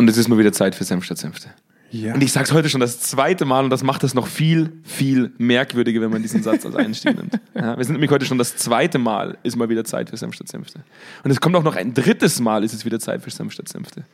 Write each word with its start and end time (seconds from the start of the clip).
Und 0.00 0.08
es 0.08 0.16
ist 0.16 0.28
mal 0.28 0.38
wieder 0.38 0.50
Zeit 0.50 0.74
für 0.74 0.84
Senf 0.84 1.04
statt 1.04 1.18
Senfte. 1.18 1.50
Ja. 1.90 2.14
Und 2.14 2.22
ich 2.22 2.32
sage 2.32 2.44
es 2.44 2.52
heute 2.54 2.70
schon 2.70 2.80
das 2.80 3.00
zweite 3.00 3.44
Mal 3.44 3.64
und 3.64 3.68
das 3.68 3.82
macht 3.82 4.02
es 4.02 4.14
noch 4.14 4.28
viel, 4.28 4.72
viel 4.82 5.30
merkwürdiger, 5.36 6.00
wenn 6.00 6.10
man 6.10 6.22
diesen 6.22 6.42
Satz 6.42 6.64
als 6.64 6.74
Einstieg 6.74 7.18
nimmt. 7.18 7.38
Ja, 7.54 7.76
wir 7.76 7.84
sind 7.84 7.96
nämlich 7.96 8.10
heute 8.10 8.24
schon 8.24 8.38
das 8.38 8.56
zweite 8.56 8.96
Mal, 8.98 9.36
ist 9.42 9.56
mal 9.56 9.68
wieder 9.68 9.84
Zeit 9.84 10.08
für 10.08 10.16
Senf 10.16 10.34
statt 10.34 10.48
Senfte. 10.48 10.80
Und 11.22 11.30
es 11.30 11.42
kommt 11.42 11.54
auch 11.54 11.62
noch 11.62 11.76
ein 11.76 11.92
drittes 11.92 12.40
Mal, 12.40 12.64
ist 12.64 12.72
es 12.72 12.86
wieder 12.86 12.98
Zeit 12.98 13.20
für 13.22 13.30
Senf 13.30 13.52
statt 13.52 13.68
Senfte. 13.68 14.04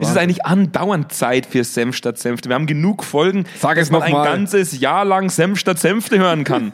Es 0.00 0.08
ist 0.08 0.16
eigentlich 0.16 0.46
andauernd 0.46 1.12
Zeit 1.12 1.44
für 1.44 1.62
Senf 1.62 1.94
statt 1.94 2.18
Senfte. 2.18 2.48
Wir 2.48 2.54
haben 2.54 2.66
genug 2.66 3.04
Folgen, 3.04 3.44
Sag 3.60 3.74
dass 3.76 3.88
es 3.88 3.90
man 3.90 4.00
noch 4.00 4.06
ein 4.06 4.12
mal. 4.12 4.24
ganzes 4.24 4.80
Jahr 4.80 5.04
lang 5.04 5.28
Senf 5.28 5.58
statt 5.58 5.78
Senfte 5.78 6.18
hören 6.18 6.44
kann. 6.44 6.72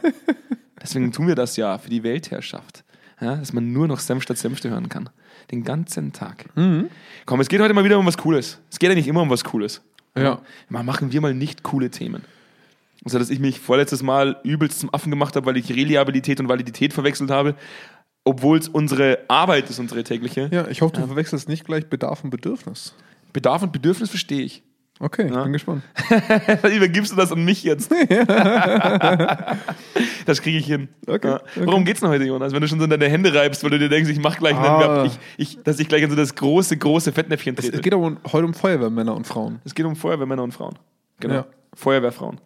Deswegen 0.81 1.11
tun 1.11 1.27
wir 1.27 1.35
das 1.35 1.57
ja 1.57 1.77
für 1.77 1.89
die 1.89 2.03
Weltherrschaft. 2.03 2.85
Ja, 3.19 3.35
dass 3.35 3.51
man 3.51 3.73
nur 3.73 3.89
noch 3.89 3.99
Senf 3.99 4.23
statt 4.23 4.37
Senfte 4.37 4.69
hören 4.69 4.87
kann. 4.87 5.09
Den 5.51 5.63
ganzen 5.63 6.13
Tag. 6.13 6.45
Mhm. 6.55 6.89
Komm, 7.25 7.41
es 7.41 7.49
geht 7.49 7.59
heute 7.59 7.73
mal 7.73 7.83
wieder 7.83 7.99
um 7.99 8.05
was 8.05 8.17
Cooles. 8.17 8.59
Es 8.69 8.79
geht 8.79 8.89
ja 8.89 8.95
nicht 8.95 9.07
immer 9.07 9.21
um 9.21 9.29
was 9.29 9.43
Cooles. 9.43 9.81
Ja. 10.17 10.41
Mal 10.69 10.83
machen 10.83 11.11
wir 11.11 11.21
mal 11.21 11.33
nicht 11.33 11.63
coole 11.63 11.89
Themen. 11.89 12.23
Also, 13.03 13.17
dass 13.17 13.29
ich 13.29 13.39
mich 13.39 13.59
vorletztes 13.59 14.03
Mal 14.03 14.37
übelst 14.43 14.79
zum 14.79 14.93
Affen 14.93 15.09
gemacht 15.09 15.35
habe, 15.35 15.45
weil 15.45 15.57
ich 15.57 15.69
Reliabilität 15.71 16.39
und 16.39 16.49
Validität 16.49 16.93
verwechselt 16.93 17.31
habe, 17.31 17.55
obwohl 18.23 18.59
es 18.59 18.67
unsere 18.67 19.19
Arbeit 19.27 19.69
ist, 19.69 19.79
unsere 19.79 20.03
tägliche. 20.03 20.49
Ja, 20.51 20.67
ich 20.67 20.81
hoffe, 20.81 20.95
du 20.95 21.07
verwechselst 21.07 21.49
nicht 21.49 21.65
gleich 21.65 21.87
Bedarf 21.87 22.23
und 22.23 22.29
Bedürfnis. 22.29 22.93
Bedarf 23.33 23.63
und 23.63 23.71
Bedürfnis 23.71 24.09
verstehe 24.09 24.43
ich. 24.43 24.63
Okay, 25.03 25.27
Ja. 25.33 25.41
bin 25.43 25.53
gespannt. 25.53 25.81
Übergibst 26.75 27.11
du 27.11 27.15
das 27.15 27.31
an 27.31 27.43
mich 27.43 27.63
jetzt? 27.63 27.91
das 30.25 30.41
kriege 30.41 30.57
ich 30.59 30.65
hin. 30.67 30.89
Okay, 31.07 31.27
Ja. 31.27 31.41
Worum 31.55 31.85
geht's 31.85 32.01
denn 32.01 32.09
heute, 32.09 32.23
Jonas? 32.23 32.53
Wenn 32.53 32.61
du 32.61 32.67
schon 32.67 32.77
so 32.79 32.83
in 32.85 32.89
deine 32.91 33.09
Hände 33.09 33.33
reibst, 33.33 33.63
weil 33.63 33.71
du 33.71 33.79
dir 33.79 33.89
denkst, 33.89 34.09
ich 34.11 34.19
mach 34.19 34.37
gleich 34.37 34.55
einen, 34.55 34.65
Ah. 34.65 35.05
ich, 35.05 35.17
ich, 35.37 35.63
dass 35.63 35.79
ich 35.79 35.87
gleich 35.87 36.03
in 36.03 36.09
so 36.09 36.15
das 36.15 36.35
große, 36.35 36.77
große 36.77 37.11
Fettnäpfchen 37.11 37.55
Es, 37.57 37.65
trete. 37.65 37.77
es 37.77 37.81
geht 37.81 37.93
aber 37.93 38.15
heute 38.31 38.45
um 38.45 38.53
Feuerwehrmänner 38.53 39.15
und 39.15 39.25
Frauen. 39.25 39.59
Es 39.65 39.73
geht 39.75 39.85
um 39.85 39.95
Feuerwehrmänner 39.95 40.43
und 40.43 40.51
Frauen. 40.53 40.75
Genau. 41.19 41.33
Ja. 41.33 41.45
Feuerwehrfrauen. 41.73 42.39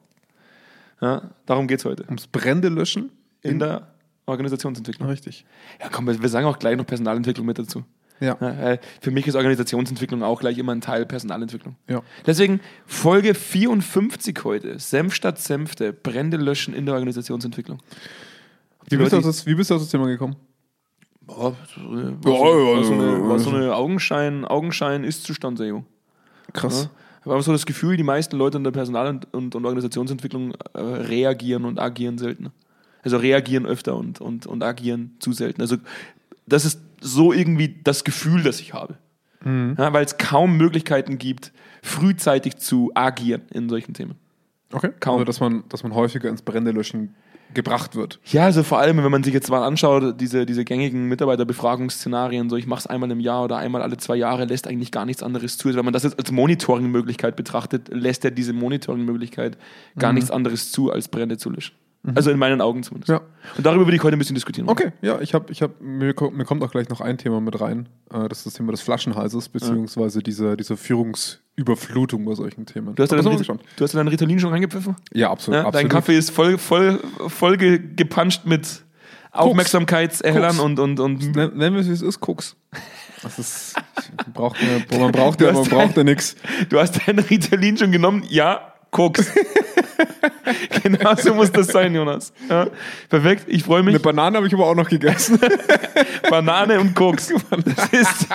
Darum 1.46 1.68
geht's 1.68 1.84
heute. 1.86 2.06
Ums 2.08 2.28
Brände 2.28 2.70
löschen. 2.70 3.12
In 3.42 3.60
der 3.60 3.88
Organisationsentwicklung. 4.26 5.08
Richtig. 5.10 5.46
Ja, 5.80 5.90
komm, 5.92 6.08
wir 6.08 6.20
wir 6.20 6.30
sagen 6.30 6.48
auch 6.48 6.58
gleich 6.58 6.78
noch 6.78 6.88
Personalentwicklung 6.88 7.46
mit 7.46 7.60
dazu. 7.60 7.84
Ja. 8.20 8.38
Für 9.02 9.12
mich 9.12 9.28
ist 9.28 9.36
Organisationsentwicklung 9.36 10.24
auch 10.24 10.40
gleich 10.40 10.58
immer 10.58 10.72
ein 10.72 10.82
Teil 10.82 11.06
Personalentwicklung. 11.06 11.76
Ja. 11.90 12.02
Deswegen 12.26 12.62
Folge 12.86 13.34
54 13.34 14.44
heute. 14.44 14.80
Senf 14.80 15.14
statt 15.14 15.40
Senfte. 15.40 15.92
Brände 15.92 16.38
löschen 16.38 16.74
in 16.74 16.86
der 16.86 16.96
Organisationsentwicklung. 16.96 17.80
Wie 18.90 18.98
bist, 18.98 19.14
das, 19.14 19.46
wie 19.46 19.56
bist 19.56 19.70
du 19.70 19.76
auf 19.76 19.82
das 19.82 19.90
Thema 19.90 20.08
gekommen? 20.08 20.36
War, 21.28 21.56
so, 21.74 21.82
eine, 21.82 22.18
ja, 22.24 23.28
war 23.28 23.40
so 23.40 23.50
ja. 23.50 23.56
eine 23.56 23.76
Augenschein, 23.76 24.46
Augenschein 24.46 25.04
Ist-Zustandserhebung. 25.04 25.86
Krass. 26.54 26.84
Ja. 26.84 26.90
Ich 27.26 27.32
habe 27.32 27.42
so 27.42 27.52
das 27.52 27.66
Gefühl, 27.66 27.98
die 27.98 28.04
meisten 28.04 28.38
Leute 28.38 28.58
in 28.60 28.64
der 28.64 28.72
Personal- 28.72 29.08
und, 29.08 29.34
und, 29.34 29.56
und 29.56 29.66
Organisationsentwicklung 29.66 30.54
äh, 30.74 30.80
reagieren 30.80 31.66
und 31.66 31.80
agieren 31.80 32.20
selten. 32.20 32.52
Also 33.02 33.18
reagieren 33.18 33.66
öfter 33.66 33.96
und, 33.96 34.22
und, 34.22 34.46
und 34.46 34.64
agieren 34.64 35.16
zu 35.20 35.34
selten. 35.34 35.62
Also 35.62 35.78
das 36.46 36.66
ist 36.66 36.80
so 37.02 37.34
irgendwie 37.34 37.80
das 37.84 38.04
Gefühl, 38.04 38.44
das 38.44 38.60
ich 38.60 38.74
habe. 38.74 38.98
Ja, 39.46 39.94
weil 39.94 40.04
es 40.04 40.18
kaum 40.18 40.58
Möglichkeiten 40.58 41.20
gibt, 41.20 41.52
frühzeitig 41.84 42.58
zu 42.58 42.92
agieren 42.96 43.44
in 43.54 43.70
solchen 43.70 43.94
Themen. 43.94 44.16
Okay. 44.74 44.90
Kaum. 45.00 45.16
Also, 45.16 45.26
dass 45.26 45.40
man, 45.40 45.64
dass 45.70 45.84
man 45.84 45.94
häufiger 45.94 46.30
ins 46.30 46.42
Brände 46.42 46.72
löschen 46.72 47.14
gebracht 47.54 47.96
wird. 47.96 48.20
Ja, 48.26 48.46
also 48.46 48.64
vor 48.64 48.80
allem, 48.80 48.98
wenn 49.04 49.12
man 49.12 49.24
sich 49.24 49.34
jetzt 49.34 49.50
mal 49.50 49.64
anschaut, 49.64 50.20
diese, 50.20 50.48
diese 50.48 50.66
gängigen 50.66 51.08
Mitarbeiterbefragungsszenarien, 51.08 52.50
so 52.50 52.56
ich 52.56 52.66
mache 52.66 52.80
es 52.80 52.88
einmal 52.88 53.10
im 53.12 53.20
Jahr 53.20 53.44
oder 53.44 53.58
einmal 53.58 53.84
alle 53.84 53.98
zwei 53.98 54.16
Jahre, 54.16 54.46
lässt 54.46 54.68
eigentlich 54.68 54.92
gar 54.92 55.06
nichts 55.06 55.22
anderes 55.22 55.58
zu. 55.58 55.68
Also 55.68 55.78
wenn 55.78 55.86
man 55.86 55.94
das 55.94 56.04
jetzt 56.04 56.18
als 56.18 56.32
Monitoring-Möglichkeit 56.32 57.36
betrachtet, 57.36 57.90
lässt 57.94 58.24
ja 58.24 58.32
diese 58.32 58.52
Monitoring-Möglichkeit 58.52 59.58
gar 59.98 60.12
nichts 60.12 60.32
anderes 60.32 60.72
zu, 60.72 60.92
als 60.92 61.08
Brände 61.08 61.38
zu 61.38 61.50
löschen. 61.52 61.76
Also 62.14 62.30
in 62.32 62.38
meinen 62.38 62.62
Augen 62.62 62.84
zumindest. 62.84 63.10
Ja. 63.10 63.22
Und 63.58 63.66
darüber 63.66 63.86
würde 63.88 63.96
ich 63.96 64.04
heute 64.04 64.16
ein 64.16 64.20
bisschen 64.20 64.36
diskutieren. 64.36 64.70
Okay, 64.70 64.92
ja, 65.02 65.20
ich 65.22 65.34
habe, 65.34 65.52
ich 65.52 65.62
hab, 65.62 65.82
mir, 65.82 66.14
mir 66.32 66.46
kommt 66.46 66.64
auch 66.64 66.72
gleich 66.72 66.90
noch 66.90 67.02
ein 67.02 67.18
Thema 67.18 67.42
mit 67.42 67.60
rein. 67.60 67.90
Äh, 68.14 68.28
Das 68.30 68.40
ist 68.40 68.46
das 68.48 68.54
Thema 68.54 68.72
des 68.72 68.82
Flaschenhalses, 68.82 69.50
beziehungsweise 69.50 70.22
diese, 70.22 70.56
diese 70.58 70.78
Führungsüberflutung 70.78 72.26
bei 72.26 72.36
solchen 72.36 72.66
Themen. 72.66 72.94
Du 72.96 73.02
hast, 73.04 73.12
ja 73.12 73.18
Rit- 73.18 73.48
du 73.78 73.84
hast 73.84 73.94
ja 73.94 74.00
deinen 74.00 74.10
Ritalin 74.10 74.40
schon 74.40 74.52
reingepfiffen? 74.52 74.96
Ja, 75.14 75.32
absolut. 75.32 75.56
Ja, 75.58 75.64
dein 75.64 75.68
absolut. 75.70 75.92
Kaffee 75.92 76.18
ist 76.18 76.30
voll, 76.32 76.58
voll, 76.58 77.00
voll 77.28 77.58
ge- 77.58 77.80
gepanscht 77.96 78.46
mit 78.46 78.84
Aufmerksamkeitserhellern 79.32 80.60
und, 80.60 80.80
und, 80.80 81.00
und 81.00 81.36
Nen- 81.36 81.56
Nennen 81.58 81.76
wir 81.76 81.82
es, 81.82 81.88
wie 81.88 81.94
es 81.94 82.02
ist, 82.02 82.20
Koks. 82.20 82.56
Das 83.24 83.40
ist, 83.40 83.76
braucht 84.34 84.58
ja, 84.92 85.00
man 85.00 85.12
braucht 85.12 85.42
ja, 85.42 85.52
man 85.52 85.64
braucht 85.66 85.98
ja 85.98 86.04
nichts. 86.04 86.36
Du 86.70 86.80
hast 86.80 87.00
deinen 87.08 87.20
Ritalin 87.20 87.78
schon 87.78 87.92
genommen? 87.92 88.24
Ja, 88.30 88.74
Koks. 88.96 89.30
genau 90.84 91.16
so 91.16 91.34
muss 91.34 91.52
das 91.52 91.68
sein, 91.68 91.94
Jonas. 91.94 92.32
Ja, 92.50 92.68
perfekt, 93.10 93.44
ich 93.48 93.64
freue 93.64 93.84
mich. 93.84 93.94
Eine 93.94 94.00
Banane 94.00 94.38
habe 94.38 94.48
ich 94.48 94.54
aber 94.54 94.68
auch 94.68 94.76
noch 94.76 94.88
gegessen. 94.88 95.38
Banane 96.30 96.80
und 96.80 96.96
Koks. 96.96 97.34
Das 97.66 97.90
ist, 97.92 98.28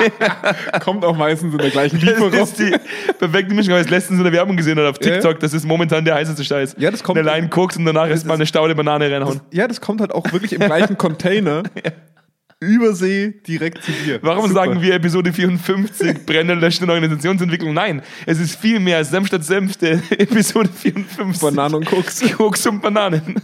Kommt 0.84 1.04
auch 1.04 1.16
meistens 1.16 1.52
in 1.52 1.58
der 1.58 1.70
gleichen 1.70 1.98
das 2.00 2.08
Lieferung. 2.08 2.32
ist 2.32 2.58
die 2.58 2.74
perfekte 3.18 3.54
Mischung. 3.54 3.74
Ich 3.74 3.80
habe 3.80 3.90
letztens 3.90 4.18
in 4.18 4.24
der 4.24 4.32
Werbung 4.32 4.56
gesehen 4.56 4.78
oder 4.78 4.90
auf 4.90 4.98
TikTok. 4.98 5.40
Das 5.40 5.54
ist 5.54 5.64
momentan 5.64 6.04
der 6.04 6.14
heißeste 6.16 6.44
Scheiß. 6.44 6.76
Ja, 6.78 6.90
das 6.90 7.02
kommt- 7.02 7.18
Eine 7.18 7.30
Line 7.30 7.48
Koks 7.48 7.76
und 7.76 7.84
danach 7.86 8.08
erst 8.08 8.26
mal 8.26 8.34
eine 8.34 8.46
Staude 8.46 8.74
Banane 8.74 9.10
reinhauen. 9.10 9.40
Ja, 9.50 9.66
das 9.66 9.80
kommt 9.80 10.00
halt 10.00 10.12
auch 10.12 10.30
wirklich 10.32 10.52
im 10.52 10.60
gleichen 10.60 10.96
Container. 10.98 11.62
Übersee 12.62 13.32
direkt 13.46 13.82
zu 13.82 13.90
dir. 13.90 14.18
Warum 14.22 14.42
Super. 14.48 14.54
sagen 14.66 14.82
wir 14.82 14.94
Episode 14.94 15.32
54 15.32 16.18
Brände 16.26 16.52
löschen 16.54 16.84
in 16.84 16.90
Organisationsentwicklung? 16.90 17.72
Nein, 17.72 18.02
es 18.26 18.38
ist 18.38 18.56
viel 18.60 18.78
mehr 18.80 19.02
Senf 19.02 19.28
statt 19.28 19.44
Senf, 19.44 19.78
der 19.78 19.94
Episode 20.18 20.68
54. 20.68 21.40
Banane 21.40 21.76
und 21.78 21.86
Koks? 21.86 22.20
Koks 22.36 22.66
und 22.66 22.82
Bananen. 22.82 23.36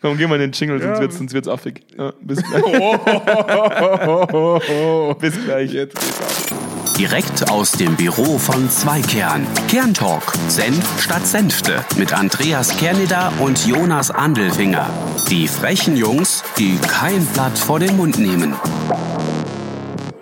Komm, 0.00 0.18
geh 0.18 0.26
mal 0.26 0.34
in 0.34 0.40
den 0.40 0.52
Jingle, 0.52 0.80
sonst 0.80 0.96
Ja. 0.96 1.00
wird's, 1.00 1.16
sonst 1.18 1.32
wird's 1.32 1.46
affig. 1.46 1.82
Ja, 1.96 2.12
bis 2.20 2.42
gleich. 2.42 2.62
bis 5.20 5.44
gleich. 5.44 5.72
Jetzt 5.72 5.94
geht's 5.94 6.20
ab. 6.50 6.71
Direkt 6.98 7.50
aus 7.50 7.72
dem 7.72 7.96
Büro 7.96 8.38
von 8.38 8.68
Zweikern. 8.68 9.46
Kerntalk. 9.68 10.32
Senf 10.48 11.02
statt 11.02 11.26
Senfte. 11.26 11.84
Mit 11.96 12.12
Andreas 12.12 12.76
Kerneder 12.76 13.32
und 13.40 13.66
Jonas 13.66 14.10
Andelfinger. 14.10 14.88
Die 15.30 15.48
frechen 15.48 15.96
Jungs, 15.96 16.44
die 16.58 16.76
kein 16.76 17.24
Blatt 17.26 17.58
vor 17.58 17.80
den 17.80 17.96
Mund 17.96 18.18
nehmen. 18.18 18.54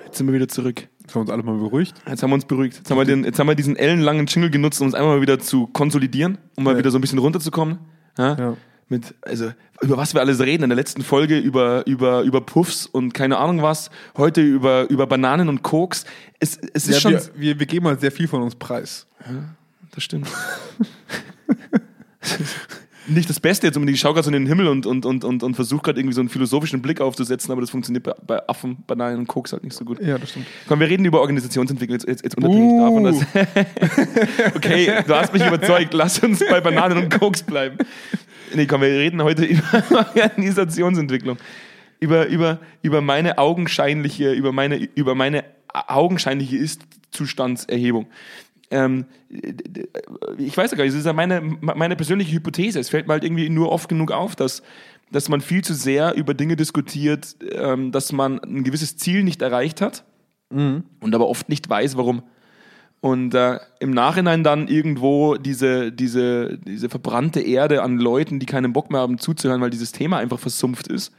Jetzt 0.07 0.19
sind 0.19 0.27
wir 0.29 0.33
wieder 0.35 0.49
zurück. 0.49 0.89
Jetzt 1.01 1.15
haben 1.15 1.17
wir 1.17 1.21
uns 1.23 1.31
alle 1.31 1.43
mal 1.43 1.57
beruhigt. 1.59 1.95
Jetzt 2.09 2.23
haben 2.23 2.31
wir 2.31 2.35
uns 2.35 2.45
beruhigt. 2.45 2.77
Jetzt 2.79 2.91
haben 2.91 2.99
wir, 2.99 3.05
den, 3.05 3.25
jetzt 3.25 3.39
haben 3.39 3.49
wir 3.49 3.55
diesen 3.55 3.77
ellenlangen 3.77 4.27
Jingle 4.27 4.51
genutzt, 4.51 4.81
um 4.81 4.87
uns 4.87 4.95
einmal 4.95 5.17
mal 5.17 5.23
wieder 5.23 5.39
zu 5.39 5.67
konsolidieren, 5.67 6.39
um 6.57 6.65
mal 6.65 6.73
Ja. 6.73 6.79
wieder 6.79 6.91
so 6.91 6.99
ein 6.99 7.01
bisschen 7.01 7.19
runterzukommen. 7.19 7.79
Ja? 8.17 8.37
Ja. 8.39 8.57
Mit, 8.91 9.15
also, 9.23 9.53
über 9.83 9.97
was 9.97 10.15
wir 10.15 10.21
alles 10.21 10.41
reden. 10.41 10.65
In 10.65 10.69
der 10.71 10.77
letzten 10.77 11.03
Folge 11.03 11.39
über, 11.39 11.87
über, 11.87 12.23
über 12.23 12.41
Puffs 12.41 12.87
und 12.87 13.15
keine 13.15 13.39
Ahnung 13.39 13.63
was. 13.63 13.89
Heute 14.17 14.43
über, 14.43 14.91
über 14.91 15.07
Bananen 15.07 15.49
und 15.49 15.63
Koks. 15.63 16.05
Es, 16.41 16.59
es 16.75 16.89
ist 16.89 16.95
Ja, 16.97 17.01
schon. 17.01 17.13
wir, 17.13 17.21
wir, 17.37 17.61
wir 17.61 17.67
geben 17.67 17.87
halt 17.87 18.01
sehr 18.01 18.11
viel 18.11 18.27
von 18.27 18.43
uns 18.43 18.57
preis. 18.57 19.07
Das 19.95 20.03
stimmt. 20.05 20.29
Nicht 23.07 23.31
das 23.31 23.41
Beste 23.41 23.67
jetzt 23.67 23.77
unbedingt. 23.77 23.97
Ich 23.97 24.01
schaue 24.01 24.13
gerade 24.15 24.25
so 24.25 24.31
in 24.31 24.35
den 24.35 24.47
Himmel 24.47 24.69
und, 24.69 24.87
und, 24.87 25.05
und, 25.07 25.25
und, 25.25 25.43
und 25.43 25.55
versuche 25.55 25.83
gerade 25.83 25.99
irgendwie 26.01 26.15
so 26.15 26.21
einen 26.21 26.29
philosophischen 26.29 26.83
Blick 26.83 27.01
aufzusetzen, 27.01 27.51
aber 27.51 27.61
das 27.61 27.71
funktioniert 27.71 28.05
bei, 28.05 28.15
bei 28.25 28.49
Affen, 28.49 28.79
Bananen 28.87 29.21
und 29.21 29.27
Koks 29.27 29.53
halt 29.53 29.65
nicht 29.65 29.75
so 29.75 29.85
gut. 29.85 30.01
Ja, 30.01 30.19
das 30.19 30.31
stimmt. 30.31 30.47
Komm, 30.69 30.81
wir 30.81 30.89
reden 30.89 31.05
über 31.05 31.21
Organisationsentwicklung 31.21 31.95
jetzt, 31.99 32.07
jetzt, 32.07 32.23
jetzt 32.23 32.37
unabhängig 32.37 32.73
Uh. 32.73 32.85
davon, 32.85 33.05
dass. 33.05 34.55
okay, 34.57 35.03
du 35.07 35.15
hast 35.15 35.33
mich 35.33 35.45
überzeugt, 35.45 35.95
lass 35.95 36.19
uns 36.21 36.41
bei 36.49 36.61
Bananen 36.61 36.99
und 36.99 37.19
Koks 37.19 37.43
bleiben. 37.43 37.79
Nee, 38.55 38.67
komm, 38.67 38.81
wir 38.81 38.89
reden 38.89 39.23
heute 39.23 39.45
über 39.47 39.85
Organisationsentwicklung. 39.91 41.39
Über, 42.01 42.27
über, 42.27 42.61
über 42.83 43.01
meine 43.01 43.39
augenscheinliche, 43.39 44.33
über 44.33 44.53
meine, 44.53 44.77
über 44.95 45.15
meine 45.15 45.45
augenscheinliche 45.73 46.57
Ist-Zustandserhebung. 46.57 48.07
Ähm, 48.71 49.07
ich 50.39 50.57
weiß 50.57 50.71
ja 50.71 50.77
gar 50.77 50.85
nicht, 50.85 50.95
das 50.95 51.01
ist 51.01 51.07
ja 51.07 51.13
meine, 51.13 51.41
meine 51.61 51.97
persönliche 51.97 52.33
Hypothese. 52.33 52.79
Es 52.79 52.89
fällt 52.89 53.07
mir 53.07 53.15
halt 53.15 53.25
irgendwie 53.25 53.51
nur 53.51 53.71
oft 53.71 53.89
genug 53.89 54.13
auf, 54.13 54.37
dass, 54.37 54.63
dass 55.11 55.29
man 55.29 55.41
viel 55.41 55.63
zu 55.63 55.75
sehr 55.75 56.15
über 56.15 56.35
Dinge 56.35 56.57
diskutiert, 56.57 57.37
ähm, 57.53 57.93
dass 57.93 58.13
man 58.13 58.39
ein 58.41 58.65
gewisses 58.65 58.97
Ziel 58.97 59.25
nicht 59.25 59.43
erreicht 59.43 59.81
hat 59.81 60.05
und 61.01 61.15
aber 61.15 61.29
oft 61.29 61.49
nicht 61.49 61.69
weiß, 61.69 61.97
warum. 61.97 62.23
Und 63.01 63.35
äh, 63.35 63.59
im 63.79 63.93
Nachhinein 63.93 64.45
dann 64.45 64.69
irgendwo 64.69 65.37
diese, 65.37 65.91
diese, 65.91 66.59
diese 66.59 66.91
verbrannte 66.91 67.41
Erde 67.41 67.83
an 67.83 67.99
Leuten, 67.99 68.39
die 68.39 68.47
keinen 68.47 68.75
Bock 68.75 68.91
mehr 68.91 69.01
haben 69.01 69.17
zuzuhören, 69.19 69.63
weil 69.63 69.71
dieses 69.71 69.93
Thema 69.93 70.19
einfach 70.19 70.39
versumpft 70.39 70.87
ist, 70.89 71.13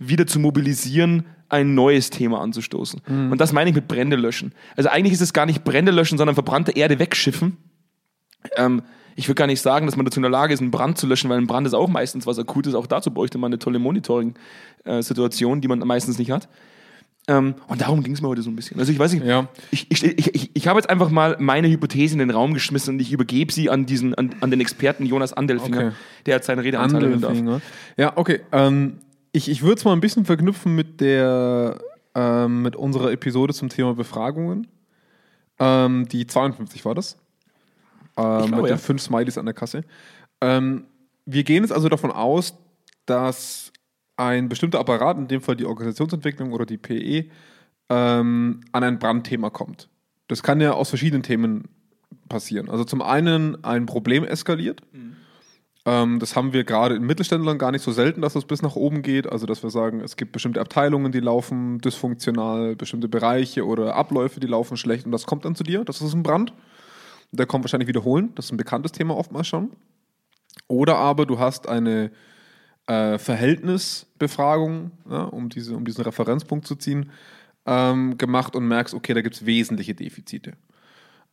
wieder 0.00 0.26
zu 0.26 0.40
mobilisieren, 0.40 1.26
ein 1.48 1.74
neues 1.76 2.10
Thema 2.10 2.40
anzustoßen. 2.40 3.00
Und 3.30 3.40
das 3.40 3.52
meine 3.52 3.70
ich 3.70 3.76
mit 3.76 3.86
Brände 3.86 4.16
löschen. 4.16 4.52
Also 4.76 4.90
eigentlich 4.90 5.12
ist 5.12 5.20
es 5.20 5.32
gar 5.32 5.46
nicht 5.46 5.62
Brände 5.62 5.92
löschen, 5.92 6.18
sondern 6.18 6.34
verbrannte 6.34 6.72
Erde 6.72 6.98
wegschiffen. 6.98 7.58
Ähm, 8.56 8.82
ich 9.14 9.28
würde 9.28 9.38
gar 9.38 9.46
nicht 9.46 9.60
sagen, 9.60 9.86
dass 9.86 9.96
man 9.96 10.04
dazu 10.04 10.18
in 10.18 10.22
der 10.22 10.30
Lage 10.30 10.52
ist, 10.52 10.60
einen 10.60 10.72
Brand 10.72 10.98
zu 10.98 11.06
löschen, 11.06 11.30
weil 11.30 11.38
ein 11.38 11.46
Brand 11.46 11.66
ist 11.66 11.74
auch 11.74 11.88
meistens 11.88 12.26
was 12.26 12.40
Akutes. 12.40 12.74
Auch 12.74 12.88
dazu 12.88 13.12
bräuchte 13.12 13.38
man 13.38 13.50
eine 13.50 13.60
tolle 13.60 13.78
Monitoring-Situation, 13.78 15.60
die 15.60 15.68
man 15.68 15.78
meistens 15.80 16.18
nicht 16.18 16.32
hat. 16.32 16.48
Ähm, 17.26 17.54
und 17.68 17.80
darum 17.80 18.02
ging 18.02 18.12
es 18.12 18.20
mir 18.20 18.28
heute 18.28 18.42
so 18.42 18.50
ein 18.50 18.56
bisschen. 18.56 18.78
Also 18.78 18.92
ich 18.92 18.98
weiß 18.98 19.12
nicht, 19.14 19.24
Ja. 19.24 19.48
ich, 19.70 19.90
ich, 19.90 20.04
ich, 20.04 20.50
ich, 20.54 20.68
habe 20.68 20.78
jetzt 20.78 20.90
einfach 20.90 21.08
mal 21.08 21.36
meine 21.38 21.68
Hypothese 21.68 22.14
in 22.14 22.18
den 22.18 22.30
Raum 22.30 22.52
geschmissen 22.52 22.94
und 22.94 23.00
ich 23.00 23.12
übergebe 23.12 23.50
sie 23.50 23.70
an 23.70 23.86
diesen, 23.86 24.14
an, 24.14 24.34
an 24.40 24.50
den 24.50 24.60
Experten 24.60 25.06
Jonas 25.06 25.32
Andelfinger, 25.32 25.78
Okay. 25.78 25.92
der 26.26 26.34
hat 26.34 26.44
seine 26.44 26.62
Redeanteil 26.62 27.08
nehmen 27.08 27.20
darf. 27.22 27.62
Ja, 27.96 28.12
okay. 28.16 28.40
Ähm, 28.52 28.98
ich 29.32 29.48
ich 29.48 29.62
würde 29.62 29.76
es 29.76 29.84
mal 29.84 29.92
ein 29.92 30.00
bisschen 30.00 30.26
verknüpfen 30.26 30.74
mit 30.74 31.00
der 31.00 31.80
ähm, 32.14 32.62
mit 32.62 32.76
unserer 32.76 33.10
Episode 33.10 33.54
zum 33.54 33.68
Thema 33.68 33.94
Befragungen. 33.94 34.66
Ähm, 35.58 36.06
die 36.08 36.26
52 36.26 36.84
war 36.84 36.94
das. 36.94 37.16
Ähm, 38.16 38.46
glaube, 38.46 38.56
mit 38.56 38.70
ja. 38.70 38.76
den 38.76 38.78
fünf 38.78 39.02
Smileys 39.02 39.38
an 39.38 39.46
der 39.46 39.54
Kasse. 39.54 39.84
Ähm, 40.40 40.84
wir 41.26 41.42
gehen 41.42 41.62
jetzt 41.62 41.72
also 41.72 41.88
davon 41.88 42.12
aus, 42.12 42.54
dass 43.06 43.63
ein 44.16 44.48
bestimmter 44.48 44.80
Apparat, 44.80 45.18
in 45.18 45.28
dem 45.28 45.40
Fall 45.40 45.56
die 45.56 45.66
Organisationsentwicklung 45.66 46.52
oder 46.52 46.66
die 46.66 46.78
PE, 46.78 47.30
ähm, 47.88 48.60
an 48.72 48.84
ein 48.84 48.98
Brandthema 48.98 49.50
kommt. 49.50 49.88
Das 50.28 50.42
kann 50.42 50.60
ja 50.60 50.72
aus 50.72 50.88
verschiedenen 50.88 51.22
Themen 51.22 51.68
passieren. 52.28 52.70
Also 52.70 52.84
zum 52.84 53.02
einen 53.02 53.62
ein 53.64 53.86
Problem 53.86 54.24
eskaliert. 54.24 54.82
Ähm, 55.86 56.18
das 56.18 56.34
haben 56.34 56.52
wir 56.52 56.64
gerade 56.64 56.94
in 56.94 57.04
Mittelständlern 57.04 57.58
gar 57.58 57.70
nicht 57.70 57.82
so 57.82 57.92
selten, 57.92 58.22
dass 58.22 58.32
das 58.32 58.46
bis 58.46 58.62
nach 58.62 58.76
oben 58.76 59.02
geht. 59.02 59.30
Also 59.30 59.46
dass 59.46 59.62
wir 59.62 59.70
sagen, 59.70 60.00
es 60.00 60.16
gibt 60.16 60.32
bestimmte 60.32 60.60
Abteilungen, 60.60 61.12
die 61.12 61.20
laufen 61.20 61.78
dysfunktional, 61.78 62.76
bestimmte 62.76 63.08
Bereiche 63.08 63.66
oder 63.66 63.94
Abläufe, 63.94 64.40
die 64.40 64.46
laufen 64.46 64.76
schlecht 64.76 65.04
und 65.04 65.12
das 65.12 65.26
kommt 65.26 65.44
dann 65.44 65.54
zu 65.54 65.64
dir. 65.64 65.84
Das 65.84 66.00
ist 66.00 66.14
ein 66.14 66.22
Brand. 66.22 66.52
Der 67.32 67.46
kommt 67.46 67.64
wahrscheinlich 67.64 67.88
wiederholen. 67.88 68.32
Das 68.36 68.46
ist 68.46 68.52
ein 68.52 68.56
bekanntes 68.56 68.92
Thema 68.92 69.16
oftmals 69.16 69.46
schon. 69.46 69.72
Oder 70.68 70.96
aber 70.96 71.26
du 71.26 71.38
hast 71.38 71.68
eine 71.68 72.12
äh, 72.86 73.18
Verhältnisbefragung, 73.18 74.90
ja, 75.08 75.22
um, 75.24 75.48
diese, 75.48 75.76
um 75.76 75.84
diesen 75.84 76.04
Referenzpunkt 76.04 76.66
zu 76.66 76.76
ziehen, 76.76 77.10
ähm, 77.66 78.18
gemacht 78.18 78.56
und 78.56 78.68
merkst, 78.68 78.94
okay, 78.94 79.14
da 79.14 79.22
gibt 79.22 79.36
es 79.36 79.46
wesentliche 79.46 79.94
Defizite. 79.94 80.52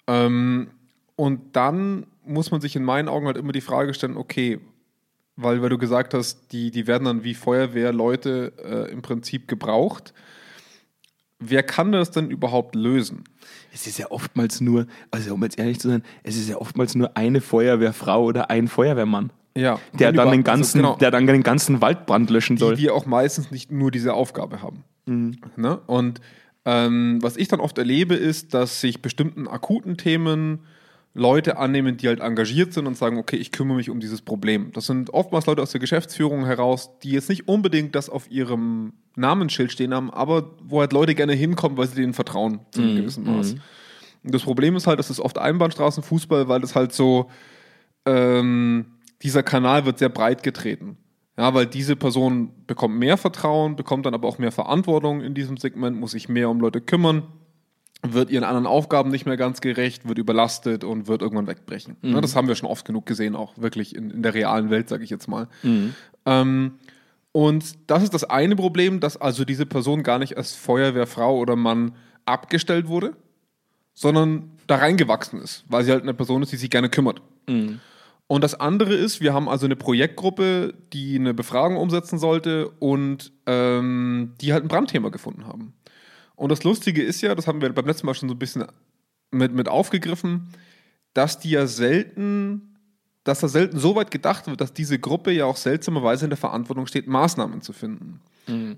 Ähm, 0.08 0.72
und 1.16 1.56
dann 1.56 2.08
muss 2.26 2.52
man 2.52 2.62
sich 2.62 2.76
in 2.76 2.84
meinen 2.84 3.10
Augen 3.10 3.28
halt 3.28 3.38
immer 3.38 3.52
die 3.52 3.62
Frage 3.62 3.94
stellen, 3.94 4.18
okay, 4.18 4.60
weil, 5.36 5.62
weil 5.62 5.70
du 5.70 5.78
gesagt 5.78 6.14
hast, 6.14 6.52
die, 6.52 6.72
die 6.72 6.88
werden 6.88 7.06
dann 7.06 7.24
wie 7.24 7.34
Feuerwehrleute 7.34 8.54
äh, 8.64 8.92
im 8.92 9.02
Prinzip 9.02 9.48
gebraucht. 9.48 10.14
Wer 11.40 11.64
kann 11.64 11.92
das 11.92 12.12
denn 12.12 12.30
überhaupt 12.30 12.76
lösen? 12.76 13.24
Es 13.74 13.88
ist 13.88 13.98
ja 13.98 14.12
oftmals 14.12 14.62
nur, 14.62 14.86
also 15.10 15.34
um 15.34 15.44
jetzt 15.44 15.58
ehrlich 15.58 15.80
zu 15.80 15.90
sein, 15.90 16.04
es 16.24 16.36
ist 16.38 16.50
ja 16.50 16.58
oftmals 16.58 16.94
nur 16.96 17.18
eine 17.18 17.42
Feuerwehrfrau 17.42 18.24
oder 18.24 18.50
ein 18.50 18.68
Feuerwehrmann, 18.68 19.32
Ja, 19.58 19.80
der 19.94 20.12
dann 20.14 20.32
den 20.32 20.44
ganzen, 20.44 20.80
also 20.80 20.90
genau. 20.90 21.00
der 21.00 21.12
dann 21.12 21.28
den 21.28 21.44
ganzen 21.44 21.82
Waldbrand 21.82 22.30
löschen 22.30 22.58
soll. 22.58 22.76
die, 22.76 22.84
die 22.84 22.90
auch 22.90 23.06
meistens 23.06 23.52
nicht 23.52 23.72
nur 23.72 23.92
diese 23.92 24.14
Aufgabe 24.14 24.62
haben. 24.62 24.84
Mhm. 25.06 25.38
Ne? 25.58 25.80
Und 25.88 26.22
ähm, 26.64 27.20
was 27.22 27.38
ich 27.38 27.48
dann 27.48 27.60
oft 27.60 27.78
erlebe, 27.78 28.16
ist, 28.16 28.54
dass 28.54 28.82
sich 28.82 29.02
bestimmten 29.02 29.48
akuten 29.48 29.98
Themen 29.98 30.60
Leute 31.14 31.58
annehmen, 31.58 31.98
die 31.98 32.08
halt 32.08 32.22
engagiert 32.22 32.72
sind 32.72 32.88
und 32.88 32.96
sagen, 32.96 33.18
okay, 33.18 33.36
ich 33.36 33.52
kümmere 33.52 33.76
mich 33.76 33.90
um 33.90 34.00
dieses 34.00 34.22
Problem. 34.22 34.72
Das 34.72 34.86
sind 34.86 35.10
oftmals 35.14 35.46
Leute 35.46 35.62
aus 35.62 35.72
der 35.72 35.82
Geschäftsführung 35.82 36.46
heraus, 36.46 36.92
die 37.04 37.12
jetzt 37.12 37.28
nicht 37.28 37.50
unbedingt 37.50 37.96
das 37.96 38.10
auf 38.10 38.32
ihrem 38.32 38.94
Namensschild 39.18 39.74
stehen 39.74 39.94
haben, 39.94 40.10
aber 40.10 40.52
wo 40.64 40.80
halt 40.80 40.94
Leute 40.94 41.14
gerne 41.16 41.34
hinkommen, 41.34 41.78
weil 41.78 41.88
sie 41.88 41.96
denen 41.96 42.14
vertrauen, 42.14 42.60
zu 42.72 42.80
Mhm. 42.82 42.88
einem 42.88 42.96
gewissen 42.98 43.26
Maß. 43.26 43.56
Und 44.24 44.34
das 44.34 44.44
Problem 44.44 44.78
ist 44.78 44.88
halt, 44.88 45.00
das 45.00 45.10
ist 45.10 45.20
oft 45.20 45.38
Einbahnstraßenfußball, 45.38 46.48
weil 46.48 46.62
das 46.62 46.76
halt 46.76 46.94
so, 46.94 47.30
ähm, 48.06 48.86
dieser 49.24 49.44
Kanal 49.44 49.86
wird 49.86 50.00
sehr 50.00 50.10
breit 50.10 50.44
getreten. 50.44 50.98
Ja, 51.38 51.54
weil 51.54 51.66
diese 51.66 51.96
Person 51.96 52.52
bekommt 52.68 52.96
mehr 52.98 53.18
Vertrauen, 53.18 53.76
bekommt 53.76 54.06
dann 54.06 54.14
aber 54.14 54.28
auch 54.28 54.38
mehr 54.38 54.52
Verantwortung 54.52 55.22
in 55.22 55.34
diesem 55.34 55.58
Segment, 55.58 55.98
muss 55.98 56.12
sich 56.12 56.28
mehr 56.30 56.50
um 56.50 56.60
Leute 56.60 56.82
kümmern, 56.82 57.24
wird 58.04 58.30
ihren 58.30 58.44
anderen 58.44 58.68
Aufgaben 58.68 59.12
nicht 59.12 59.26
mehr 59.26 59.38
ganz 59.38 59.62
gerecht, 59.62 60.08
wird 60.08 60.18
überlastet 60.18 60.84
und 60.84 61.08
wird 61.08 61.22
irgendwann 61.22 61.48
wegbrechen. 61.48 61.96
Ja, 62.02 62.22
das 62.22 62.36
haben 62.36 62.48
wir 62.48 62.56
schon 62.56 62.70
oft 62.70 62.86
genug 62.86 63.06
gesehen, 63.06 63.36
auch 63.36 63.58
wirklich 63.58 63.96
in, 63.96 64.10
in 64.12 64.24
der 64.24 64.34
realen 64.34 64.70
Welt, 64.70 64.90
sage 64.90 65.04
ich 65.04 65.10
jetzt 65.10 65.28
mal. 65.28 65.48
Ähm, 66.26 66.74
und 67.32 67.76
das 67.88 68.04
ist 68.04 68.14
das 68.14 68.26
eine 68.26 68.56
Problem, 68.58 69.00
dass 69.00 69.16
also 69.18 69.46
diese 69.46 69.66
Person 69.66 70.04
gar 70.04 70.20
nicht 70.20 70.36
als 70.36 70.54
Feuerwehrfrau 70.54 71.38
oder 71.38 71.56
Mann 71.56 71.96
abgestellt 72.26 72.88
wurde, 72.88 73.16
sondern 73.94 74.52
da 74.68 74.76
reingewachsen 74.76 75.40
ist, 75.42 75.64
weil 75.70 75.84
sie 75.86 75.92
halt 75.92 76.04
eine 76.04 76.14
Person 76.14 76.44
ist, 76.44 76.52
die 76.52 76.58
sich 76.58 76.70
gerne 76.70 76.90
kümmert. 76.90 77.22
Und 78.32 78.46
das 78.46 78.58
andere 78.58 78.94
ist, 78.94 79.20
wir 79.20 79.34
haben 79.34 79.50
also 79.50 79.66
eine 79.66 79.76
Projektgruppe, 79.76 80.74
die 80.94 81.16
eine 81.16 81.34
Befragung 81.34 81.76
umsetzen 81.76 82.18
sollte 82.18 82.70
und 82.70 83.34
ähm, 83.46 84.36
die 84.40 84.54
halt 84.54 84.64
ein 84.64 84.70
Brandthema 84.70 85.10
gefunden 85.10 85.46
haben. 85.46 85.74
Und 86.38 86.50
das 86.50 86.64
Lustige 86.64 87.04
ist 87.04 87.20
ja, 87.20 87.36
das 87.36 87.46
haben 87.46 87.60
wir 87.60 87.74
beim 87.74 87.86
letzten 87.86 88.06
Mal 88.06 88.14
schon 88.14 88.30
so 88.30 88.36
ein 88.36 88.40
bisschen 88.40 88.64
mit, 89.32 89.52
mit 89.52 89.68
aufgegriffen, 89.68 90.48
dass 91.14 91.40
die 91.40 91.50
ja 91.50 91.68
selten, 91.68 92.78
dass 93.26 93.42
da 93.42 93.50
selten 93.50 93.78
so 93.78 93.98
weit 93.98 94.12
gedacht 94.12 94.48
wird, 94.48 94.62
dass 94.62 94.72
diese 94.72 94.98
Gruppe 94.98 95.32
ja 95.34 95.44
auch 95.44 95.58
seltsamerweise 95.58 96.24
in 96.24 96.30
der 96.30 96.38
Verantwortung 96.38 96.88
steht, 96.88 97.08
Maßnahmen 97.08 97.60
zu 97.62 97.74
finden. 97.74 98.22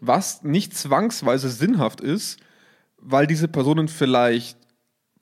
Was 0.01 0.41
nicht 0.41 0.75
zwangsweise 0.75 1.49
sinnhaft 1.49 2.01
ist, 2.01 2.39
weil 2.97 3.27
diese 3.27 3.47
Personen 3.47 3.87
vielleicht 3.87 4.57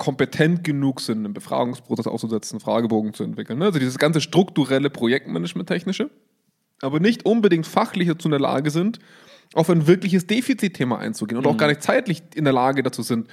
kompetent 0.01 0.63
genug 0.63 0.99
sind, 0.99 1.19
einen 1.19 1.35
Befragungsprozess 1.35 2.07
auszusetzen, 2.07 2.59
Fragebogen 2.59 3.13
zu 3.13 3.23
entwickeln. 3.23 3.59
ne? 3.59 3.65
Also 3.65 3.77
dieses 3.77 3.99
ganze 3.99 4.19
strukturelle 4.19 4.89
Projektmanagement-technische, 4.89 6.09
aber 6.81 6.99
nicht 6.99 7.23
unbedingt 7.23 7.67
fachlich 7.67 8.07
dazu 8.07 8.27
in 8.27 8.31
der 8.31 8.39
Lage 8.39 8.71
sind, 8.71 8.97
auf 9.53 9.69
ein 9.69 9.85
wirkliches 9.85 10.25
Defizitthema 10.25 10.97
einzugehen 10.97 11.37
und 11.37 11.45
auch 11.45 11.55
gar 11.55 11.67
nicht 11.67 11.83
zeitlich 11.83 12.23
in 12.33 12.45
der 12.45 12.53
Lage 12.53 12.81
dazu 12.81 13.03
sind, 13.03 13.27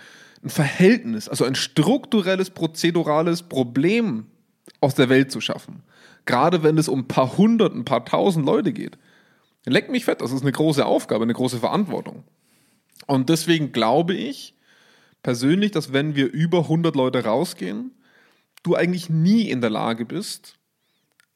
ein 0.45 0.51
Verhältnis, 0.51 1.31
also 1.31 1.47
ein 1.47 1.55
strukturelles, 1.55 2.51
prozedurales 2.51 3.45
Problem 3.45 4.27
aus 4.83 4.95
der 4.95 5.09
Welt 5.09 5.33
zu 5.33 5.41
schaffen. 5.41 5.83
Gerade 6.27 6.63
wenn 6.63 6.77
es 6.77 6.89
um 6.89 7.01
ein 7.01 7.09
paar 7.09 7.39
hundert, 7.39 7.75
ein 7.75 7.87
paar 7.87 8.05
tausend 8.05 8.45
Leute 8.45 8.75
geht. 8.75 8.99
Leck 9.65 9.91
mich 9.91 10.05
fett, 10.05 10.21
das 10.21 10.33
ist 10.33 10.43
eine 10.43 10.53
große 10.53 10.85
Aufgabe, 10.85 11.25
eine 11.25 11.33
große 11.33 11.61
Verantwortung. 11.61 12.25
Und 13.07 13.31
deswegen 13.31 13.73
glaube 13.73 14.13
ich 14.13 14.58
persönlich, 15.29 15.73
dass 15.73 15.93
wenn 15.93 16.17
wir 16.17 16.33
über 16.33 16.61
100 16.61 16.97
Leute 16.97 17.23
rausgehen, 17.23 17.91
du 18.63 18.77
eigentlich 18.77 19.11
nie 19.11 19.51
in 19.51 19.61
der 19.61 19.69
Lage 19.69 20.07
bist, 20.07 20.55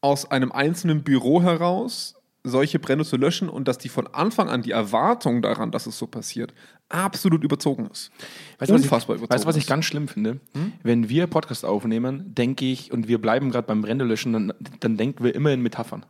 aus 0.00 0.30
einem 0.30 0.50
einzelnen 0.50 1.02
Büro 1.02 1.42
heraus 1.42 2.14
solche 2.42 2.78
Brände 2.78 3.04
zu 3.04 3.18
löschen 3.18 3.50
und 3.50 3.68
dass 3.68 3.76
die 3.76 3.90
von 3.90 4.06
Anfang 4.06 4.48
an 4.48 4.62
die 4.62 4.70
Erwartung 4.70 5.42
daran, 5.42 5.72
dass 5.72 5.84
es 5.84 5.98
so 5.98 6.06
passiert, 6.06 6.54
absolut 6.88 7.44
überzogen 7.44 7.86
ist. 7.92 8.10
Weißt 8.58 8.70
du, 8.70 8.76
was 8.76 8.82
Unfassbar 8.82 9.16
ich, 9.16 9.20
überzogen 9.20 9.34
weißt, 9.34 9.44
du, 9.44 9.48
was 9.48 9.56
ich 9.56 9.66
ganz 9.66 9.84
schlimm 9.84 10.08
finde? 10.08 10.40
Wenn 10.82 11.10
wir 11.10 11.26
Podcast 11.26 11.66
aufnehmen, 11.66 12.34
denke 12.34 12.64
ich, 12.64 12.92
und 12.92 13.08
wir 13.08 13.20
bleiben 13.20 13.50
gerade 13.50 13.66
beim 13.66 13.82
Brändelöschen, 13.82 14.32
dann, 14.32 14.54
dann 14.80 14.96
denken 14.96 15.22
wir 15.22 15.34
immer 15.34 15.50
in 15.50 15.60
Metaphern. 15.60 16.06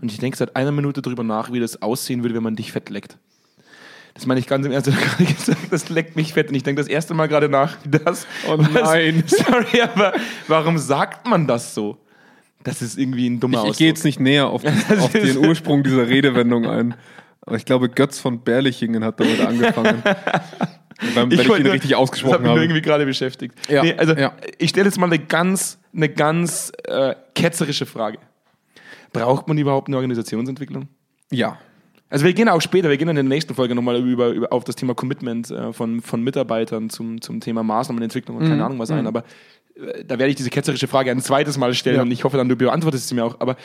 Und 0.00 0.10
ich 0.10 0.20
denke 0.20 0.38
seit 0.38 0.56
einer 0.56 0.72
Minute 0.72 1.02
drüber 1.02 1.22
nach, 1.22 1.52
wie 1.52 1.60
das 1.60 1.82
aussehen 1.82 2.22
würde, 2.22 2.34
wenn 2.34 2.42
man 2.42 2.56
dich 2.56 2.72
fett 2.72 2.88
leckt. 2.88 3.18
Das 4.20 4.26
meine 4.26 4.38
ich 4.38 4.46
ganz 4.46 4.66
im 4.66 4.72
Ernst. 4.72 4.86
Ich 4.86 4.94
habe 4.94 5.02
gerade 5.06 5.24
gesagt, 5.34 5.58
das 5.70 5.88
leckt 5.88 6.14
mich 6.14 6.34
fett. 6.34 6.50
Und 6.50 6.54
ich 6.54 6.62
denke 6.62 6.82
das 6.82 6.88
erste 6.90 7.14
Mal 7.14 7.26
gerade 7.26 7.48
nach, 7.48 7.78
wie 7.84 7.98
das. 7.98 8.26
Oh 8.46 8.58
was- 8.58 8.70
nein. 8.70 9.24
Sorry, 9.26 9.80
aber 9.80 10.12
warum 10.46 10.76
sagt 10.76 11.26
man 11.26 11.46
das 11.46 11.74
so? 11.74 11.96
Das 12.62 12.82
ist 12.82 12.98
irgendwie 12.98 13.26
ein 13.30 13.40
dummer 13.40 13.64
Ich, 13.64 13.70
ich 13.70 13.76
gehe 13.78 13.88
jetzt 13.88 14.04
nicht 14.04 14.20
näher 14.20 14.48
auf, 14.48 14.62
auf 14.98 15.12
den 15.12 15.38
Ursprung 15.38 15.82
dieser 15.82 16.06
Redewendung 16.06 16.66
ein. 16.66 16.94
Aber 17.46 17.56
ich 17.56 17.64
glaube, 17.64 17.88
Götz 17.88 18.18
von 18.18 18.40
Berlichingen 18.42 19.02
hat 19.04 19.18
damit 19.20 19.40
angefangen. 19.40 20.02
wenn, 21.14 21.30
wenn 21.30 21.40
ich, 21.40 21.46
ihn 21.48 21.50
richtig 21.66 21.80
Das 21.80 21.90
hat 21.92 21.94
ausgesprochen 22.02 22.42
mich 22.42 22.50
habe. 22.50 22.60
irgendwie 22.62 22.82
gerade 22.82 23.06
beschäftigt. 23.06 23.54
Ja, 23.70 23.82
Nee, 23.82 23.94
also 23.94 24.12
ja. 24.14 24.34
ich 24.58 24.68
stelle 24.68 24.84
jetzt 24.84 24.98
mal 24.98 25.06
eine 25.06 25.18
ganz, 25.18 25.78
eine 25.96 26.10
ganz 26.10 26.72
äh, 26.84 27.14
ketzerische 27.34 27.86
Frage. 27.86 28.18
Braucht 29.14 29.48
man 29.48 29.56
überhaupt 29.56 29.88
eine 29.88 29.96
Organisationsentwicklung? 29.96 30.88
Ja. 31.30 31.56
Also 32.10 32.24
wir 32.26 32.32
gehen 32.34 32.48
auch 32.48 32.60
später, 32.60 32.90
wir 32.90 32.96
gehen 32.96 33.08
in 33.08 33.14
der 33.14 33.22
nächsten 33.24 33.54
Folge 33.54 33.74
nochmal 33.74 33.96
über, 34.04 34.28
über, 34.30 34.52
auf 34.52 34.64
das 34.64 34.74
Thema 34.76 34.94
Commitment 34.94 35.50
äh, 35.50 35.72
von, 35.72 36.00
von 36.02 36.22
Mitarbeitern 36.22 36.90
zum, 36.90 37.20
zum 37.20 37.40
Thema 37.40 37.62
Maßnahmenentwicklung 37.62 38.36
und 38.36 38.44
Mhm. 38.44 38.48
keine 38.50 38.64
Ahnung 38.64 38.78
was 38.80 38.90
ein, 38.90 39.06
aber 39.06 39.24
äh, 39.76 40.04
da 40.04 40.18
werde 40.18 40.30
ich 40.30 40.36
diese 40.36 40.50
ketzerische 40.50 40.88
Frage 40.88 41.10
ein 41.12 41.20
zweites 41.20 41.56
Mal 41.56 41.72
stellen 41.72 41.96
Ja. 41.96 42.02
und 42.02 42.10
ich 42.10 42.24
hoffe 42.24 42.36
dann, 42.36 42.48
du 42.48 42.56
beantwortest 42.56 43.08
sie 43.08 43.14
mir 43.14 43.24
auch. 43.24 43.36
Aber 43.38 43.56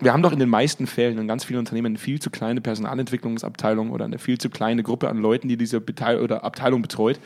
wir 0.00 0.12
haben 0.12 0.22
doch 0.22 0.32
in 0.32 0.38
den 0.40 0.48
meisten 0.48 0.86
Fällen 0.86 1.18
in 1.18 1.28
ganz 1.28 1.44
vielen 1.44 1.58
Unternehmen 1.60 1.86
eine 1.88 1.98
viel 1.98 2.18
zu 2.18 2.30
kleine 2.30 2.60
Personalentwicklungsabteilung 2.62 3.90
oder 3.90 4.04
eine 4.06 4.18
viel 4.18 4.38
zu 4.38 4.48
kleine 4.50 4.82
Gruppe 4.82 5.08
an 5.08 5.18
Leuten, 5.18 5.48
die 5.48 5.56
diese 5.56 5.80
Beteil 5.80 6.18
oder 6.20 6.44
Abteilung 6.44 6.82
betreut, 6.82 7.20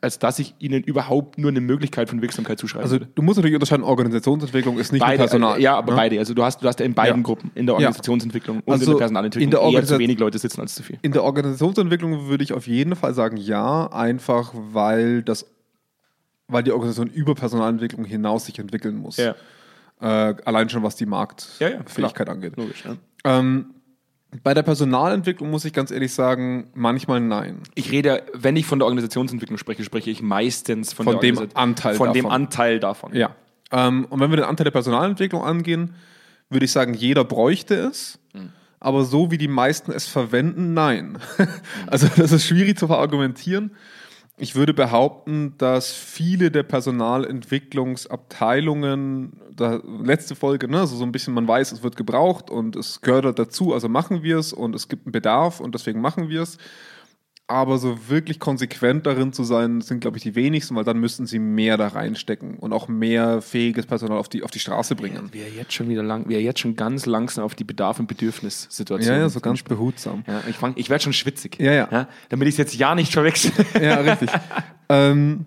als 0.00 0.18
dass 0.18 0.38
ich 0.38 0.54
ihnen 0.58 0.82
überhaupt 0.82 1.38
nur 1.38 1.50
eine 1.50 1.60
Möglichkeit 1.60 2.08
von 2.08 2.22
Wirksamkeit 2.22 2.58
zuschreibe. 2.58 2.84
Also 2.84 2.98
du 2.98 3.22
musst 3.22 3.36
natürlich 3.36 3.54
unterscheiden, 3.54 3.84
Organisationsentwicklung 3.84 4.78
ist 4.78 4.92
nicht 4.92 5.00
beide, 5.00 5.18
Personal. 5.18 5.58
äh, 5.58 5.62
ja, 5.62 5.76
aber 5.76 5.92
ne? 5.92 5.96
beide. 5.96 6.18
Also 6.18 6.34
du 6.34 6.44
hast, 6.44 6.62
du 6.62 6.68
hast 6.68 6.78
ja 6.80 6.86
in 6.86 6.94
beiden 6.94 7.18
Ja. 7.18 7.22
Gruppen, 7.22 7.50
in 7.54 7.66
der. 7.66 7.74
Organisationsentwicklung 7.74 8.60
und 8.64 8.72
Also 8.72 8.84
in 8.84 8.90
der 8.90 8.98
Personalentwicklung 8.98 9.44
in 9.44 9.50
der 9.50 9.80
eher 9.80 9.86
zu 9.86 9.98
wenig 9.98 10.18
Leute 10.18 10.38
sitzen 10.38 10.60
als 10.60 10.74
zu 10.74 10.82
viel. 10.82 10.98
In 11.02 11.12
der 11.12 11.24
Organisationsentwicklung 11.24 12.28
würde 12.28 12.44
ich 12.44 12.52
auf 12.52 12.66
jeden 12.66 12.94
Fall 12.96 13.14
sagen, 13.14 13.36
ja, 13.36 13.86
einfach 13.88 14.52
weil 14.54 15.22
das, 15.22 15.46
weil 16.46 16.62
die 16.62 16.72
Organisation 16.72 17.08
über 17.08 17.34
Personalentwicklung 17.34 18.04
hinaus 18.04 18.46
sich 18.46 18.58
entwickeln 18.58 18.96
muss. 18.96 19.16
Ja. 19.16 19.34
Äh, 20.00 20.36
allein 20.44 20.68
schon 20.68 20.82
was 20.84 20.94
die 20.96 21.06
Marktfähigkeit 21.06 22.28
angeht. 22.28 22.56
Logisch, 22.56 22.84
ja. 22.84 22.96
Ähm, 23.24 23.74
Bei 24.42 24.52
der 24.52 24.62
Personalentwicklung 24.62 25.50
muss 25.50 25.64
ich 25.64 25.72
ganz 25.72 25.90
ehrlich 25.90 26.12
sagen, 26.12 26.70
manchmal 26.74 27.20
nein. 27.20 27.62
Ich 27.74 27.90
rede, 27.90 28.24
wenn 28.34 28.56
ich 28.56 28.66
von 28.66 28.78
der 28.78 28.86
Organisationsentwicklung 28.86 29.56
spreche, 29.56 29.84
spreche 29.84 30.10
ich 30.10 30.20
meistens 30.20 30.92
von, 30.92 31.04
Von 31.04 31.20
dem 31.20 31.48
Anteil 31.54 31.94
von 31.94 32.12
dem 32.12 32.24
davon. 32.24 32.32
Anteil 32.32 32.80
davon. 32.80 33.14
Ja. 33.14 33.34
Ähm, 33.70 34.06
und 34.10 34.20
wenn 34.20 34.30
wir 34.30 34.36
den 34.36 34.44
Anteil 34.44 34.64
der 34.64 34.70
Personalentwicklung 34.70 35.42
angehen, 35.42 35.94
würde 36.50 36.66
ich 36.66 36.72
sagen, 36.72 36.94
jeder 36.94 37.24
bräuchte 37.24 37.74
es. 37.74 38.18
Aber 38.80 39.04
so 39.04 39.30
wie 39.30 39.38
die 39.38 39.48
meisten 39.48 39.90
es 39.92 40.06
verwenden, 40.06 40.72
nein. 40.72 41.18
also 41.86 42.06
das 42.16 42.32
ist 42.32 42.46
schwierig 42.46 42.78
zu 42.78 42.86
verargumentieren. 42.86 43.72
Ich 44.40 44.54
würde 44.54 44.72
behaupten, 44.72 45.54
dass 45.58 45.92
viele 45.92 46.52
der 46.52 46.62
Personalentwicklungsabteilungen, 46.62 49.32
da, 49.56 49.80
letzte 50.00 50.36
Folge, 50.36 50.68
ne, 50.68 50.78
also 50.80 50.94
so 50.94 51.04
ein 51.04 51.10
bisschen, 51.10 51.34
man 51.34 51.48
weiß, 51.48 51.72
es 51.72 51.82
wird 51.82 51.96
gebraucht 51.96 52.48
und 52.48 52.76
es 52.76 53.00
gehört 53.00 53.36
dazu, 53.36 53.74
also 53.74 53.88
machen 53.88 54.22
wir 54.22 54.38
es 54.38 54.52
und 54.52 54.76
es 54.76 54.86
gibt 54.88 55.06
einen 55.06 55.12
Bedarf 55.12 55.58
und 55.58 55.74
deswegen 55.74 56.00
machen 56.00 56.28
wir 56.28 56.42
es. 56.42 56.58
Aber 57.50 57.78
so 57.78 58.08
wirklich 58.08 58.40
konsequent 58.40 59.06
darin 59.06 59.32
zu 59.32 59.42
sein, 59.42 59.80
sind, 59.80 60.00
glaube 60.00 60.18
ich, 60.18 60.22
die 60.22 60.34
wenigsten, 60.34 60.76
weil 60.76 60.84
dann 60.84 60.98
müssten 60.98 61.26
sie 61.26 61.38
mehr 61.38 61.78
da 61.78 61.88
reinstecken 61.88 62.58
und 62.58 62.74
auch 62.74 62.88
mehr 62.88 63.40
fähiges 63.40 63.86
Personal 63.86 64.18
auf 64.18 64.28
die, 64.28 64.42
auf 64.42 64.50
die 64.50 64.58
Straße 64.58 64.94
bringen. 64.94 65.30
Wir 65.32 65.48
jetzt 65.48 65.72
schon 65.72 65.88
wieder 65.88 66.02
lang, 66.02 66.28
wir 66.28 66.42
jetzt 66.42 66.60
schon 66.60 66.76
ganz 66.76 67.06
langsam 67.06 67.44
auf 67.44 67.54
die 67.54 67.64
Bedarf- 67.64 68.00
und 68.00 68.06
Bedürfnissituation. 68.06 69.14
Ja, 69.14 69.22
ja, 69.22 69.28
so 69.30 69.40
ganz 69.40 69.62
behutsam. 69.62 70.24
Ja, 70.26 70.42
ich 70.46 70.56
fang, 70.56 70.74
ich 70.76 70.90
werde 70.90 71.04
schon 71.04 71.14
schwitzig. 71.14 71.58
Ja, 71.58 71.72
ja. 71.72 72.08
damit 72.28 72.48
ich 72.48 72.54
es 72.54 72.58
jetzt 72.58 72.74
ja 72.74 72.94
nicht 72.94 73.14
verwechsel. 73.14 73.52
Ja, 73.80 73.94
richtig. 73.96 74.28
ähm, 74.90 75.46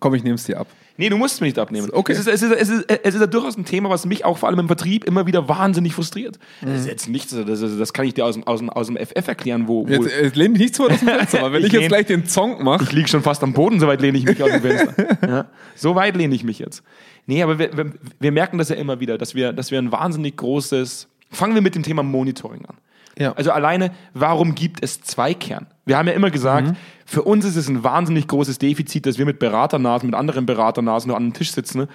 komm, 0.00 0.16
ich 0.16 0.24
nehme 0.24 0.34
es 0.34 0.44
dir 0.44 0.58
ab. 0.58 0.66
Nee, 0.98 1.08
du 1.08 1.16
musst 1.16 1.36
es 1.36 1.40
mir 1.40 1.46
nicht 1.46 1.58
abnehmen. 1.58 1.88
Okay. 1.90 2.12
Es 2.12 2.18
ist, 2.18 2.26
es, 2.26 2.42
ist, 2.42 2.52
es, 2.52 2.68
ist, 2.68 2.90
es 2.90 3.14
ist 3.14 3.20
ja 3.20 3.26
durchaus 3.26 3.56
ein 3.56 3.64
Thema, 3.64 3.88
was 3.88 4.04
mich 4.04 4.24
auch 4.24 4.36
vor 4.36 4.48
allem 4.48 4.58
im 4.58 4.66
Vertrieb 4.66 5.04
immer 5.04 5.26
wieder 5.26 5.48
wahnsinnig 5.48 5.94
frustriert. 5.94 6.38
Das 6.60 6.80
ist 6.80 6.86
jetzt 6.86 7.08
nichts, 7.08 7.34
das, 7.34 7.62
ist, 7.62 7.80
das 7.80 7.92
kann 7.92 8.04
ich 8.04 8.14
dir 8.14 8.26
aus 8.26 8.34
dem, 8.34 8.44
aus 8.44 8.58
dem, 8.58 8.68
aus 8.68 8.88
dem 8.88 8.96
FF 8.96 9.26
erklären, 9.26 9.66
wo, 9.66 9.88
wo 9.88 9.92
Jetzt, 9.92 10.10
jetzt 10.20 10.36
lehn 10.36 10.52
dich 10.52 10.62
nicht 10.62 10.74
zu 10.74 10.84
weit 10.84 10.92
aus 10.92 10.98
dem 10.98 11.08
Fenster, 11.08 11.38
aber 11.40 11.52
wenn 11.54 11.60
ich, 11.62 11.68
Ich 11.68 11.72
jetzt 11.72 11.88
gleich 11.88 12.06
den 12.06 12.26
Song 12.26 12.62
mache. 12.62 12.84
Ich 12.84 12.92
liege 12.92 13.08
schon 13.08 13.22
fast 13.22 13.42
am 13.42 13.54
Boden, 13.54 13.80
so 13.80 13.86
weit 13.86 14.02
lehne 14.02 14.18
ich 14.18 14.26
mich 14.26 14.42
aus 14.42 14.50
dem 14.50 14.60
Fenster. 14.60 14.94
Ja, 15.28 15.46
so 15.74 15.94
weit 15.94 16.16
lehne 16.16 16.34
ich 16.34 16.44
mich 16.44 16.58
jetzt. 16.58 16.82
Nee, 17.26 17.42
aber 17.42 17.58
wir, 17.58 17.76
wir, 17.76 17.92
wir 18.18 18.32
merken 18.32 18.58
das 18.58 18.68
ja 18.68 18.76
immer 18.76 19.00
wieder, 19.00 19.18
dass 19.18 19.34
wir, 19.34 19.52
dass 19.52 19.70
wir 19.70 19.78
ein 19.78 19.92
wahnsinnig 19.92 20.36
großes. 20.36 21.08
Fangen 21.30 21.54
wir 21.54 21.60
mit 21.60 21.74
dem 21.74 21.82
Thema 21.82 22.02
Monitoring 22.02 22.64
an. 22.66 22.76
Ja. 23.18 23.32
Also 23.32 23.50
alleine, 23.50 23.90
warum 24.14 24.54
gibt 24.54 24.82
es 24.82 25.02
zwei 25.02 25.34
Kern? 25.34 25.66
Wir 25.84 25.98
haben 25.98 26.06
ja 26.06 26.14
immer 26.14 26.30
gesagt, 26.30 26.74
für 27.10 27.22
uns 27.22 27.46
ist 27.46 27.56
es 27.56 27.68
ein 27.68 27.82
wahnsinnig 27.82 28.28
großes 28.28 28.58
Defizit, 28.58 29.06
dass 29.06 29.16
wir 29.16 29.24
mit 29.24 29.38
Beraternasen, 29.38 30.10
mit 30.10 30.14
anderen 30.14 30.44
Beraternasen 30.44 31.08
nur 31.08 31.16
an 31.16 31.28
den 31.28 31.32
Tisch 31.32 31.52
sitzen 31.52 31.88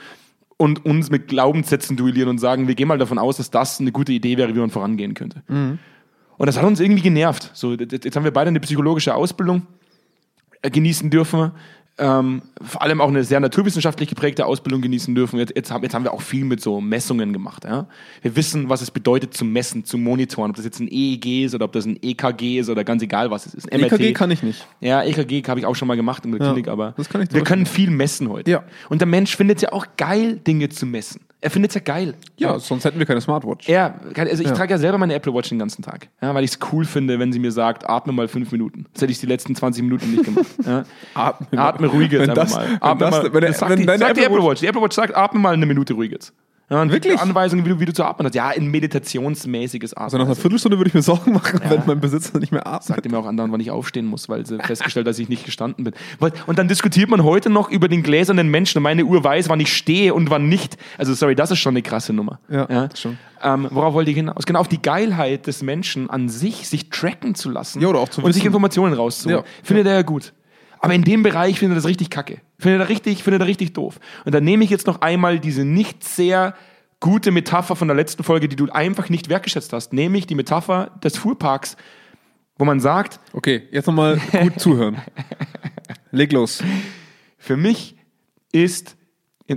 und 0.58 0.86
uns 0.88 1.12
mit 1.12 1.27
Glaubenssätzen 1.27 1.96
duellieren 1.96 2.29
und 2.29 2.39
sagen, 2.39 2.67
wir 2.67 2.74
gehen 2.74 2.88
mal 2.88 2.98
davon 2.98 3.20
aus, 3.20 3.38
dass 3.38 3.51
das 3.51 3.79
eine 3.79 3.91
gute 3.91 4.12
Idee 4.12 4.38
wäre, 4.38 4.55
wie 4.55 4.60
man 4.60 4.72
vorangehen 4.72 5.13
könnte. 5.13 5.43
Und 6.38 6.48
das 6.48 6.58
hat 6.58 6.65
uns 6.65 6.79
irgendwie 6.79 7.03
genervt. 7.03 7.51
So, 7.53 7.74
jetzt 7.74 8.05
jetzt 8.05 8.15
haben 8.15 8.24
wir 8.24 8.34
beide 8.34 8.48
eine 8.48 8.60
psychologische 8.60 9.13
Ausbildung 9.13 9.67
äh, 10.63 10.72
genießen 10.72 11.12
dürfen. 11.12 11.51
Ähm, 12.00 12.41
vor 12.59 12.81
allem 12.81 13.01
auch 13.01 13.07
eine 13.07 13.23
sehr 13.23 13.39
naturwissenschaftlich 13.39 14.09
geprägte 14.09 14.47
Ausbildung 14.47 14.81
genießen 14.81 15.13
dürfen. 15.13 15.38
Jetzt, 15.38 15.55
jetzt, 15.55 15.69
haben, 15.69 15.83
jetzt 15.83 15.93
haben 15.93 16.03
wir 16.03 16.12
auch 16.12 16.23
viel 16.23 16.43
mit 16.43 16.59
so 16.59 16.81
Messungen 16.81 17.33
gemacht. 17.33 17.65
Ja? 17.65 17.85
Wir 18.23 18.35
wissen, 18.35 18.67
was 18.67 18.81
es 18.81 18.89
bedeutet 18.89 19.35
zu 19.35 19.45
messen, 19.45 19.85
zu 19.85 20.00
monitoren, 20.00 20.50
ob 20.50 20.55
das 20.55 20.65
jetzt 20.65 20.79
ein 20.79 20.88
EEG 20.89 21.45
ist 21.45 21.53
oder 21.53 21.65
ob 21.65 21.71
das 21.71 21.85
ein 21.85 22.00
EKG 22.01 22.59
ist 22.59 22.69
oder 22.69 22.83
ganz 22.83 23.03
egal, 23.03 23.29
was 23.29 23.45
es 23.45 23.53
ist. 23.53 23.71
Ein 23.71 23.81
EKG 23.81 24.13
kann 24.13 24.31
ich 24.31 24.41
nicht. 24.41 24.65
ja, 24.79 25.03
EKG 25.03 25.43
habe 25.47 25.59
ich 25.59 25.67
auch 25.67 25.75
schon 25.75 25.88
mal 25.88 25.95
gemacht 25.95 26.25
in 26.25 26.31
der 26.31 26.41
Ja, 26.41 26.47
Klinik, 26.47 26.67
aber 26.67 26.95
wir 26.97 27.43
können 27.43 27.67
viel 27.67 27.91
messen 27.91 28.27
heute. 28.29 28.50
Ja. 28.50 28.63
Und 28.89 29.00
der 29.00 29.07
Mensch 29.07 29.35
findet 29.35 29.57
es 29.57 29.62
ja 29.62 29.71
auch 29.71 29.85
geil, 29.95 30.38
Dinge 30.38 30.69
zu 30.69 30.88
messen. 30.88 31.21
Er 31.43 31.50
findet 31.50 31.71
es 31.71 31.75
ja 31.75 31.81
geil. 31.81 32.13
Ja, 32.38 32.57
sonst 32.57 32.85
hätten 32.85 33.00
wir 33.00 33.05
keine 33.05 33.19
Smartwatch. 33.19 33.67
Ja, 33.67 33.95
also 34.15 34.41
ich 34.41 34.47
Ja. 34.50 34.55
trage 34.55 34.71
ja 34.71 34.77
selber 34.77 34.97
meine 34.97 35.13
Apple 35.13 35.33
Watch 35.33 35.50
den 35.50 35.59
ganzen 35.59 35.81
Tag, 35.81 36.07
ja, 36.21 36.33
weil 36.33 36.43
ich 36.45 36.51
es 36.51 36.59
cool 36.71 36.85
finde, 36.85 37.19
wenn 37.19 37.33
sie 37.33 37.39
mir 37.39 37.51
sagt, 37.51 37.89
atme 37.89 38.13
mal 38.13 38.27
fünf 38.29 38.51
Minuten. 38.53 38.85
Das 38.93 39.01
hätte 39.01 39.12
ich 39.12 39.19
die 39.19 39.25
letzten 39.25 39.53
20 39.55 39.83
Minuten 39.83 40.09
nicht 40.12 40.23
gemacht. 40.23 40.45
Ja. 40.65 40.85
Atme, 41.13 41.59
Atme 41.59 41.88
ruhig 41.88 42.12
jetzt 42.12 42.21
Wenn 42.21 42.29
einfach 42.29 42.43
das- 42.43 42.55
mal. 42.55 42.67
wenn 42.69 42.81
Atme 42.81 43.00
das- 43.00 43.12
mal. 43.23 43.33
wenn 43.33 43.41
Das 43.41 43.59
sagt 43.59 43.71
wenn 43.71 43.79
die, 43.79 43.83
sagt 43.85 44.00
die 44.17 44.21
Apple 44.23 44.38
Apple 44.38 44.50
Watch. 44.50 44.59
Die 44.62 44.67
Apple 44.67 44.81
Watch 44.81 44.95
sagt, 44.95 45.15
atme 45.15 45.39
mal 45.41 45.53
eine 45.53 45.65
Minute 45.65 45.93
ruhig 45.93 46.12
jetzt. 46.12 46.33
Ja, 46.70 46.84
dir 46.84 46.91
Wirklich? 46.91 47.20
Anweisungen, 47.20 47.65
wie 47.65 47.70
du, 47.70 47.79
wie 47.79 47.86
du 47.86 47.93
zu 47.93 48.03
atmen 48.03 48.25
hast. 48.25 48.36
Ja, 48.36 48.48
ein 48.50 48.67
meditationsmäßiges 48.67 49.93
Atmen. 49.93 50.03
Also 50.05 50.17
nach 50.17 50.25
einer 50.25 50.36
Viertelstunde 50.36 50.77
würde 50.77 50.88
ich 50.88 50.93
mir 50.93 51.01
Sorgen 51.01 51.34
machen, 51.34 51.60
wenn 51.67 51.84
mein 51.86 52.00
Besitzer 52.00 52.39
nicht 52.39 52.51
mehr 52.51 52.65
atmet. 52.65 52.84
Sagt 52.84 53.12
mir 53.12 53.17
auch 53.17 53.25
andauernd, 53.25 53.53
wann 53.53 53.60
ich 53.60 53.70
aufstehen 53.72 54.05
muss, 54.05 54.29
weil 54.29 54.46
sie 54.46 54.58
festgestellt, 54.60 55.05
dass 55.05 55.20
ich 55.20 55.29
nicht 55.29 55.46
gestanden 55.46 55.84
bin. 55.84 55.93
Und 56.48 56.58
dann 56.58 56.67
diskutiert 56.67 57.10
man 57.10 57.24
heute 57.24 57.50
noch 57.50 57.70
über 57.70 57.88
den 57.88 58.01
gläsernen 58.01 58.50
Menschen 58.50 58.77
und 58.79 58.84
meine 58.84 59.05
Uhr 59.05 59.24
weiß, 59.24 59.50
wann 59.50 59.60
ich 59.60 59.75
stehe 59.75 60.13
und 60.13 60.29
wann 60.29 60.48
nicht. 60.48 60.77
Also 60.98 61.13
sorry, 61.13 61.36
das 61.36 61.51
ist 61.51 61.60
schon 61.60 61.74
eine 61.74 61.82
krasse 61.82 62.13
Nummer. 62.13 62.39
Ja, 62.50 62.65
das 62.65 63.00
stimmt. 63.00 63.17
Ähm, 63.43 63.67
worauf 63.72 63.93
wollte 63.93 64.10
ich 64.10 64.15
hinaus? 64.15 64.46
Genau 64.46 64.60
auf 64.60 64.70
die 64.70 64.82
Geilheit 64.82 65.48
des 65.48 65.63
Menschen 65.63 66.10
an 66.10 66.29
sich, 66.29 66.67
sich 66.70 66.89
tracken 66.89 67.36
zu 67.36 67.50
lassen 67.50 67.82
Ja, 67.82 67.89
oder 67.89 68.00
auch 68.00 68.08
zu 68.08 68.22
und 68.22 68.32
sich. 68.32 68.46
Informationen 68.46 68.93
rauszuholen. 68.93 69.43
Ja. 69.43 69.51
Findet 69.63 69.88
er 69.88 69.96
ja 69.96 70.01
gut. 70.01 70.32
Aber 70.83 70.93
in 70.93 71.03
dem 71.03 71.23
Bereich 71.23 71.59
findet 71.59 71.75
er 71.77 71.81
das 71.81 71.87
richtig 71.89 72.09
kacke. 72.09 72.41
Findet 72.59 72.81
er 72.81 72.89
richtig, 72.89 73.23
findet 73.23 73.41
er 73.41 73.47
richtig 73.47 73.71
doof. 73.73 73.99
Und 74.25 74.35
dann 74.35 74.43
nehme 74.43 74.65
ich 74.65 74.69
jetzt 74.69 74.85
noch 74.85 74.99
einmal 75.01 75.39
diese 75.39 75.63
nicht 75.63 76.03
sehr 76.03 76.55
gute 76.99 77.31
Metapher 77.31 77.77
von 77.77 77.87
der 77.87 77.95
letzten 77.95 78.23
Folge, 78.23 78.49
die 78.49 78.57
du 78.57 78.69
einfach 78.69 79.07
nicht 79.07 79.29
wertgeschätzt 79.29 79.71
hast, 79.71 79.93
nämlich 79.93 80.27
die 80.27 80.35
Metapher 80.35 80.91
des 81.01 81.17
Fuhrparks, 81.17 81.77
wo 82.57 82.65
man 82.65 82.81
sagt, 82.81 83.19
Okay, 83.31 83.63
jetzt 83.71 83.87
nochmal 83.87 84.19
gut 84.33 84.59
zuhören. 84.59 84.97
Leg 86.11 86.33
los. 86.33 86.61
für 87.37 87.55
mich 87.57 87.95
ist. 88.51 88.97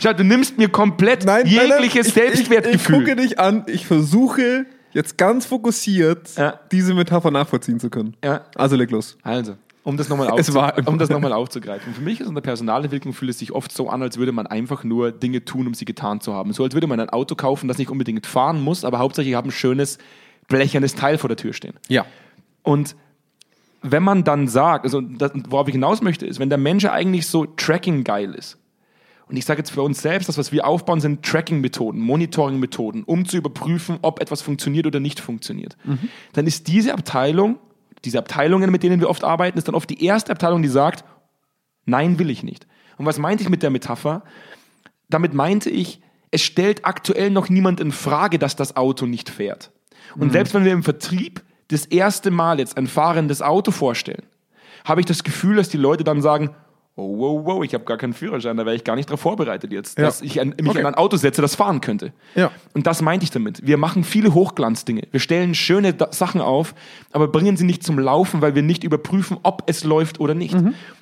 Schau, 0.00 0.12
du 0.14 0.24
nimmst 0.24 0.58
mir 0.58 0.68
komplett 0.70 1.24
jegliches 1.46 2.08
ich, 2.08 2.12
Selbstwertgefühl. 2.14 2.96
Ich, 2.96 3.02
ich 3.02 3.08
gucke 3.08 3.16
dich 3.16 3.38
an, 3.38 3.64
ich 3.66 3.86
versuche 3.86 4.64
jetzt 4.92 5.18
ganz 5.18 5.44
fokussiert 5.46 6.34
Ja. 6.36 6.60
diese 6.72 6.94
Metapher 6.94 7.30
nachvollziehen 7.30 7.78
zu 7.78 7.90
können. 7.90 8.16
Ja. 8.24 8.46
Also 8.54 8.76
leg 8.76 8.90
los. 8.90 9.16
Also, 9.22 9.56
um 9.86 9.96
das 9.96 10.08
nochmal 10.08 10.32
um 10.86 10.98
das 10.98 11.10
nochmal 11.10 11.32
aufzugreifen. 11.32 11.94
Für 11.94 12.02
mich 12.02 12.20
ist 12.20 12.26
in 12.26 12.34
der 12.34 12.42
Personalentwicklung 12.42 13.14
fühlt 13.14 13.30
es 13.30 13.38
sich 13.38 13.52
oft 13.52 13.70
so 13.70 13.88
an, 13.88 14.02
als 14.02 14.18
würde 14.18 14.32
man 14.32 14.48
einfach 14.48 14.82
nur 14.82 15.12
Dinge 15.12 15.44
tun, 15.44 15.68
um 15.68 15.74
sie 15.74 15.84
getan 15.84 16.20
zu 16.20 16.34
haben. 16.34 16.52
So 16.52 16.64
als 16.64 16.74
würde 16.74 16.88
man 16.88 16.98
ein 16.98 17.08
Auto 17.08 17.36
kaufen, 17.36 17.68
das 17.68 17.78
nicht 17.78 17.88
unbedingt 17.88 18.26
fahren 18.26 18.60
muss, 18.60 18.84
aber 18.84 18.98
hauptsächlich 18.98 19.36
hat 19.36 19.44
ein 19.44 19.52
schönes 19.52 19.98
blechernes 20.48 20.96
Teil 20.96 21.18
vor 21.18 21.28
der 21.28 21.36
Tür 21.36 21.52
stehen. 21.52 21.74
Ja. 21.88 22.04
Und 22.64 22.96
wenn 23.80 24.02
man 24.02 24.24
dann 24.24 24.48
sagt, 24.48 24.84
also 24.84 25.00
das, 25.00 25.30
worauf 25.48 25.68
ich 25.68 25.74
hinaus 25.74 26.02
möchte, 26.02 26.26
ist, 26.26 26.40
wenn 26.40 26.48
der 26.48 26.58
Mensch 26.58 26.84
eigentlich 26.86 27.28
so 27.28 27.46
Tracking 27.46 28.02
geil 28.02 28.34
ist, 28.34 28.58
und 29.28 29.36
ich 29.36 29.44
sage 29.44 29.58
jetzt 29.58 29.70
für 29.70 29.82
uns 29.82 30.02
selbst, 30.02 30.28
das, 30.28 30.38
was 30.38 30.50
wir 30.50 30.66
aufbauen, 30.66 31.00
sind 31.00 31.24
Tracking-Methoden, 31.24 32.00
Monitoring-Methoden, 32.00 33.04
um 33.04 33.24
zu 33.24 33.36
überprüfen, 33.36 33.98
ob 34.02 34.20
etwas 34.20 34.40
funktioniert 34.40 34.86
oder 34.86 35.00
nicht 35.00 35.18
funktioniert. 35.18 35.76
Dann 36.32 36.46
ist 36.46 36.68
diese 36.68 36.92
Abteilung, 36.92 37.58
diese 38.04 38.18
Abteilungen, 38.18 38.70
mit 38.70 38.82
denen 38.82 39.00
wir 39.00 39.10
oft 39.10 39.24
arbeiten, 39.24 39.58
ist 39.58 39.68
dann 39.68 39.74
oft 39.74 39.90
die 39.90 40.04
erste 40.04 40.32
Abteilung, 40.32 40.62
die 40.62 40.68
sagt, 40.68 41.04
nein, 41.84 42.18
will 42.18 42.30
ich 42.30 42.42
nicht. 42.42 42.66
Und 42.98 43.06
was 43.06 43.18
meinte 43.18 43.42
ich 43.42 43.48
mit 43.48 43.62
der 43.62 43.70
Metapher? 43.70 44.22
Damit 45.08 45.34
meinte 45.34 45.70
ich, 45.70 46.00
es 46.30 46.42
stellt 46.42 46.84
aktuell 46.84 47.30
noch 47.30 47.48
niemand 47.48 47.80
in 47.80 47.92
Frage, 47.92 48.38
dass 48.38 48.56
das 48.56 48.76
Auto 48.76 49.06
nicht 49.06 49.30
fährt. 49.30 49.70
Und 50.16 50.32
selbst 50.32 50.54
wenn 50.54 50.64
wir 50.64 50.72
im 50.72 50.82
Vertrieb 50.82 51.42
das 51.68 51.86
erste 51.86 52.30
Mal 52.30 52.58
jetzt 52.58 52.76
ein 52.76 52.86
fahrendes 52.86 53.42
Auto 53.42 53.70
vorstellen, 53.70 54.24
habe 54.84 55.00
ich 55.00 55.06
das 55.06 55.24
Gefühl, 55.24 55.56
dass 55.56 55.68
die 55.68 55.76
Leute 55.76 56.04
dann 56.04 56.22
sagen, 56.22 56.54
oh, 56.98 57.18
wow, 57.18 57.44
wow, 57.44 57.62
ich 57.64 57.74
habe 57.74 57.84
gar 57.84 57.98
keinen 57.98 58.14
Führerschein, 58.14 58.56
da 58.56 58.64
wäre 58.64 58.74
ich 58.74 58.82
gar 58.82 58.96
nicht 58.96 59.10
darauf 59.10 59.20
vorbereitet 59.20 59.70
jetzt, 59.70 59.98
Ja. 59.98 60.06
dass 60.06 60.22
ich 60.22 60.40
an, 60.40 60.54
mich 60.58 60.70
Okay. 60.70 60.80
an 60.80 60.86
ein 60.86 60.94
Auto 60.94 61.18
setze, 61.18 61.42
das 61.42 61.54
fahren 61.54 61.82
könnte. 61.82 62.12
Ja. 62.34 62.50
Und 62.72 62.86
das 62.86 63.02
meinte 63.02 63.24
ich 63.24 63.30
damit. 63.30 63.66
Wir 63.66 63.76
machen 63.76 64.02
viele 64.02 64.32
Hochglanzdinge. 64.32 65.02
Wir 65.10 65.20
stellen 65.20 65.54
schöne 65.54 65.92
Da- 65.92 66.10
Sachen 66.10 66.40
auf, 66.40 66.74
aber 67.12 67.28
bringen 67.28 67.56
sie 67.58 67.64
nicht 67.66 67.82
zum 67.82 67.98
Laufen, 67.98 68.40
weil 68.40 68.54
wir 68.54 68.62
nicht 68.62 68.82
überprüfen, 68.82 69.36
ob 69.42 69.64
es 69.66 69.84
läuft 69.84 70.20
oder 70.20 70.34
nicht. 70.34 70.56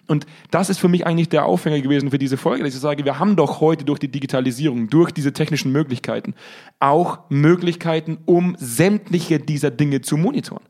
Und 0.08 0.26
das 0.50 0.68
ist 0.68 0.78
für 0.78 0.88
mich 0.88 1.06
eigentlich 1.06 1.28
der 1.28 1.44
Aufhänger 1.46 1.80
gewesen 1.80 2.10
für 2.10 2.18
diese 2.18 2.36
Folge, 2.36 2.64
dass 2.64 2.74
ich 2.74 2.80
sage, 2.80 3.04
wir 3.04 3.18
haben 3.20 3.36
doch 3.36 3.60
heute 3.60 3.84
durch 3.84 4.00
die 4.00 4.08
Digitalisierung, 4.08 4.88
durch 4.90 5.12
diese 5.12 5.32
technischen 5.32 5.70
Möglichkeiten 5.70 6.34
auch 6.80 7.20
Möglichkeiten, 7.30 8.18
um 8.26 8.56
sämtliche 8.58 9.38
dieser 9.38 9.70
Dinge 9.70 10.00
zu 10.00 10.16
monitoren. 10.16 10.62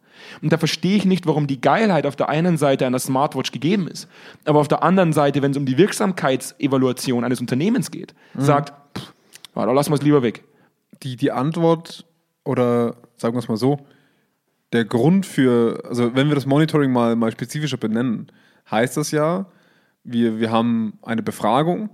Und 0.42 0.52
da 0.52 0.58
verstehe 0.58 0.96
ich 0.96 1.04
nicht, 1.04 1.26
warum 1.26 1.46
die 1.46 1.60
Geilheit 1.60 2.06
auf 2.06 2.16
der 2.16 2.28
einen 2.28 2.56
Seite 2.56 2.86
einer 2.86 2.98
Smartwatch 2.98 3.52
gegeben 3.52 3.88
ist, 3.88 4.08
aber 4.44 4.60
auf 4.60 4.68
der 4.68 4.82
anderen 4.82 5.12
Seite, 5.12 5.42
wenn 5.42 5.50
es 5.50 5.56
um 5.56 5.66
die 5.66 5.78
Wirksamkeitsevaluation 5.78 7.24
eines 7.24 7.40
Unternehmens 7.40 7.90
geht, 7.90 8.14
sagt, 8.36 8.72
pff, 8.98 9.12
da 9.54 9.64
lassen 9.72 9.90
wir 9.90 9.96
es 9.96 10.02
lieber 10.02 10.22
weg. 10.22 10.44
Die, 11.02 11.16
die 11.16 11.32
Antwort 11.32 12.04
oder 12.44 12.96
sagen 13.16 13.34
wir 13.34 13.38
es 13.40 13.48
mal 13.48 13.56
so, 13.56 13.78
der 14.72 14.84
Grund 14.84 15.24
für, 15.26 15.82
also 15.88 16.14
wenn 16.14 16.28
wir 16.28 16.34
das 16.34 16.46
Monitoring 16.46 16.92
mal, 16.92 17.16
mal 17.16 17.30
spezifischer 17.32 17.76
benennen, 17.76 18.26
heißt 18.70 18.96
das 18.96 19.10
ja, 19.10 19.46
wir, 20.02 20.38
wir 20.38 20.50
haben 20.50 20.98
eine 21.02 21.22
Befragung, 21.22 21.90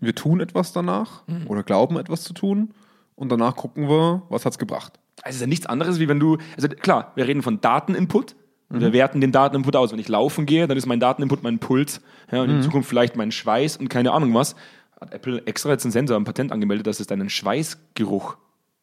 wir 0.00 0.14
tun 0.14 0.40
etwas 0.40 0.72
danach 0.72 1.22
oder 1.48 1.62
glauben 1.62 1.96
etwas 1.96 2.24
zu 2.24 2.32
tun 2.34 2.74
und 3.14 3.30
danach 3.30 3.56
gucken 3.56 3.88
wir, 3.88 4.22
was 4.28 4.44
hat 4.44 4.52
es 4.52 4.58
gebracht. 4.58 4.99
Also 5.22 5.30
es 5.30 5.34
ist 5.36 5.40
ja 5.42 5.46
nichts 5.46 5.66
anderes, 5.66 5.98
wie 5.98 6.08
wenn 6.08 6.20
du, 6.20 6.38
also 6.56 6.68
klar, 6.68 7.12
wir 7.14 7.26
reden 7.26 7.42
von 7.42 7.60
Dateninput. 7.60 8.36
Und 8.72 8.80
Wir 8.80 8.92
werten 8.92 9.20
den 9.20 9.32
Dateninput 9.32 9.74
aus. 9.74 9.90
Wenn 9.90 9.98
ich 9.98 10.06
laufen 10.06 10.46
gehe, 10.46 10.68
dann 10.68 10.78
ist 10.78 10.86
mein 10.86 11.00
Dateninput 11.00 11.42
mein 11.42 11.58
Puls 11.58 12.00
ja, 12.30 12.40
und 12.40 12.50
in 12.50 12.62
Zukunft 12.62 12.88
vielleicht 12.88 13.16
mein 13.16 13.32
Schweiß 13.32 13.76
und 13.76 13.88
keine 13.88 14.12
Ahnung 14.12 14.32
was. 14.32 14.54
Hat 15.00 15.12
Apple 15.12 15.44
extra 15.46 15.70
jetzt 15.70 15.84
einen 15.84 15.90
Sensor, 15.90 16.16
ein 16.16 16.22
Patent 16.22 16.52
angemeldet, 16.52 16.86
dass 16.86 17.00
es 17.00 17.08
deinen 17.08 17.30
Schweißgeruch 17.30 18.36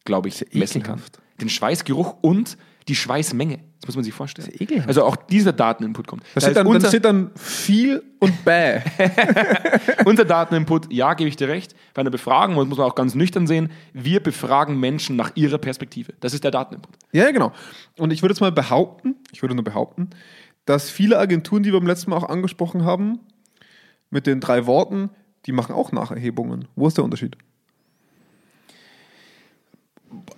glaube 0.08 0.29
ich, 0.29 0.46
messen 0.53 0.82
kann. 0.82 1.00
Den 1.39 1.50
Schweißgeruch 1.50 2.17
und 2.22 2.58
die 2.88 2.96
Schweißmenge. 2.96 3.60
Das 3.82 3.90
muss 3.90 3.96
man 3.96 4.04
sich 4.04 4.14
vorstellen. 4.14 4.48
ist 4.50 4.60
ekelhaft. 4.60 4.88
Also 4.88 5.04
auch 5.04 5.16
dieser 5.16 5.54
Dateninput 5.54 6.08
kommt. 6.08 6.24
Da 6.24 6.28
Das 6.36 6.44
steht, 6.44 6.58
dann, 6.58 6.66
dann 6.66 6.76
unser, 6.76 6.88
steht 6.88 7.06
dann 7.06 7.32
viel 7.36 8.04
und 8.20 8.44
bäh. 8.44 8.82
unser 10.06 10.26
Dateninput, 10.26 10.92
ja, 10.92 11.14
gebe 11.14 11.30
ich 11.30 11.36
dir 11.36 11.48
recht. 11.48 11.76
Bei 11.94 12.02
einer 12.02 12.10
Befragung, 12.10 12.56
das 12.56 12.68
muss 12.68 12.78
man 12.80 12.88
auch 12.88 12.96
ganz 12.96 13.14
nüchtern 13.14 13.46
sehen, 13.46 13.70
wir 13.94 14.22
befragen 14.22 14.80
Menschen 14.80 15.16
nach 15.16 15.32
ihrer 15.36 15.60
Perspektive. 15.60 16.14
Das 16.20 16.34
ist 16.34 16.44
der 16.44 16.52
Dateninput. 16.52 16.96
Ja, 17.12 17.26
ja, 17.26 17.32
genau. 17.32 17.52
Und 17.98 18.12
ich 18.12 18.24
würde 18.24 18.34
jetzt 18.34 18.42
mal 18.42 18.52
behaupten, 18.52 19.16
ich 19.32 19.44
würde 19.44 19.54
nur 19.54 19.64
behaupten, 19.64 20.10
dass 20.66 20.90
viele 20.90 21.20
Agenturen, 21.20 21.64
die 21.64 21.72
wir 21.72 21.80
beim 21.80 21.88
letzten 21.88 22.10
Mal 22.10 22.18
auch 22.18 22.30
angesprochen 22.30 22.84
haben, 22.84 23.20
mit 24.10 24.26
den 24.26 24.40
drei 24.40 24.66
Worten, 24.66 25.10
die 25.46 25.52
machen 25.52 25.74
auch 25.74 25.92
Nacherhebungen. 25.92 26.68
Wo 26.76 26.88
ist 26.88 26.98
der 26.98 27.04
Unterschied? 27.04 27.38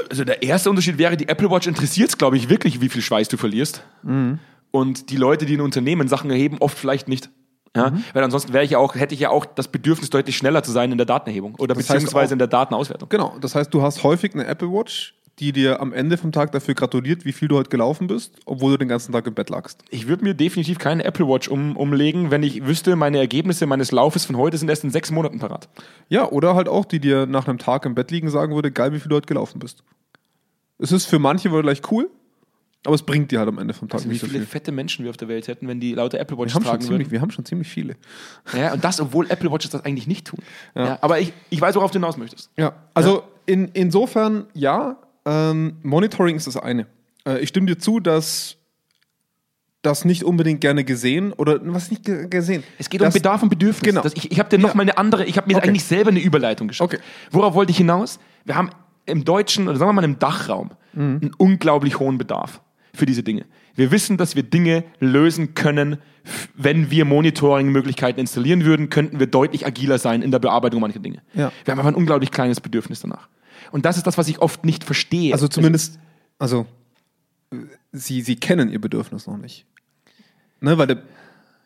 Also 0.09 0.23
der 0.23 0.41
erste 0.43 0.69
Unterschied 0.69 0.97
wäre, 0.97 1.17
die 1.17 1.27
Apple 1.27 1.49
Watch 1.51 1.67
interessiert 1.67 2.09
es, 2.09 2.17
glaube 2.17 2.38
ich, 2.38 2.49
wirklich, 2.49 2.81
wie 2.81 2.89
viel 2.89 3.01
Schweiß 3.01 3.27
du 3.27 3.38
verlierst. 3.38 3.83
Mhm. 4.03 4.39
Und 4.71 5.09
die 5.09 5.17
Leute, 5.17 5.45
die 5.45 5.53
in 5.55 5.61
Unternehmen 5.61 6.07
Sachen 6.07 6.29
erheben, 6.29 6.57
oft 6.59 6.77
vielleicht 6.77 7.07
nicht. 7.07 7.29
Ja? 7.75 7.91
Mhm. 7.91 8.03
Weil 8.13 8.23
ansonsten 8.23 8.53
wäre 8.53 8.63
ich 8.63 8.71
ja 8.71 8.77
auch, 8.79 8.95
hätte 8.95 9.13
ich 9.13 9.19
ja 9.21 9.29
auch 9.29 9.45
das 9.45 9.67
Bedürfnis, 9.67 10.09
deutlich 10.09 10.38
schneller 10.38 10.63
zu 10.63 10.71
sein 10.71 10.91
in 10.91 10.97
der 10.97 11.05
Datenerhebung 11.05 11.55
oder 11.55 11.75
Das 11.75 11.85
beziehungsweise 11.88 12.29
auch- 12.29 12.33
in 12.33 12.39
der 12.39 12.47
Datenauswertung. 12.47 13.09
Genau, 13.09 13.35
das 13.41 13.55
heißt, 13.55 13.73
du 13.73 13.81
hast 13.81 14.03
häufig 14.03 14.33
eine 14.33 14.45
Apple 14.47 14.71
Watch, 14.71 15.15
die 15.39 15.51
dir 15.53 15.79
am 15.81 15.93
Ende 15.93 16.17
vom 16.17 16.31
Tag 16.31 16.51
dafür 16.51 16.74
gratuliert, 16.75 17.25
wie 17.25 17.31
viel 17.31 17.48
du 17.48 17.55
heute 17.58 17.69
gelaufen 17.69 18.08
bist, 18.08 18.36
obwohl 18.46 18.72
du 18.74 18.77
den 18.79 18.88
ganzen 18.89 19.12
Tag 19.13 19.25
im 19.27 19.34
Bett 19.34 19.50
lagst. 19.50 19.84
Ich 19.89 20.08
würde 20.08 20.24
mir 20.24 20.34
definitiv 20.34 20.77
keine 20.79 21.03
Apple 21.05 21.27
Watch 21.27 21.48
um, 21.48 21.75
umlegen, 21.77 22.29
wenn 22.31 22.43
ich 22.43 22.65
wüsste, 22.65 22.96
meine 22.96 23.17
Ergebnisse 23.19 23.65
meines 23.65 23.91
Laufes 23.91 24.25
von 24.25 24.38
heute 24.38 24.58
sind 24.58 24.69
erst 24.69 24.84
in 24.84 24.89
sechs 24.91 25.12
Monaten 25.12 25.39
parat. 25.39 25.69
Ja, 26.10 26.29
oder 26.29 26.55
halt 26.55 26.67
auch, 26.67 26.86
die 26.86 27.00
dir 27.00 27.25
nach 27.25 27.48
einem 27.48 27.58
Tag 27.58 27.86
im 27.86 27.96
Bett 27.96 28.12
liegen 28.12 28.29
sagen 28.29 28.53
würde, 28.55 28.72
geil, 28.72 28.93
wie 28.93 29.00
viel 29.00 29.10
du 29.10 29.15
heute 29.15 29.27
gelaufen 29.27 29.60
bist. 29.60 29.84
Es 30.77 30.91
ist 30.91 31.05
für 31.05 31.19
manche 31.19 31.50
vielleicht 31.50 31.91
cool, 31.91 32.10
aber 32.86 32.96
es 32.96 33.03
bringt 33.03 33.31
dir 33.31 33.39
halt 33.39 33.50
am 33.50 33.58
Ende 33.60 33.74
vom 33.74 33.89
Tag 33.89 33.96
Also 34.00 34.05
wie 34.05 34.13
nicht 34.13 34.22
so 34.22 34.27
viele 34.27 34.39
viel. 34.39 34.48
fette 34.48 34.72
Menschen 34.72 35.03
wir 35.03 35.10
auf 35.10 35.17
der 35.17 35.27
Welt 35.27 35.48
hätten, 35.50 35.67
wenn 35.67 35.79
die 35.81 35.93
lauter 35.93 36.19
Apple 36.19 36.38
Wir 36.38 36.43
Watches 36.43 36.55
haben, 36.55 36.63
schon 36.63 36.69
tragen 36.72 36.81
ziemlich, 36.84 37.08
würden. 37.08 37.12
wir 37.12 37.22
haben 37.22 37.31
schon 37.31 37.43
ziemlich 37.46 37.67
viele. 37.67 37.96
Ja, 38.58 38.74
und 38.74 38.84
das, 38.84 39.01
obwohl 39.01 39.29
Apple 39.29 39.51
Watches 39.51 39.72
das 39.72 39.84
eigentlich 39.84 40.08
nicht 40.08 40.27
tun. 40.27 40.39
Ja. 40.75 40.98
aber 41.01 41.19
ich, 41.19 41.34
ich 41.50 41.60
weiß, 41.60 41.75
worauf 41.75 41.91
du 41.91 41.96
hinaus 42.00 42.15
möchtest. 42.17 42.50
Ja, 42.58 42.74
also 42.93 43.24
In, 43.46 43.69
insofern, 43.74 44.46
ja, 44.53 44.98
ähm, 45.25 45.77
Monitoring 45.83 46.35
ist 46.35 46.47
das 46.47 46.57
eine. 46.57 46.88
Äh, 47.25 47.39
ich 47.39 47.49
stimme 47.49 47.67
dir 47.67 47.77
zu, 47.77 47.99
dass 47.99 48.57
das 49.81 50.03
nicht 50.03 50.23
unbedingt 50.25 50.59
gerne 50.61 50.83
gesehen 50.83 51.31
oder 51.33 51.59
was 51.63 51.89
nicht 51.89 52.03
ge- 52.03 52.27
gesehen. 52.27 52.63
Es 52.77 52.89
geht 52.89 52.99
das, 53.01 53.13
um 53.15 53.19
Bedarf 53.21 53.41
und 53.43 53.49
Bedürfnis. 53.49 53.81
Genau. 53.89 54.01
Das, 54.01 54.13
ich 54.13 54.29
ich 54.31 54.39
habe 54.39 54.49
dir 54.49 54.57
noch 54.59 54.69
Ja. 54.69 54.75
mal 54.75 54.81
eine 54.83 54.97
andere, 54.97 55.25
ich 55.25 55.38
habe 55.38 55.47
mir 55.47 55.55
Okay. 55.57 55.69
eigentlich 55.69 55.85
selber 55.85 56.09
eine 56.09 56.19
Überleitung 56.19 56.67
geschaut. 56.67 56.93
Okay. 56.93 57.01
Worauf 57.31 57.53
wollte 57.53 57.71
ich 57.71 57.77
hinaus? 57.77 58.19
Wir 58.43 58.55
haben 58.55 58.69
im 59.05 59.23
deutschen, 59.23 59.67
oder 59.69 59.77
sagen 59.77 59.89
wir 59.89 59.93
mal 59.93 60.03
im 60.03 60.19
Dachraum, 60.19 60.71
Mhm. 60.93 61.19
einen 61.21 61.31
unglaublich 61.38 61.99
hohen 61.99 62.17
Bedarf 62.17 62.61
für 62.93 63.05
diese 63.05 63.23
Dinge. 63.23 63.45
Wir 63.75 63.91
wissen, 63.91 64.17
dass 64.17 64.35
wir 64.35 64.43
Dinge 64.43 64.83
lösen 64.99 65.53
können, 65.53 65.97
wenn 66.55 66.91
wir 66.91 67.05
Monitoring-Möglichkeiten 67.05 68.19
installieren 68.19 68.65
würden, 68.65 68.89
könnten 68.89 69.19
wir 69.19 69.27
deutlich 69.27 69.65
agiler 69.65 69.97
sein 69.97 70.21
in 70.21 70.31
der 70.31 70.39
Bearbeitung 70.39 70.81
mancher 70.81 70.99
Dinge. 70.99 71.21
Ja. 71.33 71.51
Wir 71.63 71.71
haben 71.71 71.79
aber 71.79 71.88
ein 71.89 71.95
unglaublich 71.95 72.31
kleines 72.31 72.59
Bedürfnis 72.59 72.99
danach. 72.99 73.29
Und 73.71 73.85
das 73.85 73.97
ist 73.97 74.07
das, 74.07 74.17
was 74.17 74.27
ich 74.27 74.39
oft 74.39 74.65
nicht 74.65 74.83
verstehe. 74.83 75.33
Also 75.33 75.47
zumindest, 75.47 75.99
also, 76.39 76.65
sie, 77.91 78.21
sie 78.21 78.35
kennen 78.35 78.69
ihr 78.69 78.79
Bedürfnis 78.81 79.27
noch 79.27 79.38
nicht. 79.38 79.65
Ne, 80.61 80.77
weil 80.77 80.88
der, 80.88 80.97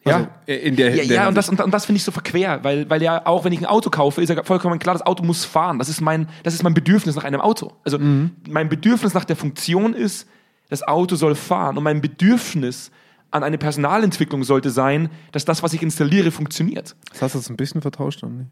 Ja. 0.06 0.16
also, 0.18 0.28
äh, 0.48 0.56
in 0.56 0.76
der, 0.76 0.90
Ja, 0.96 1.04
der 1.06 1.16
ja 1.16 1.28
und 1.28 1.36
das, 1.36 1.50
und, 1.50 1.60
und 1.62 1.72
das 1.74 1.86
finde 1.86 1.98
ich 1.98 2.04
so 2.04 2.12
verquer, 2.12 2.64
weil, 2.64 2.90
weil 2.90 3.02
ja 3.02 3.26
auch, 3.26 3.44
wenn 3.46 3.54
ich 3.54 3.60
ein 3.60 3.66
Auto 3.66 3.90
kaufe, 3.90 4.22
ist 4.22 4.30
ja 4.30 4.44
vollkommen 4.44 4.80
klar, 4.80 4.94
das 4.96 5.06
Auto 5.06 5.24
muss 5.24 5.46
fahren. 5.46 5.80
Das 5.80 5.90
ist 5.90 6.02
mein, 6.02 6.28
das 6.44 6.54
ist 6.54 6.64
mein 6.64 6.74
Bedürfnis 6.74 7.16
nach 7.16 7.24
einem 7.24 7.42
Auto. 7.42 7.74
Also 7.84 7.98
Mhm. 8.00 8.32
mein 8.50 8.70
Bedürfnis 8.70 9.14
nach 9.14 9.26
der 9.26 9.36
Funktion 9.36 9.94
ist, 9.94 10.28
das 10.70 10.84
Auto 10.84 11.16
soll 11.16 11.36
fahren. 11.36 11.78
Und 11.78 11.84
mein 11.84 12.02
Bedürfnis 12.02 12.92
an 13.32 13.44
eine 13.44 13.58
Personalentwicklung 13.58 14.44
sollte 14.44 14.70
sein, 14.70 15.10
dass 15.32 15.44
das, 15.46 15.64
was 15.64 15.74
ich 15.74 15.82
installiere, 15.82 16.30
funktioniert. 16.32 16.96
Das 17.12 17.22
hast 17.24 17.34
du 17.36 17.40
jetzt 17.40 17.50
ein 17.50 17.58
bisschen 17.58 17.82
vertauscht, 17.82 18.22
dann 18.24 18.38
nicht? 18.38 18.50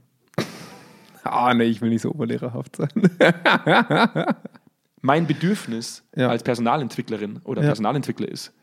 Ah, 1.24 1.54
nee, 1.54 1.66
ich 1.66 1.82
will 1.82 1.90
nicht 1.90 2.02
so 2.02 2.12
oberlehrerhaft 2.12 2.76
sein. 2.78 2.90
Mein 5.02 5.26
Bedürfnis 5.28 6.04
Ja. 6.16 6.30
als 6.30 6.44
Personalentwicklerin 6.44 7.42
oder 7.44 7.62
Ja. 7.62 7.68
Personalentwickler 7.68 8.28
ist, 8.28 8.54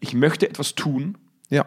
ich 0.00 0.14
möchte 0.14 0.48
etwas 0.48 0.74
tun, 0.74 1.16
ja. 1.48 1.64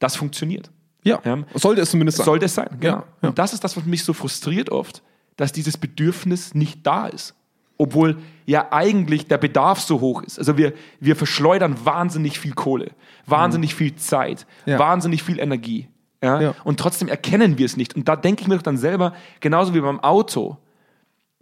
das 0.00 0.16
funktioniert. 0.16 0.70
Ja. 1.04 1.20
Ja. 1.24 1.38
Sollte 1.54 1.80
es 1.82 1.90
zumindest 1.90 2.18
sein. 2.18 2.24
Sollte 2.26 2.44
es 2.46 2.54
sein, 2.54 2.68
genau. 2.80 3.04
Ja. 3.22 3.28
Und 3.30 3.38
das 3.38 3.52
ist 3.52 3.64
das, 3.64 3.76
was 3.76 3.84
mich 3.86 4.04
so 4.04 4.12
frustriert 4.12 4.70
oft, 4.70 5.02
dass 5.36 5.52
dieses 5.52 5.76
Bedürfnis 5.76 6.54
nicht 6.54 6.86
da 6.86 7.06
ist. 7.06 7.34
Obwohl 7.78 8.18
ja 8.44 8.68
eigentlich 8.72 9.26
der 9.28 9.38
Bedarf 9.38 9.80
so 9.80 10.00
hoch 10.00 10.22
ist. 10.22 10.38
Also 10.38 10.58
wir, 10.58 10.74
wir 10.98 11.16
verschleudern 11.16 11.76
wahnsinnig 11.82 12.38
viel 12.38 12.52
Kohle, 12.52 12.90
wahnsinnig 13.24 13.74
viel 13.74 13.94
Zeit, 13.96 14.46
Mhm. 14.66 14.78
Wahnsinnig 14.78 15.22
viel 15.22 15.38
Energie. 15.38 15.88
Ja? 16.22 16.40
Ja. 16.40 16.54
Und 16.64 16.78
trotzdem 16.78 17.08
erkennen 17.08 17.58
wir 17.58 17.66
es 17.66 17.76
nicht. 17.76 17.96
Und 17.96 18.08
da 18.08 18.16
denke 18.16 18.42
ich 18.42 18.48
mir 18.48 18.56
doch 18.56 18.62
dann 18.62 18.76
selber, 18.76 19.14
genauso 19.40 19.74
wie 19.74 19.80
beim 19.80 20.00
Auto, 20.00 20.58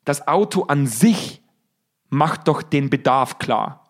das 0.05 0.27
Auto 0.27 0.63
an 0.65 0.87
sich 0.87 1.43
macht 2.09 2.49
doch 2.49 2.63
den 2.63 2.91
Bedarf 2.91 3.39
klar. 3.39 3.85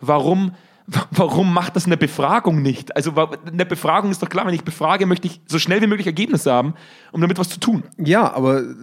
Warum, 0.00 0.54
warum 1.10 1.52
macht 1.52 1.76
das 1.76 1.86
eine 1.86 1.96
Befragung 1.96 2.62
nicht? 2.62 2.96
Also 2.96 3.14
eine 3.14 3.66
Befragung 3.66 4.10
ist 4.10 4.22
doch 4.22 4.28
klar, 4.28 4.46
wenn 4.46 4.54
ich 4.54 4.64
befrage, 4.64 5.06
möchte 5.06 5.26
ich 5.26 5.40
so 5.46 5.58
schnell 5.58 5.82
wie 5.82 5.86
möglich 5.86 6.06
Ergebnisse 6.06 6.52
haben, 6.52 6.74
um 7.12 7.20
damit 7.20 7.38
was 7.38 7.48
zu 7.48 7.60
tun. 7.60 7.84
Ja, 7.98 8.32
aber 8.32 8.60
äh, 8.60 8.74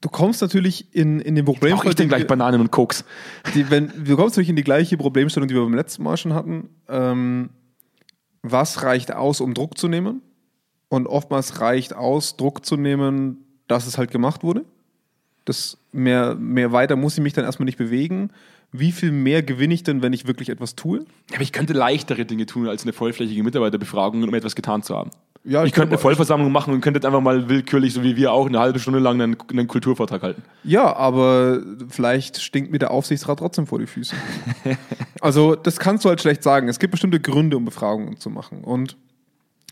du 0.00 0.08
kommst 0.08 0.42
natürlich 0.42 0.94
in, 0.94 1.20
in 1.20 1.34
den 1.34 1.44
Problem. 1.44 1.76
Brauche 1.76 1.88
ich 1.88 1.94
denn 1.94 2.08
gleich 2.08 2.26
Bananen 2.26 2.60
und 2.60 2.70
Koks? 2.70 3.04
die, 3.54 3.70
wenn, 3.70 3.92
du 4.04 4.16
kommst 4.16 4.34
natürlich 4.34 4.50
in 4.50 4.56
die 4.56 4.64
gleiche 4.64 4.96
Problemstellung, 4.96 5.48
die 5.48 5.54
wir 5.54 5.62
beim 5.62 5.74
letzten 5.74 6.02
Mal 6.02 6.16
schon 6.16 6.34
hatten. 6.34 6.68
Ähm, 6.88 7.50
was 8.42 8.82
reicht 8.82 9.12
aus, 9.12 9.40
um 9.40 9.54
Druck 9.54 9.78
zu 9.78 9.88
nehmen? 9.88 10.22
Und 10.88 11.06
oftmals 11.06 11.60
reicht 11.60 11.94
aus, 11.94 12.36
Druck 12.36 12.64
zu 12.64 12.76
nehmen, 12.76 13.44
dass 13.66 13.86
es 13.86 13.98
halt 13.98 14.10
gemacht 14.10 14.42
wurde. 14.42 14.64
Das 15.44 15.78
mehr, 15.92 16.34
mehr 16.34 16.72
weiter 16.72 16.96
muss 16.96 17.16
ich 17.16 17.22
mich 17.22 17.32
dann 17.32 17.44
erstmal 17.44 17.66
nicht 17.66 17.78
bewegen. 17.78 18.30
Wie 18.70 18.92
viel 18.92 19.12
mehr 19.12 19.42
gewinne 19.42 19.72
ich 19.72 19.82
denn, 19.82 20.02
wenn 20.02 20.12
ich 20.12 20.26
wirklich 20.26 20.50
etwas 20.50 20.76
tue? 20.76 20.98
Ja, 20.98 21.34
Aber 21.34 21.42
ich 21.42 21.52
könnte 21.52 21.72
leichtere 21.72 22.26
Dinge 22.26 22.44
tun, 22.44 22.68
als 22.68 22.82
eine 22.82 22.92
vollflächige 22.92 23.42
Mitarbeiterbefragung, 23.42 24.22
um 24.22 24.34
etwas 24.34 24.54
getan 24.54 24.82
zu 24.82 24.94
haben. 24.94 25.10
Ja, 25.44 25.62
ich, 25.62 25.68
ich 25.68 25.74
könnte 25.74 25.92
eine 25.92 25.98
Vollversammlung 25.98 26.52
machen 26.52 26.74
und 26.74 26.82
könnte 26.82 27.06
einfach 27.06 27.22
mal 27.22 27.48
willkürlich, 27.48 27.94
so 27.94 28.02
wie 28.02 28.16
wir 28.16 28.32
auch, 28.32 28.46
eine 28.46 28.58
halbe 28.58 28.78
Stunde 28.78 28.98
lang 28.98 29.20
einen, 29.22 29.36
einen 29.50 29.68
Kulturvortrag 29.68 30.22
halten. 30.22 30.42
Ja, 30.64 30.94
aber 30.94 31.62
vielleicht 31.88 32.42
stinkt 32.42 32.70
mir 32.70 32.78
der 32.78 32.90
Aufsichtsrat 32.90 33.38
trotzdem 33.38 33.66
vor 33.66 33.78
die 33.78 33.86
Füße. 33.86 34.14
also, 35.20 35.54
das 35.54 35.78
kannst 35.78 36.04
du 36.04 36.10
halt 36.10 36.20
schlecht 36.20 36.42
sagen. 36.42 36.68
Es 36.68 36.78
gibt 36.78 36.90
bestimmte 36.90 37.20
Gründe, 37.20 37.56
um 37.56 37.64
Befragungen 37.64 38.18
zu 38.18 38.28
machen. 38.28 38.62
Und 38.64 38.98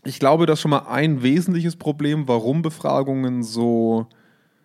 ich 0.07 0.19
glaube, 0.19 0.45
dass 0.45 0.61
schon 0.61 0.71
mal 0.71 0.87
ein 0.87 1.21
wesentliches 1.21 1.75
Problem, 1.75 2.27
warum 2.27 2.61
Befragungen 2.61 3.43
so, 3.43 4.07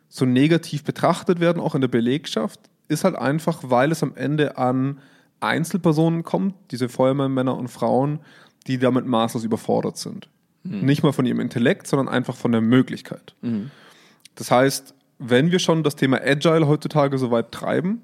so 0.09 0.25
negativ 0.25 0.85
betrachtet 0.85 1.41
werden, 1.41 1.61
auch 1.61 1.75
in 1.75 1.81
der 1.81 1.89
Belegschaft, 1.89 2.61
ist 2.89 3.05
halt 3.05 3.17
einfach, 3.17 3.61
weil 3.65 3.91
es 3.91 4.03
am 4.03 4.15
Ende 4.15 4.57
an 4.57 5.01
Einzelpersonen 5.41 6.23
kommt, 6.23 6.55
diese 6.71 6.89
Feuerwehrmänner 6.89 7.29
Männer 7.29 7.57
und 7.57 7.69
Frauen, 7.69 8.21
die 8.67 8.79
damit 8.79 9.07
maßlos 9.07 9.43
überfordert 9.43 9.97
sind. 9.97 10.29
Nicht 10.65 11.03
mal 11.03 11.13
von 11.13 11.27
ihrem 11.27 11.41
Intellekt, 11.41 11.89
sondern 11.89 12.09
einfach 12.09 12.37
von 12.37 12.53
der 12.53 12.61
Möglichkeit. 12.61 13.35
Das 14.37 14.53
heißt, 14.53 14.95
wenn 15.19 15.51
wir 15.51 15.59
schon 15.59 15.83
das 15.83 15.97
Thema 15.97 16.21
Agile 16.23 16.69
heutzutage 16.69 17.19
so 17.19 17.33
weit 17.33 17.51
treiben, 17.51 18.03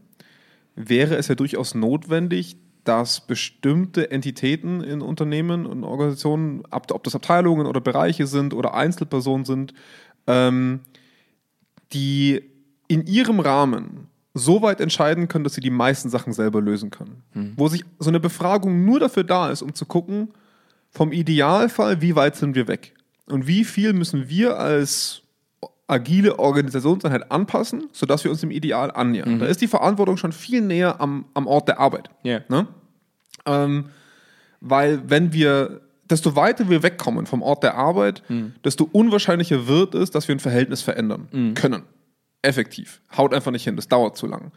wäre 0.74 1.16
es 1.16 1.28
ja 1.28 1.36
durchaus 1.36 1.76
notwendig, 1.76 2.56
dass 2.88 3.20
bestimmte 3.20 4.10
Entitäten 4.10 4.82
in 4.82 5.02
Unternehmen 5.02 5.66
und 5.66 5.84
Organisationen, 5.84 6.62
ob 6.70 7.04
das 7.04 7.14
Abteilungen 7.14 7.66
oder 7.66 7.82
Bereiche 7.82 8.26
sind 8.26 8.54
oder 8.54 8.72
Einzelpersonen 8.72 9.44
sind, 9.44 9.74
ähm, 10.26 10.80
die 11.92 12.42
in 12.88 13.06
ihrem 13.06 13.40
Rahmen 13.40 14.08
so 14.32 14.62
weit 14.62 14.80
entscheiden 14.80 15.28
können, 15.28 15.44
dass 15.44 15.54
sie 15.54 15.60
die 15.60 15.70
meisten 15.70 16.08
Sachen 16.08 16.32
selber 16.32 16.62
lösen 16.62 16.90
können. 16.90 17.22
Wo 17.56 17.68
sich 17.68 17.84
so 17.98 18.08
eine 18.08 18.20
Befragung 18.20 18.84
nur 18.86 19.00
dafür 19.00 19.24
da 19.24 19.50
ist, 19.50 19.60
um 19.60 19.74
zu 19.74 19.84
gucken, 19.84 20.28
vom 20.90 21.12
Idealfall, 21.12 22.00
wie 22.00 22.16
weit 22.16 22.36
sind 22.36 22.54
wir 22.54 22.68
weg? 22.68 22.94
Und 23.26 23.46
wie 23.46 23.64
viel 23.64 23.92
müssen 23.92 24.30
wir 24.30 24.58
als 24.58 25.22
agile 25.86 26.38
Organisationseinheit 26.38 27.30
anpassen, 27.30 27.88
sodass 27.92 28.24
wir 28.24 28.30
uns 28.30 28.40
dem 28.40 28.50
Ideal 28.50 28.90
annähern? 28.90 29.38
Da 29.38 29.46
ist 29.46 29.60
die 29.60 29.68
Verantwortung 29.68 30.16
schon 30.16 30.32
viel 30.32 30.62
näher 30.62 31.00
am, 31.00 31.26
am 31.34 31.46
Ort 31.46 31.68
der 31.68 31.78
Arbeit. 31.80 32.08
Ja. 32.22 32.40
Ne? 32.48 32.66
Ähm, 33.48 33.86
weil 34.60 35.08
wenn 35.08 35.32
wir, 35.32 35.80
desto 36.10 36.36
weiter 36.36 36.68
wir 36.68 36.82
wegkommen 36.82 37.26
vom 37.26 37.42
Ort 37.42 37.62
der 37.62 37.76
Arbeit, 37.76 38.22
desto 38.64 38.88
unwahrscheinlicher 38.90 39.66
wird 39.66 39.94
es, 39.94 40.10
dass 40.10 40.28
wir 40.28 40.34
ein 40.34 40.40
Verhältnis 40.40 40.82
verändern 40.82 41.28
können. 41.54 41.82
Effektiv. 42.42 43.00
Haut 43.16 43.34
einfach 43.34 43.50
nicht 43.50 43.64
hin, 43.64 43.76
das 43.76 43.88
dauert 43.88 44.16
zu 44.16 44.26
lang. 44.26 44.52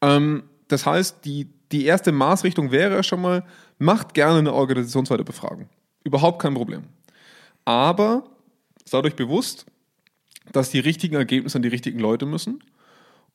Ähm, 0.00 0.44
das 0.68 0.86
heißt, 0.86 1.24
die, 1.24 1.48
die 1.72 1.84
erste 1.84 2.12
Maßrichtung 2.12 2.70
wäre 2.70 3.02
schon 3.02 3.20
mal, 3.20 3.44
macht 3.78 4.14
gerne 4.14 4.38
eine 4.38 4.52
organisationsweite 4.52 5.24
Befragung. 5.24 5.68
Überhaupt 6.04 6.40
kein 6.40 6.54
Problem. 6.54 6.84
Aber 7.64 8.24
seid 8.84 9.04
euch 9.04 9.16
bewusst, 9.16 9.66
dass 10.52 10.70
die 10.70 10.78
richtigen 10.78 11.16
Ergebnisse 11.16 11.58
an 11.58 11.62
die 11.62 11.68
richtigen 11.68 11.98
Leute 11.98 12.26
müssen 12.26 12.62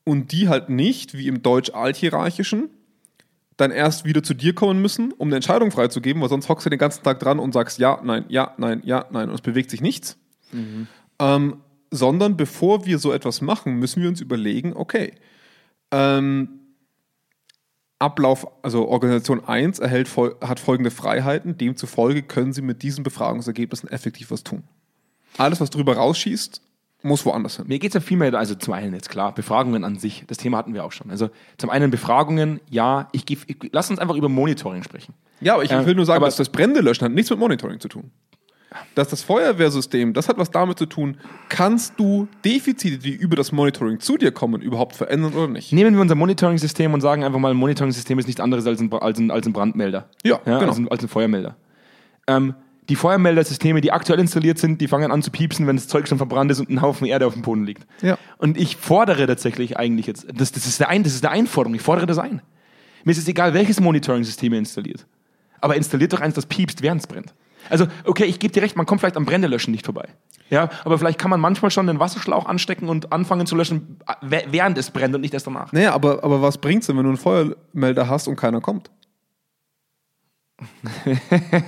und 0.04 0.32
die 0.32 0.48
halt 0.48 0.70
nicht, 0.70 1.18
wie 1.18 1.28
im 1.28 1.42
Deutsch-Althierarchischen, 1.44 2.70
dann 3.62 3.72
erst 3.72 4.06
wieder 4.06 4.24
zu 4.24 4.34
dir 4.34 4.54
kommen 4.54 4.82
müssen, 4.82 5.14
um 5.14 5.28
eine 5.28 5.36
Entscheidung 5.36 5.72
freizugeben, 5.72 6.22
weil 6.22 6.30
sonst 6.30 6.50
hockst 6.50 6.66
du 6.66 6.70
den 6.70 6.80
ganzen 6.80 7.04
Tag 7.04 7.20
dran 7.20 7.40
und 7.40 7.54
sagst 7.54 7.80
ja, 7.80 8.00
nein, 8.04 8.26
ja, 8.28 8.54
nein, 8.58 8.82
ja, 8.84 9.06
nein 9.12 9.30
und 9.30 9.36
es 9.36 9.42
bewegt 9.42 9.70
sich 9.70 9.82
nichts. 9.82 10.18
Ähm, 11.20 11.58
sondern 11.92 12.38
bevor 12.38 12.86
wir 12.86 12.98
so 12.98 13.12
etwas 13.14 13.42
machen, 13.42 13.76
müssen 13.76 14.02
wir 14.02 14.10
uns 14.10 14.22
überlegen, 14.22 14.74
okay, 14.74 15.14
ähm, 15.92 16.62
Ablauf, 18.00 18.48
also 18.64 18.88
Organisation 18.88 19.46
1 19.46 19.78
erhält, 19.78 20.10
hat 20.42 20.60
folgende 20.60 20.90
Freiheiten, 20.90 21.58
demzufolge 21.58 22.24
können 22.24 22.52
sie 22.52 22.64
mit 22.64 22.82
diesen 22.82 23.04
Befragungsergebnissen 23.04 23.90
effektiv 23.90 24.32
was 24.32 24.44
tun. 24.44 24.64
Alles, 25.38 25.62
was 25.62 25.70
drüber 25.70 25.96
rausschießt, 25.98 26.62
muss 27.04 27.26
woanders 27.26 27.58
hin. 27.58 27.66
Mir 27.68 27.80
geht 27.80 27.92
es 27.92 27.94
ja 27.96 28.00
viel 28.00 28.18
mehr, 28.18 28.34
also 28.34 28.56
zum 28.56 28.74
einen 28.74 28.94
jetzt 28.94 29.10
klar, 29.10 29.34
Befragungen 29.34 29.84
an 29.84 29.98
sich, 29.98 30.24
das 30.28 30.38
Thema 30.38 30.58
hatten 30.58 30.74
wir 30.74 30.84
auch 30.84 30.92
schon. 30.92 31.10
Also 31.10 31.30
zum 31.58 31.70
einen 31.70 31.92
Befragungen, 31.92 32.60
ja, 32.70 33.08
ich, 33.12 33.30
ich 33.30 33.58
lass 33.72 33.90
uns 33.90 34.00
einfach 34.00 34.16
über 34.16 34.30
Monitoring 34.30 34.84
sprechen. 34.84 35.14
Ja, 35.40 35.56
aber 35.56 35.64
ich 35.64 35.72
Ja, 35.72 35.86
will 35.86 35.96
nur 35.96 36.06
sagen, 36.06 36.24
dass 36.24 36.36
das 36.36 36.50
Brände 36.50 36.82
löschen 36.82 37.06
hat 37.06 37.12
nichts 37.12 37.30
mit 37.30 37.40
Monitoring 37.40 37.80
zu 37.80 37.88
tun. 37.88 38.12
Dass 38.96 39.10
das 39.10 39.22
Feuerwehrsystem, 39.24 40.14
das 40.14 40.30
hat 40.30 40.38
was 40.38 40.50
damit 40.50 40.78
zu 40.78 40.86
tun, 40.86 41.18
kannst 41.50 42.00
du 42.00 42.30
Defizite, 42.46 43.00
die 43.00 43.12
über 43.12 43.36
das 43.36 43.52
Monitoring 43.52 44.00
zu 44.00 44.18
dir 44.18 44.32
kommen, 44.32 44.62
überhaupt 44.62 44.96
verändern 44.96 45.34
oder 45.34 45.48
nicht? 45.48 45.74
Nehmen 45.74 45.94
wir 45.96 46.02
unser 46.02 46.16
Monitoring-System 46.16 46.94
und 46.94 47.02
sagen 47.02 47.26
einfach 47.26 47.40
mal, 47.40 47.52
ein 47.52 47.58
Monitoring-System 47.58 48.18
ist 48.20 48.28
nichts 48.28 48.40
anderes 48.40 48.66
als 48.66 48.80
ein, 48.80 48.94
als 48.94 49.20
ein, 49.20 49.30
als 49.30 49.46
ein 49.46 49.52
Brandmelder. 49.52 50.08
Ja, 50.24 50.40
genau. 50.46 50.60
als, 50.60 50.78
ein, 50.78 50.88
als 50.88 51.02
ein 51.04 51.10
Feuermelder. 51.10 51.58
Ähm, 52.28 52.54
die 52.92 52.98
Feuermeldersysteme, 52.98 53.80
die 53.80 53.94
aktuell 53.94 54.20
installiert 54.20 54.60
sind, 54.60 54.82
die 54.82 54.90
fangen 54.90 55.14
an 55.14 55.24
zu 55.24 55.32
piepsen, 55.32 55.66
wenn 55.66 55.78
das 55.78 55.88
Zeug 55.88 56.10
schon 56.10 56.18
verbrannt 56.18 56.52
ist 56.52 56.60
und 56.60 56.70
ein 56.70 56.82
Haufen 56.82 57.08
Erde 57.08 57.26
auf 57.26 57.32
dem 57.32 57.42
Boden 57.42 57.64
liegt. 57.64 57.88
Ja. 58.02 58.18
Und 58.38 58.58
ich 58.58 58.76
fordere 58.76 59.26
tatsächlich 59.28 59.78
eigentlich 59.78 60.08
jetzt, 60.08 60.28
das, 60.36 60.52
das, 60.52 60.66
ist 60.66 60.82
der 60.82 60.90
ein, 60.90 61.02
das 61.02 61.14
ist 61.14 61.26
eine 61.26 61.34
Einforderung, 61.34 61.74
ich 61.74 61.82
fordere 61.82 62.06
das 62.06 62.20
ein. 62.20 62.42
Mir 63.06 63.14
ist 63.14 63.18
es 63.18 63.30
egal, 63.30 63.54
welches 63.54 63.80
Monitoring-System 63.80 64.52
ihr 64.52 64.60
installiert. 64.60 65.06
Aber 65.62 65.78
installiert 65.78 66.12
doch 66.12 66.20
eins, 66.20 66.36
das 66.36 66.46
piepst, 66.46 66.82
während 66.82 67.00
es 67.00 67.08
brennt. 67.08 67.34
Also, 67.70 67.88
okay, 68.04 68.26
ich 68.26 68.40
gebe 68.40 68.52
dir 68.52 68.62
recht, 68.62 68.76
man 68.76 68.86
kommt 68.86 69.00
vielleicht 69.00 69.16
am 69.16 69.24
Brändelöschen 69.24 69.72
nicht 69.72 69.86
vorbei. 69.86 70.10
Ja, 70.50 70.70
aber 70.84 70.98
vielleicht 70.98 71.18
kann 71.18 71.30
man 71.30 71.40
manchmal 71.40 71.72
schon 71.72 71.88
den 71.88 72.02
Wasserschlauch 72.02 72.46
anstecken 72.46 72.90
und 72.90 73.14
anfangen 73.14 73.48
zu 73.48 73.56
löschen, 73.56 74.00
äh, 74.06 74.42
während 74.50 74.78
es 74.78 74.92
brennt 74.92 75.16
und 75.16 75.22
nicht 75.22 75.34
erst 75.34 75.48
danach. 75.48 75.72
Naja, 75.72 75.94
aber, 75.94 76.26
aber 76.26 76.42
was 76.42 76.58
bringt's 76.58 76.88
denn, 76.88 76.98
wenn 76.98 77.04
du 77.04 77.10
einen 77.12 77.18
Feuermelder 77.18 78.10
hast 78.10 78.28
und 78.28 78.36
keiner 78.36 78.60
kommt? 78.60 78.92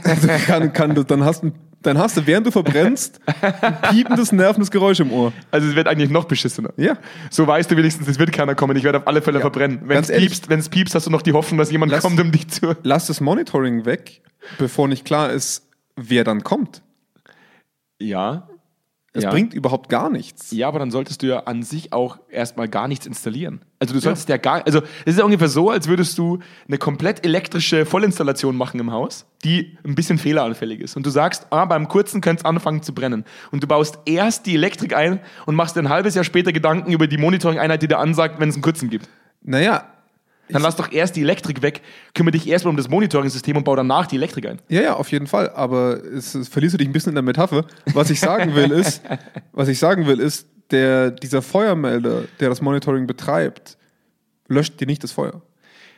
Also 0.03 0.27
kann, 0.45 0.73
kann, 0.73 1.05
dann, 1.07 1.23
hast, 1.23 1.43
du- 1.43 1.51
dann 1.81 1.97
hast 1.97 2.17
du, 2.17 2.25
während 2.27 2.47
du 2.47 2.51
verbrennst, 2.51 3.19
ein 3.61 3.81
piependes, 3.91 4.31
nervendes 4.31 4.71
Geräusch 4.71 4.99
im 4.99 5.11
Ohr. 5.11 5.33
Also 5.51 5.67
es 5.67 5.75
wird 5.75 5.87
eigentlich 5.87 6.09
noch 6.09 6.25
beschissener. 6.25 6.71
Ja. 6.77 6.97
So 7.29 7.45
weißt 7.47 7.69
du 7.71 7.77
wenigstens, 7.77 8.07
es 8.07 8.19
wird 8.19 8.31
keiner 8.31 8.55
kommen. 8.55 8.75
Ich 8.77 8.83
werde 8.83 8.99
auf 8.99 9.07
alle 9.07 9.21
Fälle 9.21 9.39
verbrennen. 9.41 9.79
Wenn 9.81 9.95
Ganz 9.95 10.07
es 10.07 10.13
ehrlich. 10.15 10.29
piepst, 10.29 10.49
wenn 10.49 10.59
es 10.59 10.69
piepst, 10.69 10.95
hast 10.95 11.07
du 11.07 11.11
noch 11.11 11.21
die 11.21 11.33
Hoffnung, 11.33 11.57
dass 11.57 11.71
jemand 11.71 11.91
Lass- 11.91 12.03
kommt, 12.03 12.19
um 12.19 12.31
dich 12.31 12.47
zu. 12.49 12.75
Lass 12.83 13.07
das 13.07 13.19
Monitoring 13.21 13.85
weg, 13.85 14.21
bevor 14.57 14.87
nicht 14.87 15.05
klar 15.05 15.31
ist, 15.31 15.67
wer 15.95 16.23
dann 16.23 16.43
kommt. 16.43 16.81
Ja. 17.99 18.47
Es 19.15 19.23
ja. 19.23 19.29
bringt 19.29 19.53
überhaupt 19.53 19.89
gar 19.89 20.09
nichts. 20.09 20.51
Ja, 20.51 20.67
aber 20.67 20.79
dann 20.79 20.89
solltest 20.89 21.21
du 21.21 21.27
ja 21.27 21.41
an 21.41 21.61
sich 21.61 21.93
auch 21.93 22.17
erstmal 22.29 22.67
gar 22.67 22.87
nichts 22.87 23.05
installieren. 23.05 23.61
Also 23.77 23.93
du 23.93 23.99
solltest 23.99 24.27
ja, 24.27 24.37
gar, 24.37 24.65
also 24.65 24.81
es 25.05 25.13
ist 25.13 25.19
ja 25.19 25.25
ungefähr 25.25 25.49
so, 25.49 25.69
als 25.69 25.87
würdest 25.87 26.17
du 26.17 26.39
eine 26.67 26.79
komplett 26.79 27.23
elektrische 27.23 27.85
Vollinstallation 27.85 28.55
machen 28.55 28.79
im 28.79 28.91
Haus, 28.91 29.27
die 29.43 29.77
ein 29.85 29.93
bisschen 29.93 30.17
fehleranfällig 30.17 30.79
ist. 30.79 30.97
Und 30.97 31.05
du 31.05 31.11
sagst, 31.11 31.45
ah, 31.51 31.65
beim 31.65 31.87
kurzen 31.89 32.21
könnte 32.21 32.41
es 32.41 32.45
anfangen 32.45 32.81
zu 32.81 32.95
brennen. 32.95 33.23
Und 33.51 33.61
du 33.61 33.67
baust 33.67 33.99
erst 34.05 34.47
die 34.47 34.55
Elektrik 34.55 34.95
ein 34.95 35.19
und 35.45 35.53
machst 35.53 35.75
dir 35.75 35.81
ein 35.81 35.89
halbes 35.89 36.15
Jahr 36.15 36.23
später 36.23 36.51
Gedanken 36.51 36.91
über 36.91 37.05
die 37.05 37.17
Monitoring-Einheit, 37.17 37.83
die 37.83 37.87
dir 37.87 37.99
ansagt, 37.99 38.39
wenn 38.39 38.49
es 38.49 38.55
einen 38.55 38.63
kurzen 38.63 38.89
gibt. 38.89 39.07
Naja, 39.43 39.92
Dann 40.49 40.61
lass 40.61 40.75
doch 40.75 40.91
erst 40.91 41.15
die 41.15 41.21
Elektrik 41.21 41.61
weg, 41.61 41.81
kümmere 42.13 42.31
dich 42.33 42.47
erstmal 42.47 42.71
um 42.71 42.77
das 42.77 42.89
Monitoring-System 42.89 43.55
und 43.57 43.63
bau 43.63 43.75
danach 43.75 44.07
die 44.07 44.17
Elektrik 44.17 44.45
ein. 44.47 44.59
ja, 44.69 44.81
ja, 44.81 44.93
auf 44.95 45.09
jeden 45.11 45.25
Fall. 45.27 45.49
Aber 45.51 46.03
es, 46.03 46.35
es 46.35 46.47
verlierst 46.49 46.73
du 46.73 46.77
dich 46.77 46.87
ein 46.87 46.91
bisschen 46.93 47.11
in 47.11 47.15
der 47.15 47.23
Metapher. 47.23 47.65
Was 47.93 48.09
ich 48.09 48.19
sagen 48.19 48.53
will, 48.53 48.71
ist, 48.81 49.01
was 49.53 49.67
ich 49.69 49.79
sagen 49.79 50.05
will, 50.05 50.19
ist, 50.19 50.47
der, 50.71 51.11
dieser 51.11 51.41
Feuermelder, 51.41 52.23
der 52.39 52.49
das 52.49 52.61
Monitoring 52.61 53.07
betreibt, 53.07 53.77
löscht 54.47 54.79
dir 54.79 54.87
nicht 54.87 55.03
das 55.03 55.11
Feuer. 55.11 55.41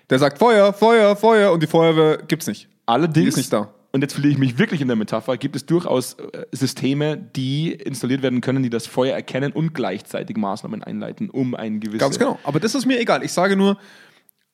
Der 0.10 0.20
sagt 0.20 0.38
Feuer, 0.38 0.74
Feuer, 0.74 1.16
Feuer 1.16 1.52
und 1.52 1.64
die 1.64 1.68
Feuerwehr 1.68 2.18
gibt's 2.28 2.48
nicht. 2.48 2.68
Allerdings, 2.86 3.24
Die 3.24 3.30
ist 3.30 3.38
nicht 3.38 3.54
da. 3.54 3.74
und 3.92 4.02
jetzt 4.02 4.14
verliere 4.14 4.34
ich 4.34 4.38
mich 4.38 4.58
wirklich 4.60 4.82
in 4.82 4.88
der 4.88 4.96
Metapher, 4.98 5.38
gibt 5.38 5.56
es 5.56 5.66
durchaus 5.66 6.14
äh, 6.16 6.46
Systeme, 6.52 7.18
die 7.18 7.72
installiert 7.72 8.22
werden 8.22 8.42
können, 8.42 8.62
die 8.62 8.70
das 8.70 8.86
Feuer 8.86 9.16
erkennen 9.16 9.52
und 9.54 9.74
gleichzeitig 9.74 10.38
Maßnahmen 10.38 10.84
einleiten, 10.84 11.30
um 11.32 11.56
ein 11.56 11.80
gewisses. 11.80 12.02
Ganz 12.02 12.20
genau. 12.20 12.38
Aber 12.44 12.60
das 12.60 12.76
ist 12.76 12.86
mir 12.86 13.00
egal. 13.00 13.24
Ich 13.24 13.32
sage 13.32 13.56
nur, 13.56 13.78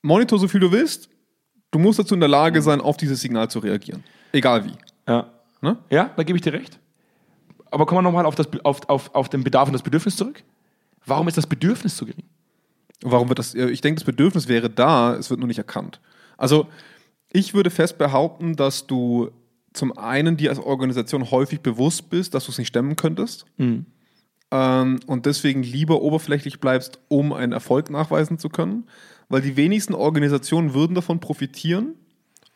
monitor 0.01 0.39
so 0.39 0.47
viel 0.47 0.59
du 0.59 0.71
willst. 0.71 1.09
Du 1.71 1.79
musst 1.79 1.99
dazu 1.99 2.13
in 2.13 2.19
der 2.19 2.29
Lage 2.29 2.61
sein, 2.61 2.81
auf 2.81 2.97
dieses 2.97 3.21
Signal 3.21 3.49
zu 3.49 3.59
reagieren. 3.59 4.03
Egal 4.31 4.65
wie. 4.65 4.73
Ja. 5.07 5.31
Ne? 5.61 5.77
ja, 5.89 6.11
da 6.15 6.23
gebe 6.23 6.37
ich 6.37 6.43
dir 6.43 6.53
recht. 6.53 6.79
Aber 7.69 7.85
kommen 7.85 7.99
wir 7.99 8.03
nochmal 8.03 8.25
auf, 8.25 8.35
das 8.35 8.47
auf, 8.63 8.89
auf, 8.89 9.15
auf 9.15 9.29
den 9.29 9.43
Bedarf 9.43 9.67
und 9.67 9.73
das 9.73 9.83
Bedürfnis 9.83 10.15
zurück. 10.15 10.43
Warum 11.05 11.27
ist 11.27 11.37
das 11.37 11.47
Bedürfnis 11.47 11.95
so 11.95 12.05
gering? 12.05 12.25
Warum 13.03 13.29
wird 13.29 13.39
das? 13.39 13.55
Ich 13.55 13.81
denke, 13.81 13.99
das 13.99 14.05
Bedürfnis 14.05 14.47
wäre 14.47 14.69
da, 14.69 15.15
es 15.15 15.29
wird 15.29 15.39
nur 15.39 15.47
nicht 15.47 15.57
erkannt. 15.57 15.99
Also, 16.37 16.67
ich 17.31 17.53
würde 17.53 17.69
fest 17.69 17.97
behaupten, 17.97 18.55
dass 18.55 18.87
du 18.87 19.31
zum 19.73 19.97
einen 19.97 20.37
dir 20.37 20.49
als 20.49 20.59
Organisation 20.59 21.31
häufig 21.31 21.61
bewusst 21.61 22.09
bist, 22.09 22.33
dass 22.33 22.45
du 22.45 22.51
es 22.51 22.57
nicht 22.57 22.67
stemmen 22.67 22.95
könntest. 22.97 23.45
Ähm, 24.51 24.99
und 25.07 25.25
deswegen 25.25 25.63
lieber 25.63 26.01
oberflächlich 26.01 26.59
bleibst, 26.59 26.99
um 27.07 27.31
einen 27.31 27.53
Erfolg 27.53 27.89
nachweisen 27.89 28.37
zu 28.37 28.49
können. 28.49 28.87
Weil 29.31 29.41
die 29.41 29.55
wenigsten 29.55 29.93
Organisationen 29.93 30.73
würden 30.73 30.93
davon 30.93 31.19
profitieren, 31.19 31.95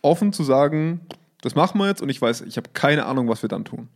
offen 0.02 0.34
zu 0.34 0.44
sagen, 0.44 1.02
das 1.42 1.56
machen 1.56 1.80
wir 1.80 1.88
jetzt 1.88 2.02
und 2.02 2.10
ich 2.10 2.22
weiß, 2.22 2.42
ich 2.42 2.58
habe 2.58 2.70
keine 2.74 3.06
Ahnung, 3.06 3.30
was 3.30 3.42
wir 3.42 3.50
dann 3.50 3.66
tun. 3.66 3.88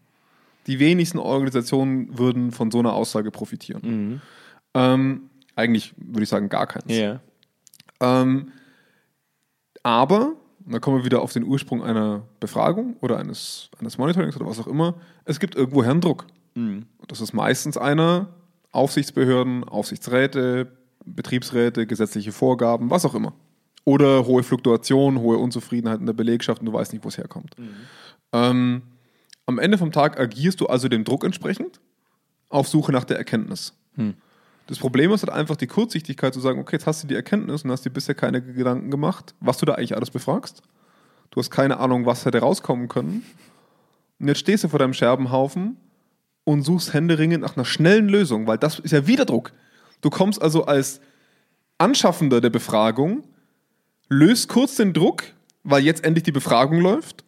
Die 0.67 0.79
wenigsten 0.79 1.17
Organisationen 1.17 2.17
würden 2.17 2.51
von 2.51 2.71
so 2.71 2.79
einer 2.79 2.93
Aussage 2.93 3.31
profitieren. 3.31 4.21
Ähm, 4.73 5.29
eigentlich 5.55 5.93
würde 5.97 6.23
ich 6.23 6.29
sagen, 6.29 6.47
gar 6.47 6.67
keins. 6.67 6.85
Ja. 6.87 7.19
Ähm, 7.99 8.51
aber, 9.83 10.33
und 10.65 10.71
da 10.71 10.79
kommen 10.79 10.97
wir 10.97 11.05
wieder 11.05 11.21
auf 11.21 11.33
den 11.33 11.43
Ursprung 11.43 11.83
einer 11.83 12.23
Befragung 12.39 12.95
oder 13.01 13.17
eines, 13.17 13.69
eines 13.79 13.97
Monitorings 13.97 14.35
oder 14.35 14.45
was 14.45 14.59
auch 14.59 14.67
immer, 14.67 14.95
es 15.25 15.39
gibt 15.39 15.55
irgendwoher 15.55 15.91
einen 15.91 16.01
Druck. 16.01 16.27
Und 16.99 17.11
Das 17.11 17.19
ist 17.21 17.33
meistens 17.33 17.77
einer, 17.77 18.29
Aufsichtsbehörden, 18.71 19.63
Aufsichtsräte, 19.63 20.71
Betriebsräte, 21.05 21.85
gesetzliche 21.87 22.31
Vorgaben, 22.31 22.89
was 22.89 23.05
auch 23.05 23.15
immer. 23.15 23.33
Oder 23.85 24.25
hohe 24.25 24.43
Fluktuation, 24.43 25.19
hohe 25.19 25.37
Unzufriedenheit 25.37 25.99
in 25.99 26.05
der 26.05 26.13
Belegschaft 26.13 26.59
und 26.61 26.67
du 26.67 26.73
weißt 26.73 26.93
nicht, 26.93 27.03
wo 27.03 27.09
es 27.09 27.17
herkommt. 27.17 27.55
Ähm, 28.33 28.81
am 29.45 29.57
Ende 29.57 29.77
vom 29.77 29.91
Tag 29.91 30.19
agierst 30.19 30.61
du 30.61 30.67
also 30.67 30.87
dem 30.89 31.03
Druck 31.03 31.23
entsprechend 31.23 31.79
auf 32.49 32.67
Suche 32.67 32.91
nach 32.91 33.03
der 33.03 33.17
Erkenntnis. 33.17 33.73
Das 34.67 34.77
Problem 34.77 35.11
ist 35.11 35.23
halt 35.23 35.33
einfach 35.33 35.55
die 35.55 35.65
Kurzsichtigkeit 35.65 36.31
zu 36.33 36.39
sagen, 36.39 36.59
okay, 36.59 36.75
jetzt 36.75 36.85
hast 36.85 37.01
du 37.01 37.07
die 37.07 37.15
Erkenntnis 37.15 37.63
und 37.63 37.71
hast 37.71 37.85
dir 37.85 37.89
bisher 37.89 38.13
keine 38.13 38.41
Gedanken 38.41 38.91
gemacht, 38.91 39.33
was 39.39 39.57
du 39.57 39.65
da 39.65 39.73
eigentlich 39.73 39.95
alles 39.95 40.11
befragst. 40.11 40.61
Du 41.31 41.39
hast 41.39 41.49
keine 41.49 41.77
Ahnung, 41.79 42.05
was 42.05 42.25
hätte 42.25 42.39
rauskommen 42.39 42.87
können. 42.87 43.23
Und 44.19 44.27
jetzt 44.27 44.39
stehst 44.39 44.63
du 44.63 44.67
vor 44.67 44.77
deinem 44.77 44.93
Scherbenhaufen 44.93 45.77
und 46.43 46.63
suchst 46.63 46.93
händeringend 46.93 47.41
nach 47.41 47.55
einer 47.55 47.65
schnellen 47.65 48.09
Lösung, 48.09 48.45
weil 48.45 48.57
das 48.59 48.77
ist 48.77 48.91
ja 48.91 49.07
wieder 49.07 49.25
Druck. 49.25 49.53
Du 50.01 50.09
kommst 50.09 50.41
also 50.41 50.65
als 50.65 51.01
Anschaffender 51.77 52.41
der 52.41 52.49
Befragung, 52.49 53.23
löst 54.09 54.49
kurz 54.49 54.75
den 54.75 54.93
Druck, 54.93 55.23
weil 55.63 55.83
jetzt 55.83 56.03
endlich 56.03 56.23
die 56.23 56.31
Befragung 56.31 56.79
läuft, 56.81 57.23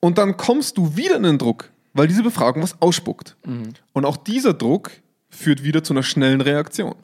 und 0.00 0.18
dann 0.18 0.36
kommst 0.36 0.76
du 0.78 0.96
wieder 0.96 1.16
in 1.16 1.22
den 1.24 1.38
Druck, 1.38 1.70
weil 1.94 2.06
diese 2.06 2.22
Befragung 2.22 2.62
was 2.62 2.80
ausspuckt. 2.80 3.36
Und 3.92 4.04
auch 4.04 4.16
dieser 4.16 4.52
Druck 4.54 4.90
führt 5.30 5.64
wieder 5.64 5.82
zu 5.82 5.94
einer 5.94 6.02
schnellen 6.02 6.40
Reaktion. 6.40 6.94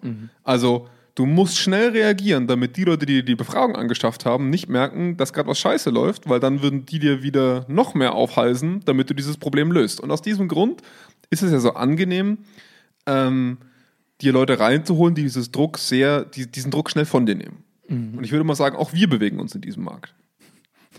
Also 0.45 0.89
du 1.15 1.27
musst 1.27 1.59
schnell 1.59 1.91
reagieren, 1.91 2.47
damit 2.47 2.77
die 2.77 2.85
Leute, 2.85 3.07
die 3.07 3.25
die 3.25 3.35
Befragung 3.35 3.77
angeschafft 3.77 4.25
haben, 4.25 4.51
nicht 4.51 4.69
merken, 4.69 5.17
dass 5.17 5.33
gerade 5.33 5.49
was 5.49 5.59
scheiße 5.59 5.91
läuft, 5.91 6.29
weil 6.29 6.39
dann 6.39 6.63
würden 6.63 6.87
die 6.87 6.99
dir 6.99 7.23
wieder 7.23 7.65
noch 7.69 7.95
mehr 7.95 8.13
aufhalsen, 8.13 8.81
damit 8.85 9.11
du 9.11 9.15
dieses 9.15 9.37
Problem 9.37 9.73
löst. 9.73 10.01
Und 10.01 10.11
aus 10.11 10.23
diesem 10.23 10.47
Grund 10.49 10.83
ist 11.31 11.43
es 11.43 11.51
ja 11.51 11.59
so 11.59 11.75
angenehm, 11.75 12.39
ähm, 13.07 13.59
dir 14.23 14.33
Leute 14.33 14.59
reinzuholen, 14.59 15.15
die 15.15 15.23
dieses 15.23 15.51
Druck 15.53 15.79
sehr, 15.79 16.25
die, 16.25 16.51
diesen 16.51 16.71
Druck 16.71 16.91
schnell 16.91 17.05
von 17.05 17.27
dir 17.27 17.35
nehmen. 17.35 17.65
Und 17.89 18.25
ich 18.25 18.33
würde 18.33 18.45
mal 18.45 18.55
sagen, 18.55 18.77
auch 18.77 18.95
wir 18.95 19.09
bewegen 19.09 19.39
uns 19.39 19.55
in 19.55 19.61
diesem 19.61 19.85
Markt. 19.85 20.15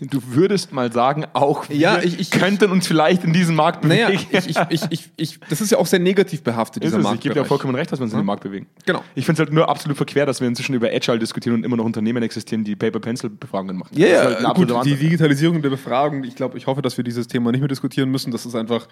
Du 0.00 0.20
würdest 0.26 0.72
mal 0.72 0.92
sagen, 0.92 1.24
auch 1.34 1.68
wir 1.68 1.76
Ja, 1.76 2.02
ich- 2.02 2.18
ich- 2.18 2.30
könnten 2.32 2.70
uns 2.72 2.86
vielleicht 2.86 3.22
in 3.22 3.32
diesem 3.32 3.54
Markt 3.54 3.80
bewegen. 3.80 4.02
Naja, 4.02 4.20
ich, 4.44 4.56
ich, 4.90 5.08
ich, 5.16 5.40
das 5.48 5.60
ist 5.60 5.70
ja 5.70 5.78
auch 5.78 5.86
sehr 5.86 6.00
negativ 6.00 6.42
behaftet, 6.42 6.82
dieser 6.82 6.98
es, 6.98 7.02
Markt. 7.04 7.16
ich 7.18 7.20
gebe 7.22 7.34
dir 7.34 7.42
auch 7.42 7.46
vollkommen 7.46 7.76
recht, 7.76 7.92
dass 7.92 8.00
wir 8.00 8.04
uns 8.04 8.12
in 8.12 8.18
den 8.18 8.26
Markt 8.26 8.42
bewegen. 8.42 8.66
Genau. 8.86 9.04
Ich 9.14 9.24
finde 9.24 9.40
es 9.40 9.46
halt 9.46 9.54
nur 9.54 9.68
absolut 9.68 9.96
verquer, 9.96 10.26
dass 10.26 10.40
wir 10.40 10.48
inzwischen 10.48 10.74
über 10.74 10.88
Agile 10.88 11.20
diskutieren 11.20 11.54
und 11.56 11.64
immer 11.64 11.76
noch 11.76 11.84
Unternehmen 11.84 12.24
existieren, 12.24 12.64
die 12.64 12.74
Paper-Pencil-Befragungen 12.74 13.76
machen. 13.76 13.96
Ja, 13.96 14.06
ja, 14.08 14.44
halt 14.44 14.54
gut, 14.56 14.72
die. 14.84 14.96
Digitalisierung 14.96 15.62
der 15.62 15.70
Befragung, 15.70 16.24
ich 16.24 16.34
glaube, 16.34 16.58
ich 16.58 16.66
hoffe, 16.66 16.82
dass 16.82 16.96
wir 16.96 17.04
dieses 17.04 17.28
Thema 17.28 17.52
nicht 17.52 17.60
mehr 17.60 17.68
diskutieren 17.68 18.10
müssen. 18.10 18.32
Das 18.32 18.46
ist 18.46 18.56
einfach 18.56 18.88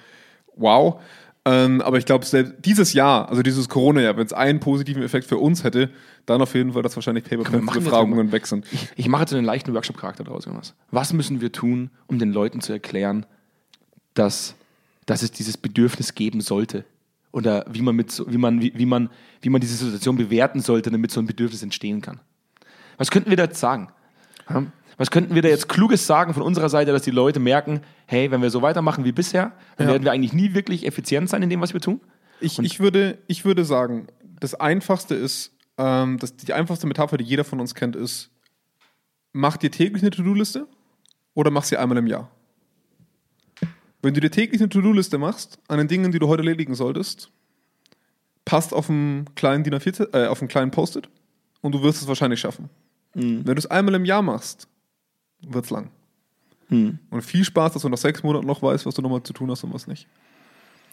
wow. 0.55 1.01
Ähm, 1.45 1.81
aber 1.81 1.99
ich 1.99 2.07
glaube, 2.07 2.25
selbst 2.25 2.55
dieses 2.65 2.93
Jahr, 2.93 3.29
also 3.29 3.43
dieses 3.43 3.69
Corona-Jahr, 3.69 4.17
wenn 4.17 4.27
es 4.27 4.33
einen 4.33 4.61
positiven 4.61 5.03
Effekt 5.03 5.27
für 5.27 5.39
uns 5.39 5.65
hätte, 5.65 5.91
dann 6.25 6.41
auf 6.41 6.55
jeden 6.55 6.73
Fall, 6.73 6.83
dass 6.83 6.95
wahrscheinlich 6.95 7.25
Paper-Befragungen 7.25 8.31
weg 8.31 8.47
sind. 8.47 8.65
Ich, 8.71 8.89
ich 8.95 9.09
mache 9.09 9.23
jetzt 9.23 9.35
einen 9.35 9.45
leichten 9.45 9.75
Workshop-Charakter 9.75 10.23
daraus, 10.23 10.45
Jonas. 10.45 10.75
Was 10.93 11.13
müssen 11.13 11.41
wir 11.41 11.51
tun, 11.51 11.91
um 12.07 12.21
den 12.21 12.33
Leuten 12.33 12.61
zu 12.61 12.73
erklären, 12.73 13.27
dass, 14.15 14.55
dass 15.07 15.23
es 15.23 15.33
dieses 15.33 15.57
Bedürfnis 15.57 16.15
geben 16.15 16.41
sollte? 16.41 16.85
Oder 17.33 17.65
wie 17.69 17.83
man, 17.83 17.97
mit 17.97 18.13
so, 18.13 18.31
wie, 18.31 18.39
man, 18.39 18.61
wie, 18.61 18.73
wie, 18.77 18.87
man, 18.87 19.11
wie 19.41 19.49
man 19.49 19.61
diese 19.61 19.75
Situation 19.75 20.17
bewerten 20.17 20.61
sollte, 20.61 20.91
damit 20.93 21.11
so 21.11 21.19
ein 21.19 21.27
Bedürfnis 21.27 21.63
entstehen 21.63 22.03
kann? 22.03 22.21
Was 22.99 23.11
könnten 23.11 23.31
wir 23.31 23.37
da 23.37 23.45
jetzt 23.45 23.59
sagen? 23.59 23.89
Ja? 24.49 24.65
Was 25.03 25.11
könnten 25.11 25.35
wir 25.35 25.43
da 25.43 25.49
jetzt 25.49 25.69
Kluges 25.69 26.07
sagen 26.07 26.33
von 26.33 26.45
unserer 26.45 26.69
Seite, 26.69 26.93
dass 26.93 27.03
die 27.03 27.11
Leute 27.11 27.41
merken, 27.41 27.81
hey, 28.07 28.31
wenn 28.31 28.41
wir 28.41 28.51
so 28.51 28.63
weitermachen 28.63 29.05
wie 29.05 29.11
bisher, 29.11 29.51
dann 29.77 29.89
Ja. 29.89 29.95
werden 29.95 30.05
wir 30.05 30.13
eigentlich 30.13 30.33
nie 30.33 30.55
wirklich 30.55 30.87
effizient 30.87 31.29
sein 31.29 31.43
in 31.43 31.51
dem, 31.51 31.61
was 31.61 31.73
wir 31.73 31.81
tun? 31.81 32.01
Ich, 32.41 32.57
ich, 32.61 32.79
würde, 32.79 33.19
ich 33.27 33.45
würde 33.45 33.65
sagen, 33.65 34.07
das 34.39 34.55
Einfachste 34.55 35.17
ist, 35.17 35.57
ähm, 35.77 36.19
das, 36.21 36.37
die 36.37 36.53
einfachste 36.53 36.87
Metapher, 36.87 37.17
die 37.17 37.25
jeder 37.25 37.43
von 37.43 37.59
uns 37.59 37.75
kennt, 37.75 37.97
ist, 37.97 38.31
mach 39.33 39.57
dir 39.57 39.73
täglich 39.73 40.05
eine 40.05 40.13
To-Do-Liste 40.13 40.69
oder 41.35 41.51
mach 41.51 41.65
sie 41.65 41.77
einmal 41.79 41.99
im 41.99 42.07
Jahr. 42.07 42.31
Wenn 44.03 44.15
du 44.15 44.21
dir 44.21 44.31
täglich 44.31 44.61
eine 44.61 44.69
To-Do-Liste 44.69 45.19
machst, 45.19 45.59
an 45.67 45.79
den 45.79 45.89
Dingen, 45.89 46.13
die 46.13 46.21
du 46.21 46.29
heute 46.29 46.45
erledigen 46.45 46.77
solltest, 46.77 47.33
passt 48.45 48.73
auf 48.73 48.89
einen 48.89 49.25
kleinen 49.35 49.65
DIN 49.65 49.75
A4, 49.75 50.15
äh, 50.15 50.29
auf 50.29 50.41
einen 50.43 50.49
kleinen 50.49 50.71
Post-it 50.71 51.09
und 51.61 51.73
du 51.75 51.83
wirst 51.83 52.03
es 52.03 52.07
wahrscheinlich 52.07 52.39
schaffen. 52.39 52.69
Wenn 53.15 53.45
du 53.45 53.53
es 53.59 53.67
einmal 53.67 53.95
im 53.95 54.05
Jahr 54.05 54.23
machst, 54.23 54.69
wird 55.47 55.65
es 55.65 55.71
lang. 55.71 55.91
Und 56.71 57.01
viel 57.21 57.45
Spaß, 57.45 57.75
dass 57.75 57.83
du 57.83 57.89
nach 57.91 57.99
sechs 57.99 58.23
Monaten 58.23 58.47
noch 58.47 58.63
weißt, 58.63 58.87
was 58.87 58.95
du 58.95 59.03
nochmal 59.03 59.23
zu 59.23 59.35
tun 59.35 59.51
hast 59.51 59.63
und 59.63 59.75
was 59.75 59.87
nicht. 59.87 60.07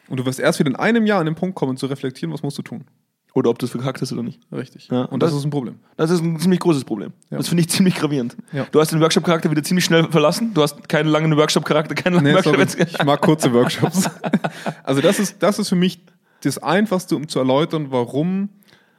Und 0.10 0.18
du 0.20 0.26
wirst 0.26 0.40
erst 0.40 0.60
wieder 0.60 0.70
in 0.70 0.76
einem 0.76 1.06
Jahr 1.06 1.20
an 1.22 1.26
den 1.26 1.36
Punkt 1.36 1.56
kommen, 1.56 1.78
zu 1.78 1.86
reflektieren, 1.86 2.34
was 2.34 2.44
musst 2.44 2.58
du 2.58 2.62
tun. 2.64 2.84
Oder 3.34 3.50
ob 3.52 3.60
du 3.60 3.66
es 3.66 3.72
verkackt 3.72 4.02
hast 4.02 4.12
oder 4.12 4.24
nicht. 4.24 4.42
Richtig. 4.52 4.90
Ja, 4.92 5.04
und 5.04 5.22
das, 5.24 5.30
das- 5.32 5.40
ist 5.40 5.46
ein 5.46 5.52
Problem. 5.52 5.76
Das 5.96 6.10
ist 6.10 6.22
ein 6.22 6.38
ziemlich 6.40 6.60
großes 6.60 6.84
Problem. 6.84 7.14
Ja. 7.30 7.38
Das 7.38 7.48
finde 7.48 7.62
ich 7.62 7.70
ziemlich 7.70 7.96
gravierend. 7.96 8.36
Ja. 8.52 8.66
Du 8.72 8.80
hast 8.82 8.92
den 8.92 9.00
Workshop-Charakter 9.00 9.50
wieder 9.52 9.64
ziemlich 9.64 9.86
schnell 9.86 10.04
verlassen. 10.12 10.54
Du 10.54 10.64
hast 10.64 10.90
keinen 10.90 11.08
langen 11.10 11.38
Workshop-Charakter, 11.38 11.96
keinen 11.96 12.16
langen 12.16 12.26
Nee, 12.28 12.34
Workshop. 12.34 12.56
sorry, 12.70 12.88
ich 12.92 13.04
mag 13.06 13.22
kurze 13.22 13.54
Workshops. 13.54 14.10
also 14.84 15.00
das 15.00 15.20
ist, 15.20 15.42
das 15.42 15.60
ist 15.60 15.70
für 15.70 15.76
mich 15.76 16.02
das 16.42 16.58
Einfachste, 16.58 17.16
um 17.16 17.28
zu 17.30 17.40
erläutern, 17.40 17.88
warum 17.92 18.50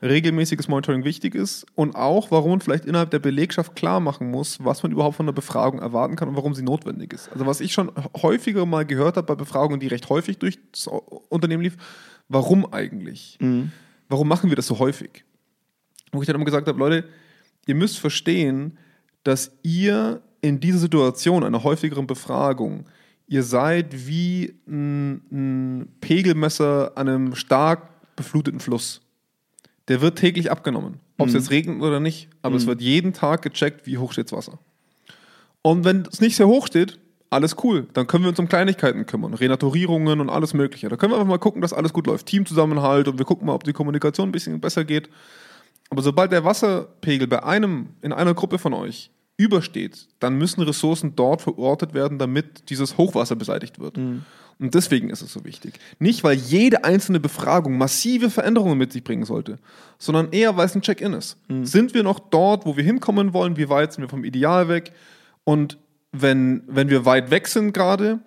regelmäßiges 0.02 0.68
Monitoring 0.68 1.04
wichtig 1.04 1.34
ist 1.34 1.66
und 1.74 1.94
auch, 1.94 2.30
warum 2.30 2.50
man 2.50 2.60
vielleicht 2.60 2.86
innerhalb 2.86 3.10
der 3.10 3.18
Belegschaft 3.18 3.76
klar 3.76 4.00
machen 4.00 4.30
muss, 4.30 4.64
was 4.64 4.82
man 4.82 4.92
überhaupt 4.92 5.16
von 5.16 5.26
der 5.26 5.34
Befragung 5.34 5.80
erwarten 5.80 6.16
kann 6.16 6.28
und 6.28 6.36
warum 6.36 6.54
sie 6.54 6.62
notwendig 6.62 7.12
ist. 7.12 7.30
Also 7.32 7.46
was 7.46 7.60
ich 7.60 7.72
schon 7.72 7.92
häufiger 8.22 8.64
mal 8.64 8.86
gehört 8.86 9.16
habe 9.16 9.26
bei 9.26 9.34
Befragungen, 9.34 9.80
die 9.80 9.88
recht 9.88 10.08
häufig 10.08 10.38
durch 10.38 10.58
das 10.72 10.86
Unternehmen 11.28 11.62
lief, 11.62 11.76
warum 12.28 12.72
eigentlich? 12.72 13.38
Warum 14.08 14.28
machen 14.28 14.50
wir 14.50 14.56
das 14.56 14.66
so 14.66 14.78
häufig? 14.78 15.24
Wo 16.12 16.22
ich 16.22 16.26
dann 16.26 16.36
immer 16.36 16.44
gesagt 16.44 16.66
habe, 16.66 16.78
Leute, 16.78 17.04
ihr 17.66 17.74
müsst 17.74 17.98
verstehen, 17.98 18.78
dass 19.22 19.52
ihr 19.62 20.22
in 20.40 20.60
dieser 20.60 20.78
Situation 20.78 21.44
einer 21.44 21.62
häufigeren 21.62 22.06
Befragung, 22.06 22.86
ihr 23.26 23.42
seid 23.42 24.06
wie 24.06 24.54
ein, 24.66 25.20
ein 25.30 25.88
Pegelmesser 26.00 26.92
an 26.96 27.08
einem 27.08 27.34
stark 27.34 28.16
befluteten 28.16 28.60
Fluss. 28.60 29.02
Der 29.90 30.00
wird 30.00 30.18
täglich 30.18 30.52
abgenommen. 30.52 31.00
Ob 31.18 31.26
es 31.26 31.34
jetzt 31.34 31.50
regnet 31.50 31.82
oder 31.82 31.98
nicht, 31.98 32.28
aber 32.42 32.54
es 32.54 32.66
wird 32.66 32.80
jeden 32.80 33.12
Tag 33.12 33.42
gecheckt, 33.42 33.86
wie 33.86 33.98
hoch 33.98 34.12
steht 34.12 34.26
das 34.26 34.32
Wasser. 34.32 34.58
Und 35.62 35.84
wenn 35.84 36.06
es 36.10 36.20
nicht 36.20 36.36
sehr 36.36 36.46
hoch 36.46 36.68
steht, 36.68 36.98
alles 37.28 37.56
cool. 37.64 37.88
Dann 37.92 38.06
können 38.06 38.22
wir 38.22 38.28
uns 38.28 38.38
um 38.38 38.48
Kleinigkeiten 38.48 39.04
kümmern, 39.04 39.34
Renaturierungen 39.34 40.20
und 40.20 40.30
alles 40.30 40.54
Mögliche. 40.54 40.88
Da 40.88 40.96
können 40.96 41.12
wir 41.12 41.16
einfach 41.16 41.28
mal 41.28 41.38
gucken, 41.38 41.60
dass 41.60 41.72
alles 41.72 41.92
gut 41.92 42.06
läuft. 42.06 42.26
Teamzusammenhalt 42.26 43.08
und 43.08 43.18
wir 43.18 43.24
gucken 43.24 43.46
mal, 43.46 43.54
ob 43.54 43.64
die 43.64 43.72
Kommunikation 43.72 44.28
ein 44.28 44.32
bisschen 44.32 44.60
besser 44.60 44.84
geht. 44.84 45.10
Aber 45.90 46.02
sobald 46.02 46.30
der 46.30 46.44
Wasserpegel 46.44 47.26
bei 47.26 47.42
einem, 47.42 47.88
in 48.00 48.12
einer 48.12 48.34
Gruppe 48.34 48.58
von 48.58 48.72
euch 48.74 49.10
übersteht, 49.40 50.06
dann 50.18 50.36
müssen 50.36 50.62
Ressourcen 50.62 51.14
dort 51.16 51.40
verortet 51.42 51.94
werden, 51.94 52.18
damit 52.18 52.68
dieses 52.68 52.98
Hochwasser 52.98 53.36
beseitigt 53.36 53.78
wird. 53.78 53.96
Und 54.58 54.74
deswegen 54.74 55.08
ist 55.08 55.22
es 55.22 55.32
so 55.32 55.44
wichtig. 55.44 55.80
Nicht, 55.98 56.22
weil 56.22 56.36
jede 56.36 56.84
einzelne 56.84 57.18
Befragung 57.18 57.78
massive 57.78 58.28
Veränderungen 58.28 58.76
mit 58.76 58.92
sich 58.92 59.02
bringen 59.02 59.24
sollte, 59.24 59.58
sondern 59.98 60.32
eher, 60.32 60.58
weil 60.58 60.66
es 60.66 60.74
ein 60.74 60.82
Check-in 60.82 61.14
ist. 61.14 61.38
Sind 61.62 61.94
wir 61.94 62.02
noch 62.02 62.18
dort, 62.18 62.66
wo 62.66 62.76
wir 62.76 62.84
hinkommen 62.84 63.32
wollen? 63.32 63.56
Wie 63.56 63.70
weit 63.70 63.94
sind 63.94 64.02
wir 64.02 64.10
vom 64.10 64.24
Ideal 64.24 64.68
weg? 64.68 64.92
Und 65.44 65.78
wenn, 66.12 66.62
wenn 66.66 66.90
wir 66.90 67.06
weit 67.06 67.30
weg 67.30 67.48
sind 67.48 67.72
gerade, 67.72 68.20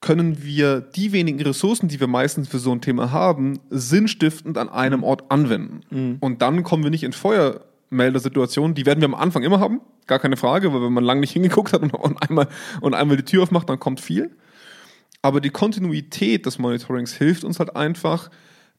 können 0.00 0.44
wir 0.44 0.80
die 0.80 1.12
wenigen 1.12 1.40
Ressourcen, 1.40 1.88
die 1.88 1.98
wir 1.98 2.06
meistens 2.06 2.48
für 2.48 2.58
so 2.58 2.70
ein 2.70 2.80
Thema 2.80 3.10
haben, 3.10 3.58
sinnstiftend 3.70 4.58
an 4.58 4.68
einem 4.68 5.02
Ort 5.02 5.30
anwenden. 5.30 5.80
Und 6.20 6.42
dann 6.42 6.62
kommen 6.62 6.84
wir 6.84 6.90
nicht 6.90 7.02
in 7.02 7.12
Feuermeldersituationen, 7.90 8.74
die 8.74 8.86
werden 8.86 9.00
wir 9.00 9.06
am 9.06 9.14
Anfang 9.14 9.42
immer 9.42 9.60
haben, 9.60 9.80
gar 10.06 10.18
keine 10.18 10.36
Frage, 10.36 10.72
weil 10.72 10.82
wenn 10.82 10.92
man 10.92 11.04
lange 11.04 11.20
nicht 11.20 11.32
hingeguckt 11.32 11.72
hat 11.72 11.82
und, 11.82 11.94
und, 11.94 12.16
einmal, 12.22 12.48
und 12.80 12.94
einmal 12.94 13.16
die 13.16 13.24
Tür 13.24 13.42
aufmacht, 13.42 13.68
dann 13.68 13.78
kommt 13.78 14.00
viel. 14.00 14.36
Aber 15.22 15.40
die 15.40 15.50
Kontinuität 15.50 16.46
des 16.46 16.58
Monitorings 16.58 17.14
hilft 17.14 17.44
uns 17.44 17.58
halt 17.58 17.74
einfach, 17.76 18.30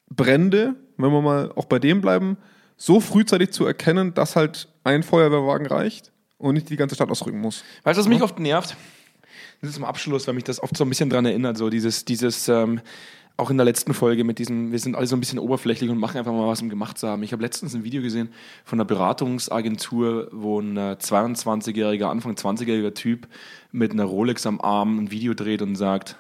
Brände, 0.09 0.75
wenn 0.97 1.11
wir 1.11 1.21
mal 1.21 1.51
auch 1.55 1.65
bei 1.65 1.79
dem 1.79 2.01
bleiben, 2.01 2.37
so 2.77 2.99
frühzeitig 2.99 3.51
zu 3.51 3.65
erkennen, 3.65 4.13
dass 4.13 4.35
halt 4.35 4.69
ein 4.83 5.03
Feuerwehrwagen 5.03 5.67
reicht 5.67 6.11
und 6.37 6.55
nicht 6.55 6.69
die 6.69 6.77
ganze 6.77 6.95
Stadt 6.95 7.11
ausrücken 7.11 7.41
muss. 7.41 7.63
Weißt 7.83 7.97
du, 7.97 8.01
was 8.01 8.07
mich 8.07 8.21
oft 8.21 8.39
nervt? 8.39 8.75
Das 9.61 9.69
ist 9.69 9.75
zum 9.75 9.83
Abschluss, 9.83 10.25
weil 10.27 10.33
mich 10.35 10.45
das 10.45 10.63
oft 10.63 10.75
so 10.77 10.85
ein 10.85 10.89
bisschen 10.89 11.09
dran 11.09 11.25
erinnert, 11.25 11.57
so 11.57 11.69
dieses, 11.69 12.05
dieses, 12.05 12.47
ähm, 12.47 12.79
auch 13.39 13.49
in 13.49 13.57
der 13.57 13.65
letzten 13.65 13.93
Folge 13.93 14.23
mit 14.23 14.39
diesem, 14.39 14.71
wir 14.71 14.79
sind 14.79 14.95
alle 14.95 15.07
so 15.07 15.15
ein 15.15 15.19
bisschen 15.19 15.39
oberflächlich 15.39 15.89
und 15.89 15.97
machen 15.97 16.17
einfach 16.17 16.31
mal 16.31 16.47
was, 16.47 16.61
um 16.61 16.69
gemacht 16.69 16.97
zu 16.97 17.07
haben. 17.07 17.23
Ich 17.23 17.31
habe 17.31 17.41
letztens 17.41 17.73
ein 17.73 17.83
Video 17.83 18.01
gesehen 18.01 18.29
von 18.65 18.79
einer 18.79 18.85
Beratungsagentur, 18.85 20.29
wo 20.31 20.59
ein 20.59 20.77
äh, 20.77 20.97
22-jähriger, 20.99 22.05
Anfang 22.05 22.33
20-jähriger 22.33 22.93
Typ 22.93 23.27
mit 23.71 23.91
einer 23.91 24.03
Rolex 24.03 24.45
am 24.45 24.61
Arm 24.61 24.99
ein 24.99 25.11
Video 25.11 25.33
dreht 25.33 25.61
und 25.61 25.75
sagt, 25.75 26.17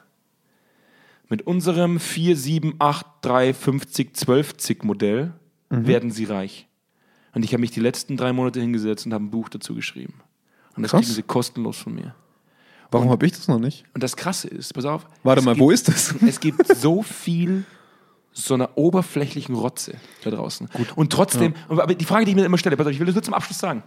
mit 1.27 1.45
unserem 1.45 1.97
4783550 1.97 4.85
Modell 4.85 5.33
werden 5.69 6.09
sie 6.09 6.25
reich. 6.25 6.67
Und 7.33 7.45
ich 7.45 7.53
habe 7.53 7.61
mich 7.61 7.71
die 7.71 7.79
letzten 7.79 8.17
drei 8.17 8.33
Monate 8.33 8.59
hingesetzt 8.59 9.05
und 9.05 9.13
habe 9.13 9.25
ein 9.25 9.29
Buch 9.29 9.49
dazu 9.49 9.75
geschrieben. 9.75 10.15
Und 10.75 10.83
das 10.83 10.91
Krass. 10.91 11.01
kriegen 11.01 11.13
sie 11.13 11.23
kostenlos 11.23 11.77
von 11.77 11.93
mir. 11.93 12.15
Warum 12.91 13.09
habe 13.09 13.25
ich 13.25 13.33
das 13.33 13.47
noch 13.47 13.59
nicht? 13.59 13.83
Und 13.93 14.03
das 14.03 14.15
Krasse 14.15 14.47
ist, 14.47 14.73
pass 14.73 14.85
auf. 14.85 15.05
Warte 15.23 15.41
mal, 15.43 15.53
gibt, 15.53 15.61
wo 15.61 15.71
ist 15.71 15.87
das? 15.87 16.15
Es 16.27 16.39
gibt 16.39 16.65
so 16.77 17.03
viel 17.03 17.63
so 18.31 18.53
einer 18.53 18.69
oberflächlichen 18.75 19.55
Rotze 19.55 19.95
da 20.23 20.29
draußen. 20.29 20.69
Und 20.95 21.11
trotzdem, 21.11 21.53
aber 21.67 21.93
die 21.93 22.05
Frage, 22.05 22.25
die 22.25 22.31
ich 22.31 22.37
mir 22.37 22.45
immer 22.45 22.57
stelle, 22.57 22.77
pass 22.77 22.87
auf, 22.87 22.93
ich 22.93 22.99
will 22.99 23.07
das 23.07 23.15
nur 23.15 23.23
zum 23.23 23.33
Abschluss 23.33 23.59
sagen, 23.59 23.83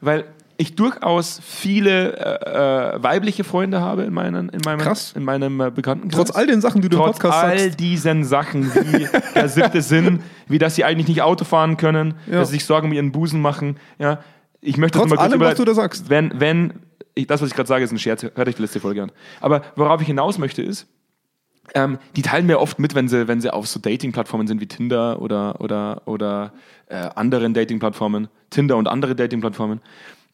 weil 0.00 0.26
ich 0.58 0.74
durchaus 0.74 1.40
viele 1.44 2.16
äh, 2.16 2.96
äh, 2.96 3.02
weibliche 3.02 3.44
Freunde 3.44 3.80
habe 3.80 4.04
in, 4.04 4.12
meinen, 4.12 4.48
in 4.48 4.60
meinem, 4.64 4.80
Krass. 4.80 5.12
in 5.14 5.22
meinem 5.22 5.60
äh, 5.60 5.70
Bekanntenkreis. 5.70 6.16
Trotz 6.16 6.36
all 6.36 6.46
den 6.46 6.60
Sachen, 6.60 6.80
die 6.80 6.88
du 6.88 6.96
im 6.96 7.02
Trotz 7.02 7.18
Podcast 7.18 7.44
all 7.44 7.58
sagst. 7.58 7.80
diesen 7.80 8.24
Sachen, 8.24 8.74
wie 8.74 9.06
der 9.34 9.48
siebte 9.48 9.82
Sinn, 9.82 10.20
wie 10.48 10.58
dass 10.58 10.74
sie 10.74 10.84
eigentlich 10.84 11.08
nicht 11.08 11.22
Auto 11.22 11.44
fahren 11.44 11.76
können, 11.76 12.14
Ja. 12.26 12.38
dass 12.40 12.48
sie 12.48 12.54
sich 12.54 12.64
Sorgen 12.64 12.88
um 12.88 12.92
ihren 12.94 13.12
Busen 13.12 13.40
machen. 13.40 13.76
Ja, 13.98 14.20
ich 14.62 14.78
möchte 14.78 14.98
Trotz 14.98 15.10
das 15.10 15.18
mal 15.18 15.22
kurz 15.28 15.32
allem, 15.32 15.40
was 15.40 15.54
du 15.56 15.64
da 15.64 15.74
sagst. 15.74 16.08
Wenn, 16.08 16.32
wenn, 16.40 16.72
ich, 17.16 17.26
das, 17.26 17.40
was 17.42 17.48
ich 17.48 17.56
gerade 17.56 17.66
sage, 17.66 17.82
ist 17.84 17.90
ein 17.90 17.98
Scherz, 17.98 18.22
hört 18.22 18.38
euch 18.48 18.54
die 18.54 18.62
letzte 18.62 18.78
Folge 18.78 19.02
an. 19.02 19.10
Aber 19.40 19.62
worauf 19.74 20.00
ich 20.00 20.06
hinaus 20.06 20.38
möchte, 20.38 20.62
ist, 20.62 20.86
ähm, 21.74 21.98
die 22.14 22.22
teilen 22.22 22.46
mir 22.46 22.60
oft 22.60 22.78
mit, 22.78 22.94
wenn 22.94 23.08
sie, 23.08 23.26
wenn 23.26 23.40
sie 23.40 23.52
auf 23.52 23.66
so 23.66 23.80
Dating-Plattformen 23.80 24.46
sind 24.46 24.60
wie 24.60 24.66
Tinder 24.68 25.20
oder, 25.20 25.60
oder, 25.60 26.02
oder 26.06 26.52
äh, 26.88 27.08
anderen 27.16 27.54
Dating-Plattformen, 27.54 28.28
Tinder 28.50 28.76
und 28.76 28.86
andere 28.86 29.16
Dating-Plattformen, 29.16 29.80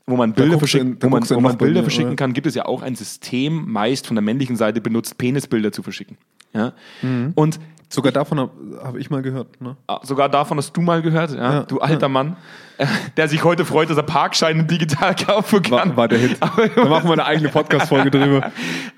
wo 0.06 0.16
man 0.16 0.34
Bilder, 0.34 0.58
verschicken, 0.58 0.94
in- 0.94 1.02
wo 1.02 1.08
man, 1.08 1.22
wo 1.30 1.40
man 1.40 1.56
Bilder 1.56 1.80
mir, 1.80 1.84
verschicken 1.84 2.08
oder? 2.10 2.16
kann, 2.16 2.32
gibt 2.34 2.46
es 2.48 2.54
ja 2.54 2.66
auch 2.66 2.82
ein 2.82 2.96
System, 2.96 3.70
meist 3.70 4.06
von 4.08 4.16
der 4.16 4.22
männlichen 4.22 4.56
Seite 4.56 4.80
benutzt, 4.80 5.16
Penisbilder 5.16 5.72
zu 5.72 5.82
verschicken. 5.82 6.18
Ja? 6.52 6.72
Mhm. 7.00 7.32
Und 7.36 7.60
Sogar 7.92 8.10
davon 8.10 8.40
habe 8.40 8.50
hab 8.82 8.96
ich 8.96 9.10
mal 9.10 9.20
gehört. 9.20 9.60
Ne? 9.60 9.76
Ah, 9.86 10.00
Sogar 10.02 10.30
davon 10.30 10.56
hast 10.56 10.72
du 10.74 10.80
mal 10.80 11.02
gehört, 11.02 11.32
ja? 11.32 11.52
Ja. 11.52 11.62
du 11.64 11.78
alter 11.78 12.08
Mann, 12.08 12.36
äh, 12.78 12.86
der 13.18 13.28
sich 13.28 13.44
heute 13.44 13.66
freut, 13.66 13.90
dass 13.90 13.98
er 13.98 14.02
Parkscheine 14.02 14.64
digital 14.64 15.14
kaufen 15.26 15.62
kann. 15.62 15.90
War, 15.90 15.96
war 15.96 16.08
der 16.08 16.18
Hit. 16.18 16.38
Aber, 16.40 16.68
Da 16.68 16.84
machen 16.86 17.04
wir 17.08 17.12
eine 17.12 17.26
eigene 17.26 17.50
Podcast-Folge 17.50 18.10
drüber. 18.10 18.50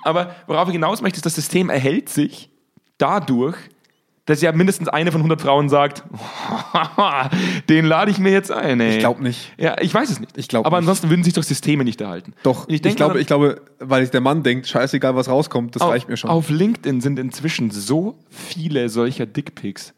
aber 0.05 0.37
worauf 0.47 0.69
ich 0.69 0.75
hinaus 0.75 1.03
möchte, 1.03 1.17
ist, 1.17 1.27
das 1.27 1.35
System 1.35 1.71
erhält 1.71 2.09
sich 2.09 2.51
dadurch, 2.99 3.57
dass 4.27 4.41
ja 4.41 4.53
mindestens 4.53 4.89
eine 4.89 5.13
von 5.13 5.21
100 5.21 5.41
Frauen 5.41 5.69
sagt, 5.69 6.03
den 7.69 7.85
lade 7.85 8.11
ich 8.11 8.19
mir 8.19 8.33
jetzt 8.33 8.51
ein. 8.51 8.81
Ey. 8.81 8.95
Ich 8.95 8.99
glaube 8.99 9.23
nicht. 9.23 9.53
Ja, 9.59 9.77
ich 9.81 9.93
weiß 9.93 10.11
es 10.11 10.19
nicht. 10.19 10.39
Ich 10.39 10.49
glaub 10.49 10.65
aber 10.65 10.77
nicht. 10.77 10.89
ansonsten 10.89 11.11
würden 11.11 11.23
sich 11.25 11.35
doch 11.35 11.43
Systeme 11.43 11.85
nicht 11.85 12.01
erhalten. 12.01 12.33
Doch, 12.43 12.67
ich, 12.69 12.85
ich, 12.85 12.97
glaube, 12.97 13.21
ich 13.21 13.27
glaube, 13.27 13.61
weil 13.81 14.03
sich 14.03 14.11
der 14.11 14.23
Mann 14.23 14.43
denkt, 14.43 14.67
scheißegal, 14.67 15.15
was 15.15 15.29
rauskommt, 15.29 15.77
das 15.77 15.83
auf, 15.83 15.91
reicht 15.91 16.09
mir 16.09 16.17
schon. 16.17 16.31
Auf 16.31 16.49
LinkedIn 16.49 17.03
sind 17.03 17.19
inzwischen 17.19 17.71
so 17.71 18.19
viele 18.31 18.89
solcher 18.89 19.27
Dickpics. 19.27 19.93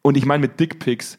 Und 0.00 0.16
ich 0.16 0.26
meine 0.26 0.42
mit 0.42 0.60
Dickpics 0.60 1.18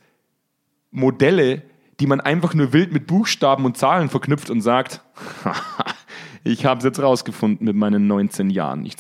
Modelle, 0.91 1.63
die 1.99 2.07
man 2.07 2.21
einfach 2.21 2.53
nur 2.53 2.71
wild 2.71 2.93
mit 2.93 3.07
Buchstaben 3.07 3.65
und 3.65 3.77
Zahlen 3.77 4.09
verknüpft 4.09 4.49
und 4.49 4.61
sagt, 4.61 5.01
ich 6.45 6.65
habe 6.65 6.77
es 6.77 6.85
jetzt 6.85 7.01
rausgefunden 7.01 7.65
mit 7.65 7.75
meinen 7.75 8.07
19 8.07 8.49
Jahren. 8.49 8.85
Ich, 8.85 8.95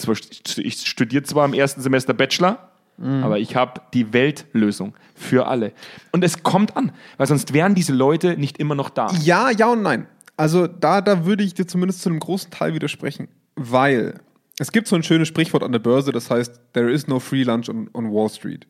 ich 0.57 0.87
studiere 0.87 1.23
zwar 1.23 1.45
im 1.45 1.53
ersten 1.53 1.81
Semester 1.81 2.13
Bachelor, 2.13 2.72
Aber 2.99 3.39
ich 3.39 3.55
habe 3.55 3.81
die 3.93 4.13
Weltlösung 4.13 4.95
für 5.15 5.47
alle. 5.47 5.73
Und 6.11 6.23
es 6.23 6.43
kommt 6.43 6.77
an, 6.77 6.91
weil 7.17 7.27
sonst 7.27 7.53
wären 7.53 7.75
diese 7.75 7.93
Leute 7.93 8.37
nicht 8.37 8.59
immer 8.59 8.75
noch 8.75 8.89
da. 8.89 9.11
Ja, 9.21 9.49
ja 9.49 9.71
und 9.71 9.81
nein. 9.81 10.07
Also 10.37 10.67
da, 10.67 11.01
da 11.01 11.25
würde 11.25 11.43
ich 11.43 11.53
dir 11.53 11.67
zumindest 11.67 12.01
zu 12.01 12.09
einem 12.09 12.19
großen 12.19 12.51
Teil 12.51 12.73
widersprechen, 12.73 13.27
weil 13.55 14.15
es 14.59 14.71
gibt 14.71 14.87
so 14.87 14.95
ein 14.95 15.03
schönes 15.03 15.27
Sprichwort 15.27 15.63
an 15.63 15.71
der 15.71 15.79
Börse, 15.79 16.11
das 16.11 16.29
heißt, 16.29 16.59
there 16.73 16.91
is 16.91 17.07
no 17.07 17.19
free 17.19 17.43
lunch 17.43 17.69
on, 17.69 17.89
on 17.93 18.11
Wall 18.11 18.29
Street. 18.29 18.67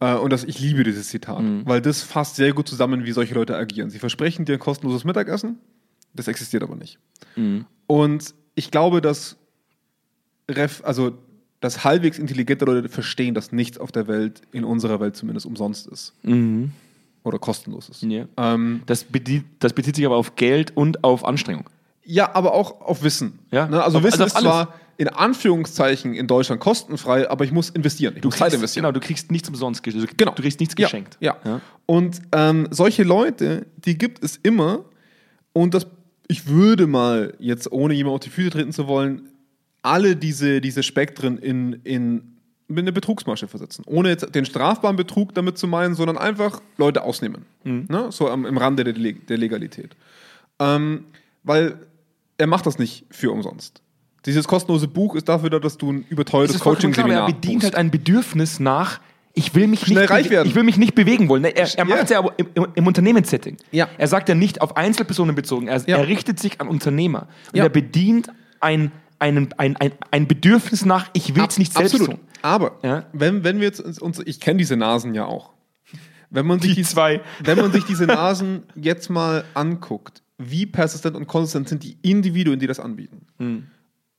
Äh, 0.00 0.14
und 0.14 0.32
das, 0.32 0.44
ich 0.44 0.58
liebe 0.60 0.84
dieses 0.84 1.08
Zitat, 1.08 1.38
weil 1.66 1.80
das 1.80 2.02
fasst 2.02 2.36
sehr 2.36 2.52
gut 2.52 2.68
zusammen, 2.68 3.04
wie 3.04 3.12
solche 3.12 3.34
Leute 3.34 3.56
agieren. 3.56 3.88
Sie 3.90 3.98
versprechen 3.98 4.44
dir 4.44 4.54
ein 4.54 4.58
kostenloses 4.58 5.04
Mittagessen, 5.04 5.58
das 6.14 6.28
existiert 6.28 6.62
aber 6.62 6.76
nicht. 6.76 6.98
Und 7.86 8.34
ich 8.54 8.70
glaube, 8.70 9.00
dass 9.00 9.36
Ref, 10.50 10.82
also 10.84 11.18
dass 11.66 11.84
halbwegs 11.84 12.18
intelligente 12.18 12.64
Leute 12.64 12.88
verstehen, 12.88 13.34
dass 13.34 13.52
nichts 13.52 13.78
auf 13.78 13.92
der 13.92 14.06
Welt, 14.08 14.42
in 14.52 14.64
unserer 14.64 15.00
Welt 15.00 15.16
zumindest, 15.16 15.46
umsonst 15.46 15.86
ist. 15.88 16.14
Oder 17.24 17.38
kostenlos 17.38 17.88
ist. 17.88 18.02
Ja. 18.02 18.26
Ähm, 18.36 18.82
Das, 18.86 19.04
bezieht, 19.04 19.44
das 19.58 19.72
bezieht 19.72 19.96
sich 19.96 20.06
aber 20.06 20.16
auf 20.16 20.36
Geld 20.36 20.76
und 20.76 21.02
auf 21.04 21.24
Anstrengung. 21.24 21.68
Ja, 22.04 22.34
aber 22.34 22.54
auch 22.54 22.80
auf 22.82 23.02
Wissen. 23.02 23.40
Ja. 23.50 23.66
Ne? 23.66 23.82
Also 23.82 23.98
Auf- 23.98 24.04
Wissen 24.04 24.22
also 24.22 24.36
ist 24.36 24.42
zwar 24.42 24.74
in 24.96 25.08
Anführungszeichen 25.08 26.14
in 26.14 26.26
Deutschland 26.28 26.60
kostenfrei, 26.60 27.28
aber 27.28 27.44
ich 27.44 27.50
muss 27.52 27.68
investieren. 27.70 28.14
Ich 28.16 28.22
muss 28.24 28.36
Zeit 28.36 28.54
investieren. 28.54 28.84
Genau, 28.84 28.92
du 28.92 29.00
kriegst 29.00 29.30
nichts 29.32 29.48
umsonst 29.48 29.82
geschenkt. 29.82 30.16
Genau. 30.16 30.32
Du 30.32 30.40
kriegst 30.42 30.60
nichts 30.60 30.74
Ja, 30.78 30.86
geschenkt. 30.86 31.18
Ja. 31.20 31.36
Ja. 31.44 31.60
Und 31.84 32.22
ähm, 32.32 32.68
solche 32.70 33.02
Leute, 33.02 33.66
die 33.76 33.98
gibt 33.98 34.24
es 34.24 34.36
immer. 34.42 34.84
Und 35.52 35.74
das, 35.74 35.86
ich 36.28 36.46
würde 36.46 36.86
mal, 36.86 37.34
jetzt 37.40 37.70
ohne 37.72 37.92
jemand 37.94 38.14
auf 38.14 38.20
die 38.20 38.30
Füße 38.30 38.50
treten 38.50 38.72
zu 38.72 38.86
wollen, 38.86 39.28
alle 39.86 40.16
diese, 40.16 40.60
diese 40.60 40.82
Spektren 40.82 41.38
in, 41.38 41.74
in, 41.84 42.36
in 42.68 42.78
eine 42.78 42.92
Betrugsmasche 42.92 43.46
versetzen. 43.48 43.84
Ohne 43.86 44.08
jetzt 44.10 44.34
den 44.34 44.44
strafbaren 44.44 44.96
Betrug 44.96 45.34
damit 45.34 45.56
zu 45.58 45.66
meinen, 45.68 45.94
sondern 45.94 46.18
einfach 46.18 46.60
Leute 46.76 47.02
ausnehmen. 47.02 47.46
Ne? 47.64 48.08
So 48.10 48.28
am, 48.28 48.44
im 48.44 48.58
Rande 48.58 48.84
der, 48.84 48.92
der 48.92 49.38
Legalität. 49.38 49.96
Ähm, 50.58 51.04
weil 51.44 51.76
er 52.38 52.46
macht 52.46 52.66
das 52.66 52.78
nicht 52.78 53.04
für 53.10 53.30
umsonst. 53.30 53.80
Dieses 54.24 54.48
kostenlose 54.48 54.88
Buch 54.88 55.14
ist 55.14 55.28
dafür 55.28 55.50
da, 55.50 55.58
dass 55.60 55.78
du 55.78 55.92
ein 55.92 56.04
überteuertes 56.08 56.58
Coaching-Seminar 56.58 57.20
Er 57.28 57.34
bedient 57.34 57.54
buchst. 57.62 57.64
halt 57.64 57.74
ein 57.76 57.90
Bedürfnis 57.92 58.58
nach, 58.58 59.00
ich 59.34 59.54
will 59.54 59.68
mich 59.68 59.80
Schnell 59.80 60.00
nicht 60.02 60.10
reich 60.10 60.30
werden. 60.30 60.48
Ich 60.48 60.54
will 60.56 60.64
mich 60.64 60.78
nicht 60.78 60.94
bewegen 60.96 61.28
wollen. 61.28 61.44
Er, 61.44 61.56
er 61.56 61.68
Ja. 61.76 61.84
macht 61.84 62.04
es 62.04 62.10
ja 62.10 62.18
aber 62.18 62.32
im, 62.36 62.48
im, 62.54 62.66
im 62.74 62.86
Unternehmenssetting. 62.86 63.56
Ja. 63.70 63.88
Er 63.98 64.08
sagt 64.08 64.28
ja 64.28 64.34
nicht 64.34 64.60
auf 64.62 64.76
Einzelpersonen 64.76 65.36
bezogen. 65.36 65.68
Er, 65.68 65.78
Ja. 65.86 65.98
er 65.98 66.08
richtet 66.08 66.40
sich 66.40 66.60
an 66.60 66.66
Unternehmer. 66.68 67.28
Und 67.52 67.58
Ja. 67.58 67.64
er 67.64 67.68
bedient 67.68 68.28
ein, 68.60 68.90
einen, 69.18 69.52
ein, 69.58 69.76
ein, 69.76 69.92
ein 70.10 70.26
Bedürfnis 70.28 70.84
nach, 70.84 71.08
ich 71.12 71.34
will 71.34 71.44
es 71.48 71.58
nicht 71.58 71.72
selbst 71.72 71.94
Absolut. 71.94 72.16
tun. 72.18 72.26
Aber 72.42 72.78
Ja. 72.82 73.06
wenn, 73.12 73.44
wenn 73.44 73.58
wir 73.60 73.66
jetzt 73.66 73.80
uns, 74.00 74.20
ich 74.24 74.40
kenne 74.40 74.58
diese 74.58 74.76
Nasen 74.76 75.14
ja 75.14 75.24
auch. 75.26 75.52
Wenn 76.30 76.46
man, 76.46 76.60
sich 76.60 76.74
Die 76.74 76.82
zwei. 76.82 77.20
wenn 77.44 77.56
man 77.58 77.70
sich 77.72 77.84
diese 77.84 78.04
Nasen 78.06 78.64
jetzt 78.74 79.08
mal 79.10 79.44
anguckt, 79.54 80.22
wie 80.38 80.66
persistent 80.66 81.16
und 81.16 81.26
konsistent 81.26 81.68
sind 81.68 81.82
die 81.84 81.96
Individuen, 82.02 82.58
die 82.58 82.66
das 82.66 82.80
anbieten. 82.80 83.26
Hm. 83.38 83.66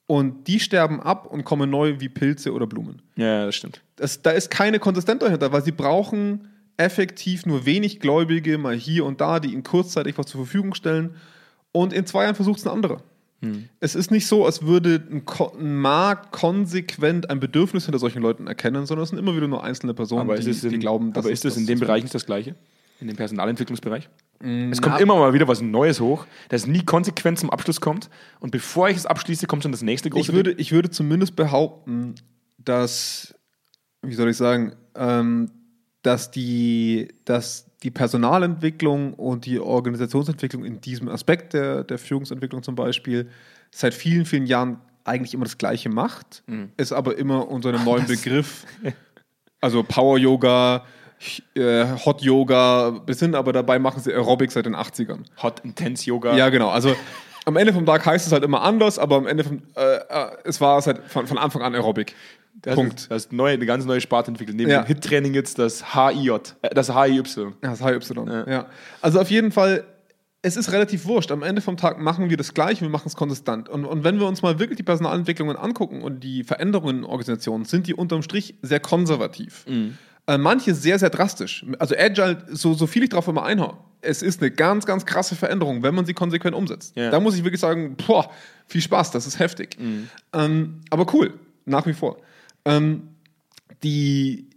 Und 0.08 0.48
die 0.48 0.60
sterben 0.62 1.02
ab 1.02 1.26
und 1.26 1.44
kommen 1.44 1.70
neu 1.70 2.00
wie 2.00 2.08
Pilze 2.08 2.54
oder 2.54 2.66
Blumen. 2.66 3.02
Ja, 3.18 3.46
das 3.46 3.56
stimmt. 3.56 3.82
Das, 3.98 4.22
da 4.22 4.32
ist 4.32 4.50
keine 4.50 4.80
Konsistenz 4.80 5.20
dahinter, 5.20 5.52
weil 5.52 5.64
sie 5.64 5.74
brauchen 5.74 6.48
effektiv 6.78 7.46
nur 7.46 7.66
wenig 7.66 8.00
Gläubige, 8.00 8.58
mal 8.58 8.76
hier 8.76 9.04
und 9.06 9.20
da, 9.20 9.40
die 9.42 9.52
ihnen 9.52 9.64
kurzzeitig 9.64 10.18
was 10.18 10.28
zur 10.28 10.42
Verfügung 10.46 10.74
stellen. 10.76 11.16
Und 11.74 11.92
in 11.92 12.06
zwei 12.06 12.24
Jahren 12.24 12.36
versucht 12.36 12.60
es 12.60 12.66
ein 12.68 12.72
anderer. 12.74 13.04
Hm. 13.42 13.70
Es 13.80 13.94
ist 13.94 14.10
nicht 14.10 14.26
so, 14.26 14.46
als 14.46 14.64
würde 14.64 15.04
ein, 15.12 15.26
Ko 15.26 15.54
ein 15.58 15.76
Markt 15.76 16.32
konsequent 16.32 17.30
ein 17.30 17.40
Bedürfnis 17.40 17.86
hinter 17.86 18.00
solchen 18.00 18.22
Leuten 18.22 18.48
erkennen, 18.48 18.86
sondern 18.86 19.04
es 19.04 19.10
sind 19.10 19.20
immer 19.20 19.36
wieder 19.36 19.48
nur 19.48 19.64
einzelne 19.64 19.94
Personen, 19.94 20.22
Aber 20.22 20.36
die, 20.36 20.50
ist 20.50 20.58
es 20.58 20.64
in, 20.64 20.72
die 20.72 20.80
glauben, 20.80 21.14
dass 21.14 21.26
aber 21.26 21.32
ist 21.32 21.46
das 21.46 21.56
in 21.56 21.68
dem 21.68 21.80
Bereich 21.80 22.02
nicht 22.04 22.16
das 22.16 22.26
Gleiche? 22.26 22.56
In 23.00 23.08
dem 23.08 23.16
Personalentwicklungsbereich? 23.16 24.10
es 24.40 24.82
kommt 24.82 25.00
immer 25.00 25.16
mal 25.16 25.34
wieder 25.34 25.48
was 25.48 25.62
Neues 25.62 26.00
hoch, 26.00 26.26
das 26.50 26.68
nie 26.68 26.84
konsequent 26.84 27.40
zum 27.40 27.50
Abschluss 27.50 27.82
kommt. 27.82 28.10
Und 28.40 28.52
bevor 28.52 28.90
ich 28.90 28.98
es 28.98 29.06
abschließe, 29.06 29.48
kommt 29.48 29.64
schon 29.64 29.72
das 29.72 29.82
nächste 29.82 30.10
große 30.10 30.32
ich 30.32 30.36
würde, 30.36 30.52
ich 30.52 30.72
würde 30.72 30.90
zumindest 30.92 31.36
behaupten, 31.36 32.16
dass, 32.58 33.34
wie 34.04 34.14
soll 34.14 34.30
ich 34.30 34.38
sagen, 34.38 34.74
ähm, 34.96 35.50
dass, 36.08 36.32
die, 36.32 37.10
dass 37.26 37.66
die 37.84 37.92
Personalentwicklung 37.92 39.14
und 39.14 39.46
die 39.46 39.60
Organisationsentwicklung 39.60 40.64
in 40.64 40.80
diesem 40.80 41.10
Aspekt 41.10 41.52
der, 41.52 41.84
der 41.84 41.98
Führungsentwicklung 41.98 42.64
zum 42.64 42.76
Beispiel 42.76 43.30
seit 43.72 43.94
vielen, 43.94 44.24
vielen 44.24 44.46
Jahren 44.46 44.80
eigentlich 45.04 45.34
immer 45.34 45.44
das 45.44 45.58
Gleiche 45.58 45.90
macht, 45.90 46.44
es 46.78 46.94
aber 46.94 47.18
immer 47.18 47.50
unter 47.50 47.70
einem 47.70 47.84
neuen 47.84 48.08
Begriff, 48.08 48.66
also 49.62 49.84
Power 49.84 50.18
Yoga, 50.18 50.86
äh, 51.56 51.86
Hot 52.06 52.22
Yoga, 52.22 52.92
bis 52.92 53.20
hin 53.20 53.36
aber 53.36 53.52
dabei 53.52 53.78
machen 53.78 54.02
sie 54.02 54.14
Aerobic 54.14 54.54
seit 54.54 54.66
den 54.66 54.78
80ern. 54.78 55.08
Ding. 55.08 55.26
Hot 55.44 55.60
Intense 55.66 56.06
Yoga. 56.06 56.38
Ja, 56.38 56.48
genau. 56.48 56.70
Also 56.70 56.96
am 57.44 57.58
Ende 57.58 57.74
vom 57.74 57.86
Tag 57.86 58.06
heißt 58.06 58.28
es 58.28 58.32
halt 58.32 58.44
immer 58.44 58.62
anders, 58.62 58.98
aber 58.98 59.18
am 59.18 59.28
Ende 59.28 59.44
vom, 59.44 59.62
äh, 59.76 59.82
äh, 59.82 60.38
es 60.46 60.62
war 60.62 60.78
es 60.78 60.88
halt 60.88 61.02
von, 61.08 61.28
von 61.28 61.38
Anfang 61.38 61.62
an 61.62 61.76
Aerobic. 61.76 62.16
Das 62.62 62.76
Punkt. 62.76 63.00
Ist, 63.02 63.12
das 63.12 63.26
ist 63.26 63.34
neu, 63.34 63.52
eine 63.54 63.66
ganz 63.66 63.86
neue 63.86 64.02
Sparte 64.02 64.32
entwickelt. 64.32 64.58
Neben 64.58 64.70
Ja. 64.72 64.82
dem 64.82 64.88
Hit-Training 64.88 65.34
jetzt 65.34 65.60
das 65.60 65.94
HIJ, 65.94 66.30
äh, 66.62 66.74
das 66.74 66.94
HIY. 66.94 67.24
Das 67.62 67.82
HY. 67.84 68.00
Ja. 68.28 68.50
Ja. 68.50 68.66
Also 69.02 69.20
auf 69.22 69.30
jeden 69.30 69.52
Fall, 69.52 69.84
es 70.42 70.58
ist 70.58 70.72
relativ 70.72 71.06
wurscht. 71.06 71.32
Am 71.32 71.44
Ende 71.44 71.62
vom 71.62 71.78
Tag 71.78 72.00
machen 72.00 72.30
wir 72.30 72.38
das 72.38 72.54
Gleiche, 72.54 72.82
wir 72.82 72.90
machen 72.90 73.08
es 73.08 73.16
konstant. 73.16 73.70
Und, 73.70 73.86
und 73.86 74.04
wenn 74.04 74.20
wir 74.20 74.28
uns 74.28 74.42
mal 74.42 74.60
wirklich 74.60 74.78
die 74.78 74.84
Personalentwicklungen 74.84 75.56
angucken 75.58 76.02
und 76.02 76.24
die 76.24 76.44
Veränderungen 76.44 77.00
in 77.00 77.04
Organisationen, 77.06 77.66
sind 77.66 77.88
die 77.88 77.94
unterm 77.94 78.22
Strich 78.22 78.56
sehr 78.62 78.80
konservativ. 78.80 79.66
Äh, 80.30 80.38
manche 80.38 80.74
sehr, 80.74 81.00
sehr 81.00 81.10
drastisch. 81.10 81.66
Also 81.80 81.96
Agile, 81.98 82.44
so, 82.52 82.74
so 82.74 82.86
viel 82.88 83.04
ich 83.04 83.10
drauf 83.10 83.28
immer 83.28 83.44
einhaue, 83.44 83.78
es 84.02 84.22
ist 84.22 84.42
eine 84.42 84.52
ganz, 84.52 84.86
ganz 84.86 85.06
krasse 85.06 85.36
Veränderung, 85.36 85.84
wenn 85.84 85.96
man 85.96 86.06
sie 86.06 86.14
konsequent 86.14 86.56
umsetzt. 86.56 86.96
Ja. 86.96 87.10
Da 87.12 87.20
muss 87.20 87.36
ich 87.36 87.44
wirklich 87.44 87.62
sagen, 87.62 87.96
boah, 88.08 88.30
viel 88.68 88.82
Spaß, 88.82 89.12
das 89.12 89.26
ist 89.26 89.40
heftig. 89.40 89.78
Ähm, 90.34 90.82
aber 90.90 91.14
cool, 91.14 91.34
nach 91.66 91.86
wie 91.86 91.94
vor. 91.94 92.18
Ähm, 92.68 93.10
die, 93.84 94.50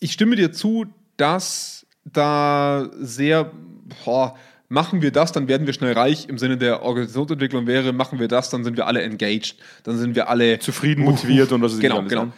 ich 0.00 0.12
stimme 0.12 0.36
dir 0.36 0.52
zu, 0.52 0.86
dass 1.16 1.86
da 2.04 2.88
sehr, 2.98 3.52
boah, 4.04 4.36
machen 4.68 5.02
wir 5.02 5.10
das, 5.10 5.32
dann 5.32 5.48
werden 5.48 5.66
wir 5.66 5.74
schnell 5.74 5.92
reich 5.92 6.28
im 6.28 6.38
Sinne 6.38 6.58
der 6.58 6.82
Organisationsentwicklung 6.82 7.66
wäre, 7.66 7.92
machen 7.92 8.18
wir 8.18 8.28
das, 8.28 8.50
dann 8.50 8.64
sind 8.64 8.76
wir 8.76 8.86
alle 8.86 9.02
engaged, 9.02 9.56
dann 9.82 9.98
sind 9.98 10.14
wir 10.14 10.28
alle 10.28 10.58
Zufrieden, 10.58 11.04
motiviert 11.04 11.52
und 11.52 11.62
was 11.62 11.72
es 11.72 11.80
Genau, 11.80 12.02
genau. 12.02 12.22
an. 12.22 12.32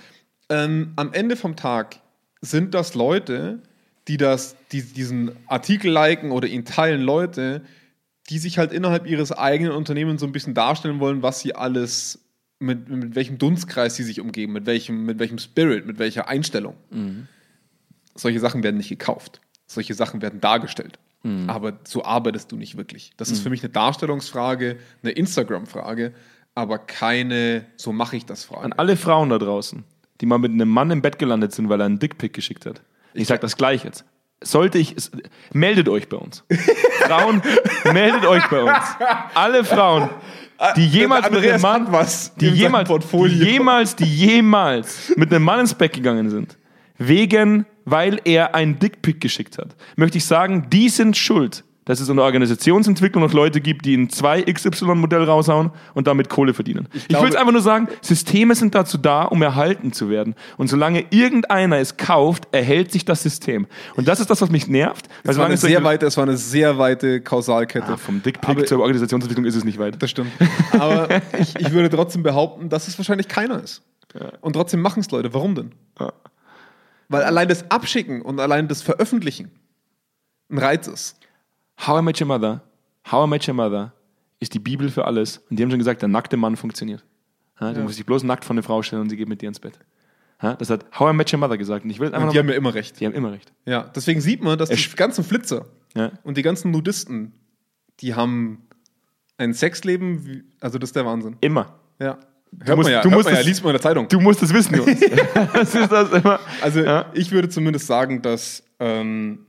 Ähm, 0.48 0.92
am 0.96 1.12
Ende 1.12 1.36
vom 1.36 1.56
Tag 1.56 2.00
sind 2.40 2.74
das 2.74 2.94
Leute, 2.94 3.60
die 4.08 4.16
das, 4.16 4.56
die 4.72 4.82
diesen 4.82 5.32
Artikel 5.46 5.90
liken 5.90 6.32
oder 6.32 6.48
ihn 6.48 6.64
teilen, 6.64 7.02
Leute, 7.02 7.62
die 8.28 8.38
sich 8.38 8.58
halt 8.58 8.72
innerhalb 8.72 9.06
ihres 9.06 9.32
eigenen 9.32 9.72
Unternehmens 9.72 10.20
so 10.20 10.26
ein 10.26 10.32
bisschen 10.32 10.54
darstellen 10.54 11.00
wollen, 11.00 11.22
was 11.22 11.40
sie 11.40 11.54
alles, 11.54 12.18
mit, 12.60 12.88
mit 12.88 13.14
welchem 13.16 13.38
Dunstkreis 13.38 13.96
sie 13.96 14.04
sich 14.04 14.20
umgeben, 14.20 14.52
mit 14.52 14.66
welchem, 14.66 15.04
mit 15.04 15.18
welchem 15.18 15.38
Spirit, 15.38 15.86
mit 15.86 15.98
welcher 15.98 16.28
Einstellung. 16.28 16.76
Solche 18.14 18.38
Sachen 18.38 18.62
werden 18.62 18.76
nicht 18.76 18.88
gekauft. 18.90 19.40
Solche 19.66 19.94
Sachen 19.94 20.22
werden 20.22 20.40
dargestellt. 20.40 20.98
Aber 21.48 21.78
so 21.84 22.02
arbeitest 22.04 22.50
du 22.50 22.56
nicht 22.56 22.76
wirklich. 22.78 23.12
Das 23.18 23.30
ist 23.30 23.42
für 23.42 23.50
mich 23.50 23.62
eine 23.62 23.70
Darstellungsfrage, 23.70 24.78
eine 25.02 25.12
Instagram-Frage, 25.12 26.14
aber 26.54 26.78
keine 26.78 27.66
so 27.76 27.92
mache 27.92 28.16
ich 28.16 28.24
das 28.24 28.44
Frage. 28.44 28.64
An 28.64 28.72
alle 28.72 28.96
Frauen 28.96 29.28
da 29.28 29.38
draußen, 29.38 29.84
die 30.20 30.26
mal 30.26 30.38
mit 30.38 30.52
einem 30.52 30.68
Mann 30.70 30.90
im 30.90 31.02
Bett 31.02 31.18
gelandet 31.18 31.52
sind, 31.52 31.68
weil 31.68 31.80
er 31.80 31.86
einen 31.86 31.98
Dickpick 31.98 32.32
geschickt 32.32 32.64
hat. 32.64 32.82
Ich 33.12 33.26
sag 33.26 33.40
das 33.42 33.56
gleich 33.56 33.84
jetzt. 33.84 34.04
Sollte 34.42 34.78
ich, 34.78 34.96
meldet 35.52 35.88
euch 35.88 36.08
bei 36.08 36.16
uns. 36.16 36.44
Frauen, 37.06 37.42
meldet 37.92 38.24
euch 38.24 38.46
bei 38.48 38.62
uns. 38.62 38.84
Alle 39.34 39.64
Frauen, 39.64 40.08
die 40.76 40.86
jemals 40.86 41.30
mit 41.30 41.44
einem 41.46 41.60
Mann, 41.60 41.92
was 41.92 42.34
die 42.36 42.48
jemals, 42.48 42.88
die 42.88 43.26
jemals, 43.26 43.96
die 43.96 44.04
jemals 44.04 45.12
mit 45.16 45.32
einem 45.32 45.44
Mann 45.44 45.60
ins 45.60 45.74
Bett 45.74 45.92
gegangen 45.92 46.30
sind, 46.30 46.56
wegen, 46.96 47.66
weil 47.84 48.20
er 48.24 48.54
einen 48.54 48.78
Dickpick 48.78 49.20
geschickt 49.20 49.58
hat, 49.58 49.76
möchte 49.96 50.18
ich 50.18 50.24
sagen, 50.24 50.68
die 50.70 50.88
sind 50.88 51.16
schuld, 51.16 51.64
dass 51.90 51.98
es 51.98 52.08
in 52.08 52.14
der 52.16 52.24
Organisationsentwicklung 52.24 53.24
noch 53.24 53.32
Leute 53.32 53.60
gibt, 53.60 53.84
die 53.84 53.96
ein 53.96 54.08
2XY-Modell 54.08 55.24
raushauen 55.24 55.70
und 55.94 56.06
damit 56.06 56.28
Kohle 56.28 56.54
verdienen. 56.54 56.88
Ich, 56.92 57.08
glaube- 57.08 57.24
will 57.24 57.30
es 57.30 57.36
einfach 57.36 57.52
nur 57.52 57.62
sagen, 57.62 57.88
Systeme 58.00 58.54
sind 58.54 58.76
dazu 58.76 58.96
da, 58.96 59.24
um 59.24 59.42
erhalten 59.42 59.92
zu 59.92 60.08
werden. 60.08 60.36
Und 60.56 60.68
solange 60.68 61.04
irgendeiner 61.10 61.78
es 61.78 61.96
kauft, 61.96 62.46
erhält 62.52 62.92
sich 62.92 63.04
das 63.04 63.24
System. 63.24 63.66
Und 63.96 64.06
das 64.06 64.20
ist 64.20 64.30
das, 64.30 64.40
was 64.40 64.50
mich 64.50 64.68
nervt. 64.68 65.08
Weil 65.08 65.16
Das 65.24 65.38
war, 65.38 65.46
eine 65.46 65.54
es 65.54 65.62
sehr 65.62 65.82
weite, 65.82 66.04
das 66.06 66.16
war 66.16 66.22
eine 66.22 66.36
sehr 66.36 66.78
weite 66.78 67.20
Kausalkette. 67.20 67.94
Ah, 67.94 67.96
vom 67.96 68.16
Aber- 68.16 68.22
Dickpick 68.22 68.68
zur 68.68 68.78
Organisationsentwicklung 68.80 69.44
ist 69.46 69.56
es 69.56 69.64
nicht 69.64 69.78
weit. 69.80 70.00
Das 70.00 70.10
stimmt. 70.10 70.30
Aber 70.78 71.08
ich, 71.40 71.56
ich 71.56 71.72
würde 71.72 71.90
trotzdem 71.90 72.22
behaupten, 72.22 72.68
dass 72.68 72.86
es 72.86 72.96
wahrscheinlich 72.98 73.26
keiner 73.26 73.60
ist. 73.62 73.82
Und 74.40 74.52
trotzdem 74.52 74.80
machen 74.80 75.00
es 75.00 75.10
Leute. 75.10 75.34
Warum 75.34 75.56
denn? 75.56 75.72
Ja. 75.98 76.12
Weil 77.08 77.24
allein 77.24 77.48
das 77.48 77.68
Abschicken 77.70 78.22
und 78.22 78.38
allein 78.38 78.68
das 78.68 78.80
Veröffentlichen 78.82 79.50
ein 80.50 80.58
Reiz 80.58 80.86
ist. 80.86 81.16
How 81.86 82.00
I 82.00 82.02
Met 82.02 82.20
Your 82.20 82.26
Mother, 82.28 82.62
How 83.10 83.26
I 83.26 83.30
Met 83.30 83.46
Your 83.48 83.54
Mother 83.54 83.92
ist 84.38 84.54
die 84.54 84.58
Bibel 84.58 84.88
für 84.90 85.04
alles. 85.04 85.38
Und 85.50 85.58
die 85.58 85.62
haben 85.62 85.70
schon 85.70 85.78
gesagt, 85.78 86.02
der 86.02 86.08
nackte 86.08 86.36
Mann 86.36 86.56
funktioniert. 86.56 87.04
Ja, 87.60 87.72
du 87.72 87.80
musst 87.82 87.98
dich 87.98 88.06
bloß 88.06 88.22
nackt 88.24 88.44
vor 88.44 88.54
eine 88.54 88.62
Frau 88.62 88.82
stellen 88.82 89.02
und 89.02 89.10
sie 89.10 89.16
geht 89.16 89.28
mit 89.28 89.42
dir 89.42 89.48
ins 89.48 89.60
Bett. 89.60 89.78
Ja, 90.42 90.54
das 90.54 90.70
hat 90.70 90.86
How 90.98 91.12
I 91.12 91.16
Met 91.16 91.32
Your 91.32 91.38
Mother 91.38 91.58
gesagt. 91.58 91.84
Und 91.84 91.90
ich 91.90 92.00
will 92.00 92.08
einfach 92.08 92.22
Und 92.28 92.32
die 92.34 92.38
haben 92.38 92.48
ja 92.48 92.54
immer 92.54 92.72
recht. 92.74 92.98
die 93.00 93.06
haben 93.06 93.12
immer 93.14 93.32
recht. 93.32 93.52
Ja, 93.66 93.90
deswegen 93.94 94.20
sieht 94.20 94.42
man, 94.42 94.58
dass 94.58 94.70
die 94.70 94.96
ganzen 94.96 95.24
Flitzer 95.24 95.66
Ja. 95.94 96.12
und 96.22 96.36
die 96.38 96.42
ganzen 96.42 96.70
Nudisten, 96.70 97.32
die 98.00 98.14
haben 98.14 98.62
ein 99.36 99.52
Sexleben, 99.54 100.50
also 100.60 100.78
das 100.78 100.90
ist 100.90 100.96
der 100.96 101.04
Wahnsinn. 101.04 101.36
Immer. 101.40 101.78
Ja. 101.98 102.18
Hört 102.64 102.76
musst- 102.78 102.86
man 102.88 102.92
ja, 102.92 103.02
du 103.02 103.10
musst 103.10 103.24
man 103.26 103.34
ja 103.34 103.40
es- 103.40 103.46
liest 103.46 103.62
man 103.62 103.70
in 103.70 103.74
der 103.74 103.82
Zeitung. 103.82 104.08
Du 104.08 104.20
musst 104.20 104.42
es 104.42 104.52
wissen, 104.52 104.74
Jungs. 104.74 105.00
das 105.52 105.74
ist 105.74 105.92
das 105.92 106.10
immer. 106.12 106.40
Also 106.62 106.80
Ja. 106.80 107.06
ich 107.14 107.30
würde 107.30 107.48
zumindest 107.48 107.86
sagen, 107.86 108.22
dass 108.22 108.62
ähm, 108.80 109.46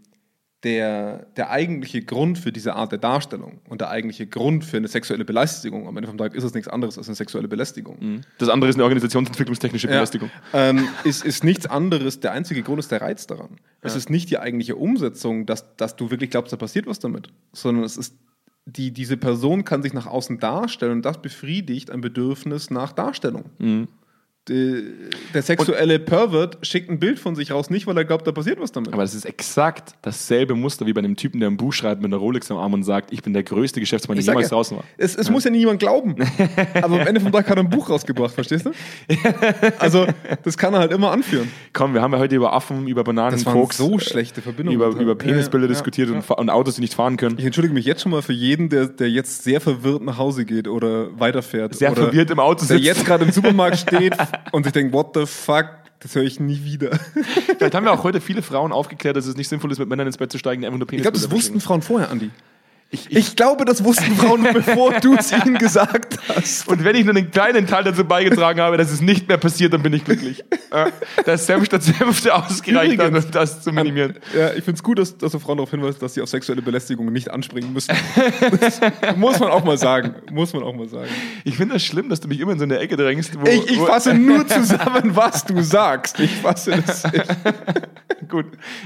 der, 0.64 1.26
der 1.38 1.50
eigentliche 1.50 2.04
Grund 2.04 2.38
für 2.38 2.52
diese 2.52 2.76
Art 2.76 2.92
der 2.92 3.00
Darstellung 3.00 3.62
und 3.68 3.82
der 3.82 3.90
eigentliche 3.90 4.28
Grund 4.28 4.64
für 4.64 4.78
eine 4.78 4.88
sexuelle 4.88 5.26
Belästigung, 5.26 5.88
am 5.88 5.98
Ende 5.98 6.08
vom 6.08 6.18
Tag 6.20 6.36
ist 6.36 6.44
es 6.44 6.54
nichts 6.54 6.68
anderes 6.68 6.98
als 7.00 7.08
eine 7.08 7.16
sexuelle 7.16 7.48
Belästigung, 7.48 8.22
Das 8.38 8.48
andere 8.50 8.70
ist 8.70 8.76
eine 8.76 8.84
organisationsentwicklungstechnische 8.84 9.88
Ja. 9.88 9.94
Belästigung. 9.94 10.30
ähm, 10.54 10.88
ist, 11.04 11.26
ist 11.26 11.44
nichts 11.44 11.66
anderes. 11.66 12.20
Der 12.20 12.32
einzige 12.34 12.62
Grund 12.62 12.80
ist 12.80 12.92
der 12.92 13.02
Reiz 13.02 13.26
daran. 13.26 13.58
Es 13.82 13.96
ist 13.96 14.10
nicht 14.12 14.30
die 14.30 14.38
eigentliche 14.38 14.76
Umsetzung, 14.76 15.48
dass, 15.48 15.76
dass 15.78 15.96
du 15.96 16.12
wirklich 16.12 16.30
glaubst, 16.30 16.54
da 16.54 16.58
passiert 16.58 16.86
was 16.86 17.00
damit, 17.00 17.30
sondern 17.54 17.84
es 17.84 17.98
ist 17.98 18.16
die, 18.66 18.92
diese 18.92 19.18
Person 19.18 19.66
kann 19.66 19.82
sich 19.82 19.94
nach 19.94 20.06
außen 20.06 20.38
darstellen 20.40 20.92
und 20.92 21.06
das 21.06 21.20
befriedigt 21.20 21.90
ein 21.90 22.02
Bedürfnis 22.02 22.70
nach 22.70 22.94
Darstellung. 22.94 23.46
Mhm. 23.58 23.88
Der 24.50 25.44
sexuelle 25.44 26.00
Pervert 26.00 26.66
schickt 26.66 26.90
ein 26.90 27.00
Bild 27.00 27.20
von 27.20 27.36
sich 27.36 27.52
raus, 27.52 27.70
nicht 27.70 27.86
weil 27.86 27.96
er 27.96 28.06
glaubt, 28.06 28.26
da 28.26 28.32
passiert 28.32 28.60
was 28.60 28.72
damit. 28.72 28.92
Aber 28.92 29.04
das 29.04 29.14
ist 29.14 29.26
exakt 29.26 29.94
dasselbe 30.02 30.56
Muster 30.56 30.88
wie 30.88 30.94
bei 30.94 31.02
dem 31.02 31.16
Typen, 31.16 31.40
der 31.40 31.48
ein 31.50 31.58
Buch 31.58 31.74
schreibt 31.74 32.02
mit 32.02 32.10
einer 32.10 32.18
Rolex 32.18 32.50
am 32.50 32.58
Arm 32.58 32.74
und 32.74 32.82
sagt, 32.82 33.14
ich 33.14 33.22
bin 33.22 33.34
der 33.34 33.44
größte 33.44 33.80
Geschäftsmann, 33.80 34.18
der 34.18 34.26
jemals 34.26 34.50
ja, 34.50 34.56
draußen 34.56 34.78
war. 34.78 34.84
Es, 34.98 35.16
es 35.16 35.30
muss 35.30 35.44
ja 35.44 35.52
niemand 35.52 35.80
glauben. 35.80 36.16
Aber 36.82 37.00
am 37.00 37.08
Ende 37.08 37.22
vom 37.22 37.32
Tag 37.32 37.48
hat 37.52 37.58
er 37.58 37.64
ein 37.64 37.70
Buch 37.70 37.90
rausgebracht, 37.92 38.34
verstehst 38.34 38.66
du? 38.66 38.72
Also, 39.78 40.08
das 40.44 40.58
kann 40.58 40.74
er 40.74 40.80
halt 40.80 40.92
immer 40.92 41.12
anführen. 41.12 41.50
Komm, 41.74 41.94
wir 41.94 42.02
haben 42.02 42.14
ja 42.14 42.20
heute 42.20 42.36
über 42.36 42.54
Affen, 42.54 42.88
über 42.88 43.04
Bananen, 43.04 43.32
Das 43.34 43.46
waren 43.46 43.54
Koks, 43.54 43.78
so 43.78 44.00
schlechte 44.00 44.42
Verbindungen. 44.42 44.80
über, 44.80 45.00
über 45.00 45.16
Penisbilder 45.16 45.68
Ja, 45.68 45.72
ja, 45.72 45.76
diskutiert 45.76 46.10
ja. 46.10 46.16
Und, 46.16 46.30
und 46.30 46.50
Autos, 46.50 46.76
die 46.76 46.82
nicht 46.82 46.94
fahren 46.94 47.18
können. 47.18 47.38
Ich 47.38 47.46
entschuldige 47.46 47.74
mich 47.74 47.86
jetzt 47.86 48.02
schon 48.02 48.12
mal 48.12 48.22
für 48.22 48.34
jeden, 48.34 48.70
der, 48.70 48.88
der 48.88 49.10
jetzt 49.10 49.44
sehr 49.44 49.62
verwirrt 49.62 50.02
nach 50.02 50.18
Hause 50.18 50.46
geht 50.46 50.68
oder 50.68 51.20
weiterfährt. 51.20 51.76
Sehr 51.76 51.92
oder 51.92 52.04
verwirrt 52.06 52.32
im 52.32 52.40
Auto 52.40 52.66
Der 52.66 52.78
sitzt. 52.78 52.84
jetzt 52.84 53.06
gerade 53.06 53.24
im 53.26 53.32
Supermarkt 53.32 53.78
steht 53.88 54.16
und 54.52 54.64
sich 54.64 54.74
denkt, 54.74 54.94
what 54.94 55.12
the 55.16 55.26
fuck, 55.26 55.68
das 56.00 56.16
höre 56.16 56.24
ich 56.24 56.40
nie 56.40 56.64
wieder. 56.64 56.98
Vielleicht 57.58 57.76
haben 57.76 57.86
wir 57.86 57.94
auch 57.94 58.04
heute 58.04 58.22
viele 58.22 58.42
Frauen 58.42 58.72
aufgeklärt, 58.72 59.16
dass 59.16 59.26
es 59.26 59.36
nicht 59.38 59.48
sinnvoll 59.48 59.72
ist, 59.72 59.80
mit 59.80 59.88
Männern 59.88 60.08
ins 60.08 60.18
Bett 60.18 60.32
zu 60.32 60.38
steigen, 60.38 60.62
die 60.62 60.68
einfach 60.68 60.80
nur 60.80 60.86
Ich 60.86 60.90
Penisbilder 60.90 61.18
glaube, 61.18 61.30
das 61.30 61.46
wussten. 61.46 61.62
Frauen 61.62 61.82
vorher, 61.82 62.10
Andi. 62.10 62.32
Ich, 62.94 63.10
ich, 63.10 63.18
Ich 63.18 63.36
glaube, 63.38 63.64
das 63.64 63.84
wussten 63.86 64.14
Frauen, 64.16 64.44
bevor 64.52 64.92
du 65.00 65.16
es 65.16 65.32
ihnen 65.46 65.58
gesagt 65.58 66.20
hast. 66.28 66.68
und 66.68 66.84
wenn 66.84 66.96
ich 66.96 67.06
nur 67.06 67.16
einen 67.16 67.32
kleinen 67.32 67.66
Teil 67.66 67.86
dazu 67.86 68.04
beigetragen 68.04 68.60
habe, 68.60 68.76
dass 68.78 68.92
es 68.92 69.00
nicht 69.00 69.30
mehr 69.30 69.38
passiert, 69.38 69.72
dann 69.74 69.82
bin 69.82 69.94
ich 69.94 70.04
glücklich. 70.04 70.44
Ja, 70.74 70.88
dass 71.26 71.48
Senf 71.48 71.66
statt 71.66 71.84
Senfte 71.84 72.34
ausgereicht 72.36 72.98
hat, 72.98 73.08
Übrigens, 73.10 73.26
um 73.26 73.32
das 73.32 73.62
zu 73.62 73.74
minimieren. 73.74 74.16
Ja, 74.34 74.50
ich 74.54 74.64
finde 74.64 74.76
es 74.76 74.84
gut, 74.84 75.00
dass, 75.00 75.18
dass 75.18 75.34
du 75.34 75.40
Frauen 75.40 75.58
darauf 75.58 75.70
hinweist, 75.70 76.02
dass 76.02 76.14
sie 76.14 76.22
auf 76.22 76.30
sexuelle 76.30 76.62
Belästigung 76.62 77.12
nicht 77.12 77.30
anspringen 77.30 77.74
müssen. 77.74 77.94
Das 78.62 78.80
muss 79.18 79.38
man 79.40 79.50
auch 79.52 79.66
mal 79.66 79.78
sagen. 79.78 80.16
Muss 80.32 80.54
man 80.54 80.64
auch 80.64 80.74
mal 80.74 80.88
sagen. 80.88 81.10
Ich 81.44 81.58
finde 81.58 81.74
das 81.74 81.84
schlimm, 81.84 82.08
dass 82.08 82.22
du 82.22 82.30
mich 82.30 82.40
immer 82.40 82.54
in 82.54 82.58
so 82.60 82.64
eine 82.64 82.78
Ecke 82.80 82.96
drängst, 82.96 83.38
wo, 83.38 83.46
Ich, 83.48 83.70
ich 83.70 83.80
fasse 83.80 84.14
nur 84.14 84.48
zusammen, 84.48 85.14
was 85.14 85.44
du 85.44 85.62
sagst. 85.62 86.22
Ich 86.22 86.38
fasse 86.38 86.82
das. 86.86 87.04
Gut, 88.30 88.46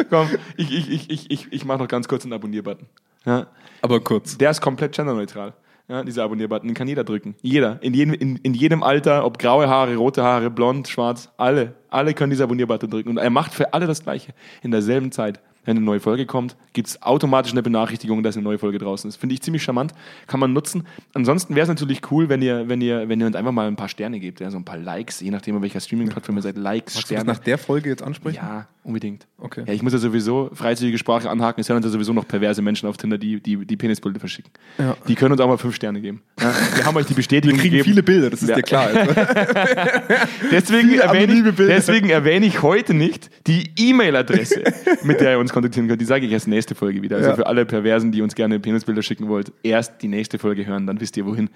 komm, 0.10 0.28
ich, 0.58 0.72
ich, 0.72 0.90
ich, 0.92 1.10
ich, 1.12 1.30
ich, 1.32 1.48
ich 1.52 1.66
mache 1.66 1.78
noch 1.78 1.88
ganz 1.88 2.08
kurz 2.08 2.24
einen 2.24 2.34
Abonnier-Button. 2.34 2.88
Ja. 3.26 3.48
Aber 3.82 4.00
kurz. 4.00 4.38
Der 4.38 4.52
ist 4.52 4.62
komplett 4.62 4.96
genderneutral. 4.96 5.54
Ja, 5.88 6.04
dieser 6.04 6.24
Abonnier-Button, 6.24 6.68
den 6.68 6.74
kann 6.74 6.88
jeder 6.88 7.04
drücken. 7.04 7.36
Jeder. 7.42 7.78
In 7.84 7.94
jedem, 7.94 8.16
in, 8.16 8.38
in 8.38 8.56
jedem 8.56 8.82
Alter, 8.82 9.24
ob 9.24 9.38
graue 9.38 9.70
Haare, 9.70 9.96
rote 9.96 10.24
Haare, 10.24 10.50
blond, 10.50 10.88
schwarz, 10.88 11.30
alle. 11.38 11.76
Alle 11.90 12.16
können 12.16 12.32
diesen 12.32 12.44
Abonnier-Button 12.44 12.90
drücken. 12.90 13.10
Und 13.10 13.18
er 13.18 13.30
macht 13.30 13.54
für 13.54 13.74
alle 13.74 13.86
das 13.86 14.02
Gleiche. 14.02 14.34
In 14.64 14.72
derselben 14.72 15.12
Zeit. 15.12 15.40
Wenn 15.66 15.78
eine 15.78 15.86
neue 15.86 16.00
Folge 16.00 16.26
kommt, 16.26 16.56
gibt 16.74 16.88
es 16.88 17.02
automatisch 17.02 17.52
eine 17.52 17.64
Benachrichtigung, 17.64 18.24
dass 18.24 18.36
eine 18.38 18.44
neue 18.44 18.58
Folge 18.60 18.78
draußen 18.78 19.08
ist. 19.08 19.16
Finde 19.18 19.34
ich 19.34 19.42
ziemlich 19.42 19.64
charmant. 19.64 19.94
Kann 20.28 20.40
man 20.40 20.54
nutzen. 20.54 20.86
Ansonsten 21.14 21.56
wäre 21.56 21.64
es 21.64 21.70
natürlich 21.70 22.02
cool, 22.12 22.30
wenn 22.30 22.42
ihr, 22.42 22.70
wenn, 22.70 22.82
ihr, 22.82 23.10
wenn 23.10 23.20
ihr 23.20 23.28
uns 23.28 23.36
einfach 23.36 23.52
mal 23.52 23.68
ein 23.68 23.76
paar 23.76 23.90
Sterne 23.90 24.20
gebt. 24.20 24.40
Ja, 24.40 24.50
so 24.52 24.58
ein 24.58 24.66
paar 24.66 24.78
Likes, 24.78 25.20
je 25.22 25.32
nachdem, 25.32 25.56
auf 25.56 25.62
welcher 25.62 25.80
Streaming-Plattform 25.80 26.38
ihr 26.38 26.42
seid. 26.44 26.58
Likes, 26.58 26.94
Kannst 26.94 27.10
du 27.10 27.16
das 27.16 27.22
Sterne. 27.24 27.38
nach 27.38 27.44
der 27.44 27.58
Folge 27.58 27.90
jetzt 27.90 28.04
ansprechen? 28.04 28.36
Ja, 28.38 28.68
unbedingt. 28.84 29.26
Okay. 29.38 29.64
Ja, 29.66 29.74
ich 29.74 29.82
muss 29.82 29.94
ja 29.94 30.00
sowieso 30.00 30.50
freizügige 30.54 30.98
Sprache 30.98 31.30
anhaken. 31.30 31.62
Es 31.62 31.68
sind 31.68 31.84
ja 31.84 31.90
sowieso 31.90 32.14
noch 32.14 32.28
perverse 32.28 32.62
Menschen 32.62 32.88
auf 32.88 32.98
Tinder, 32.98 33.18
die 33.18 33.40
die, 33.42 33.66
die 33.66 33.78
Penisbilder 33.78 34.20
verschicken. 34.20 34.52
Ja. 34.78 34.96
Die 35.08 35.16
können 35.16 35.32
uns 35.32 35.42
auch 35.42 35.48
mal 35.48 35.58
fünf 35.58 35.76
Sterne 35.76 36.02
geben. 36.02 36.22
Ja, 36.40 36.54
wir 36.76 36.86
haben 36.86 36.96
euch 36.98 37.06
die 37.08 37.14
Bestätigung 37.14 37.58
Wir 37.58 37.62
kriegen 37.62 37.78
gegeben. 37.78 37.90
viele 37.90 38.04
Bilder, 38.04 38.30
das 38.30 38.44
ist 38.44 38.50
Ja. 38.50 38.56
dir 38.56 38.62
klar. 38.64 38.90
Deswegen 40.52 40.94
erwähne, 41.00 41.34
ich, 41.34 41.56
deswegen 41.58 42.10
erwähne 42.10 42.46
ich 42.46 42.62
heute 42.62 42.94
nicht 42.94 43.30
die 43.48 43.72
E-Mail-Adresse, 43.78 44.64
mit 45.04 45.20
der 45.22 45.32
ihr 45.34 45.40
uns 45.40 45.52
kontaktieren 45.56 45.88
könnt. 45.88 46.00
Die 46.02 46.06
sage 46.06 46.26
ich 46.28 46.32
erst 46.32 46.48
nächste 46.48 46.76
Folge 46.76 47.02
wieder. 47.02 47.18
Also 47.18 47.30
Ja. 47.32 47.36
für 47.36 47.48
alle 47.48 47.66
Perversen, 47.66 48.12
die 48.12 48.22
uns 48.22 48.36
gerne 48.36 48.60
Penisbilder 48.60 49.02
schicken 49.02 49.28
wollt, 49.28 49.52
erst 49.64 50.02
die 50.04 50.08
nächste 50.08 50.38
Folge 50.38 50.68
hören, 50.68 50.86
dann 50.86 51.02
wisst 51.02 51.18
ihr 51.18 51.26
wohin. 51.26 51.50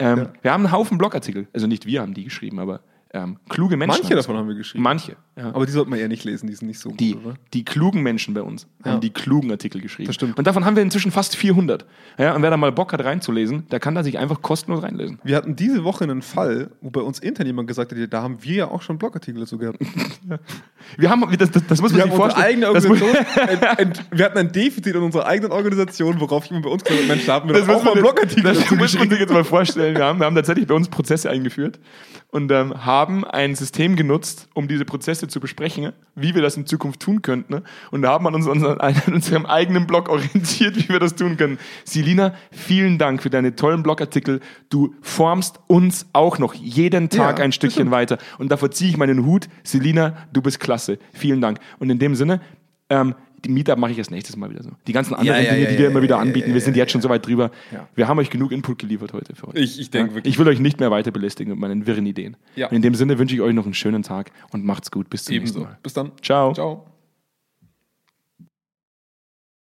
Ähm, 0.00 0.26
Wir 0.42 0.52
haben 0.52 0.64
einen 0.66 0.72
Haufen 0.72 0.98
Blogartikel. 0.98 1.46
Also 1.52 1.68
nicht 1.68 1.86
wir 1.86 2.00
haben 2.00 2.14
die 2.14 2.24
geschrieben, 2.24 2.58
aber 2.58 2.80
ähm, 3.14 3.38
kluge 3.48 3.76
Menschen. 3.76 3.98
Manche 4.00 4.10
haben 4.10 4.16
davon 4.16 4.36
haben 4.36 4.48
wir 4.48 4.54
geschrieben. 4.54 4.82
Manche. 4.82 5.16
Ja. 5.36 5.48
Aber 5.54 5.66
die 5.66 5.72
sollte 5.72 5.90
man 5.90 5.98
eher 5.98 6.08
nicht 6.08 6.24
lesen, 6.24 6.46
die 6.46 6.54
sind 6.54 6.68
nicht 6.68 6.78
so 6.80 6.90
gut, 6.90 7.00
Die, 7.00 7.14
oder? 7.14 7.34
die 7.52 7.64
klugen 7.64 8.02
Menschen 8.02 8.32
bei 8.34 8.42
uns 8.42 8.66
haben 8.84 8.94
Ja. 8.94 8.98
die 8.98 9.10
klugen 9.10 9.50
Artikel 9.50 9.80
geschrieben. 9.80 10.06
Das 10.06 10.14
stimmt. 10.14 10.38
Und 10.38 10.46
davon 10.46 10.64
haben 10.64 10.76
wir 10.76 10.82
inzwischen 10.82 11.10
fast 11.12 11.36
400. 11.36 11.84
Ja, 12.18 12.34
und 12.34 12.42
wer 12.42 12.50
da 12.50 12.56
mal 12.56 12.72
Bock 12.72 12.92
hat 12.92 13.04
reinzulesen, 13.04 13.68
der 13.70 13.80
kann 13.80 13.94
da 13.94 14.02
sich 14.02 14.18
einfach 14.18 14.40
kostenlos 14.42 14.82
reinlesen. 14.82 15.18
Wir 15.24 15.36
hatten 15.36 15.56
diese 15.56 15.84
Woche 15.84 16.04
einen 16.04 16.22
Fall, 16.22 16.70
wo 16.80 16.90
bei 16.90 17.00
uns 17.00 17.18
intern 17.18 17.46
jemand 17.46 17.68
gesagt 17.68 17.92
hat, 17.92 17.98
da 18.12 18.22
haben 18.22 18.38
wir 18.42 18.54
ja 18.54 18.68
auch 18.68 18.82
schon 18.82 18.98
Blogartikel 18.98 19.40
dazu 19.40 19.58
gehabt. 19.58 19.78
Wir 20.98 21.10
haben, 21.10 21.24
das, 21.38 21.50
das, 21.50 21.66
das 21.66 21.80
muss 21.80 21.92
man 21.92 22.00
Wir 22.00 22.04
sich 22.06 22.14
vorstellen. 22.14 22.64
ein, 22.64 23.62
ein, 23.78 23.92
wir 24.10 24.24
hatten 24.24 24.38
ein 24.38 24.50
Defizit 24.52 24.94
in 24.96 25.02
unserer 25.02 25.26
eigenen 25.26 25.52
Organisation, 25.52 26.18
worauf 26.20 26.44
jemand 26.46 26.64
bei 26.66 26.70
uns 26.72 26.82
gesagt 26.84 27.02
hat, 27.02 27.08
Mensch, 27.08 27.24
da 27.26 27.34
haben 27.34 27.48
wir 27.48 27.54
Das 27.54 27.66
doch 27.66 27.76
auch 27.76 27.84
mal 27.84 27.94
Blogartikel 27.94 28.42
das 28.42 28.70
muss 28.70 28.98
man 28.98 29.08
sich 29.08 29.18
jetzt 29.20 29.32
mal 29.32 29.44
vorstellen. 29.44 29.96
Wir 29.96 30.04
haben, 30.04 30.18
wir 30.18 30.26
haben 30.26 30.34
tatsächlich 30.34 30.66
bei 30.66 30.74
uns 30.74 30.88
Prozesse 30.88 31.30
eingeführt 31.30 31.78
und 32.30 32.50
ähm, 32.50 32.84
haben 32.84 33.01
ein 33.08 33.54
System 33.54 33.96
genutzt, 33.96 34.48
um 34.54 34.68
diese 34.68 34.84
Prozesse 34.84 35.28
zu 35.28 35.40
besprechen, 35.40 35.92
wie 36.14 36.34
wir 36.34 36.42
das 36.42 36.56
in 36.56 36.66
Zukunft 36.66 37.00
tun 37.00 37.22
könnten. 37.22 37.62
Und 37.90 38.06
haben 38.06 38.26
an, 38.26 38.34
uns, 38.34 38.46
an, 38.46 38.64
an 38.64 38.94
unserem 39.12 39.46
eigenen 39.46 39.86
Blog 39.86 40.08
orientiert, 40.08 40.76
wie 40.76 40.88
wir 40.88 40.98
das 41.00 41.14
tun 41.14 41.36
können. 41.36 41.58
Silina, 41.84 42.34
vielen 42.50 42.98
Dank 42.98 43.22
für 43.22 43.30
deine 43.30 43.54
tollen 43.56 43.82
Blogartikel. 43.82 44.40
Du 44.70 44.94
formst 45.00 45.60
uns 45.66 46.06
auch 46.12 46.38
noch 46.38 46.54
jeden 46.54 47.08
Tag 47.08 47.38
Ja, 47.38 47.44
ein 47.44 47.52
Stückchen 47.52 47.82
stimmt. 47.82 47.90
weiter. 47.90 48.18
Und 48.38 48.50
davor 48.50 48.70
ziehe 48.70 48.90
ich 48.90 48.96
meinen 48.96 49.24
Hut. 49.26 49.48
Selina, 49.64 50.16
du 50.32 50.42
bist 50.42 50.60
klasse. 50.60 50.98
Vielen 51.12 51.40
Dank. 51.40 51.58
Und 51.78 51.90
in 51.90 51.98
dem 51.98 52.14
Sinne, 52.14 52.40
ähm, 53.00 53.14
die 53.44 53.48
Meetup 53.48 53.76
mache 53.76 53.90
ich 53.90 53.98
erst 53.98 54.12
nächstes 54.12 54.36
Mal 54.36 54.50
wieder 54.50 54.62
so. 54.62 54.70
Die 54.86 54.92
ganzen 54.92 55.14
anderen 55.16 55.42
ja, 55.44 55.50
Dinge, 55.50 55.64
ja, 55.64 55.70
die 55.72 55.78
wir 55.78 55.88
immer 55.88 56.00
wieder 56.02 56.18
anbieten, 56.18 56.54
wir 56.54 56.60
sind 56.60 56.76
jetzt 56.76 56.92
schon 56.92 57.00
so 57.00 57.08
weit 57.08 57.26
drüber. 57.26 57.50
Wir 57.96 58.06
haben 58.06 58.18
euch 58.20 58.30
genug 58.30 58.52
Input 58.52 58.78
geliefert 58.78 59.12
heute 59.12 59.34
für 59.34 59.48
heute. 59.48 59.58
Ich- 59.58 59.80
ich 59.80 59.90
denke 59.90 60.14
wirklich. 60.14 60.32
Ich 60.34 60.38
will 60.38 60.46
euch 60.46 60.60
nicht 60.60 60.78
mehr 60.78 60.92
weiter 60.92 61.10
belästigen 61.10 61.50
mit 61.50 61.58
meinen 61.58 61.86
wirren 61.88 62.06
Ideen. 62.06 62.36
In 62.70 62.82
dem 62.82 62.94
Sinne 62.94 63.18
wünsche 63.18 63.34
ich 63.34 63.40
euch 63.40 63.52
noch 63.54 63.64
einen 63.64 63.74
schönen 63.74 64.02
Tag 64.04 64.30
und 64.52 64.64
macht's 64.64 64.92
gut. 64.92 65.10
Bis 65.10 65.24
zum 65.24 65.34
nächsten 65.34 65.56
Ebenso. 65.58 65.68
Mal. 65.70 65.78
Bis 65.82 65.92
dann. 65.92 66.12
Ciao. 66.22 66.52
Ciao. 66.52 66.91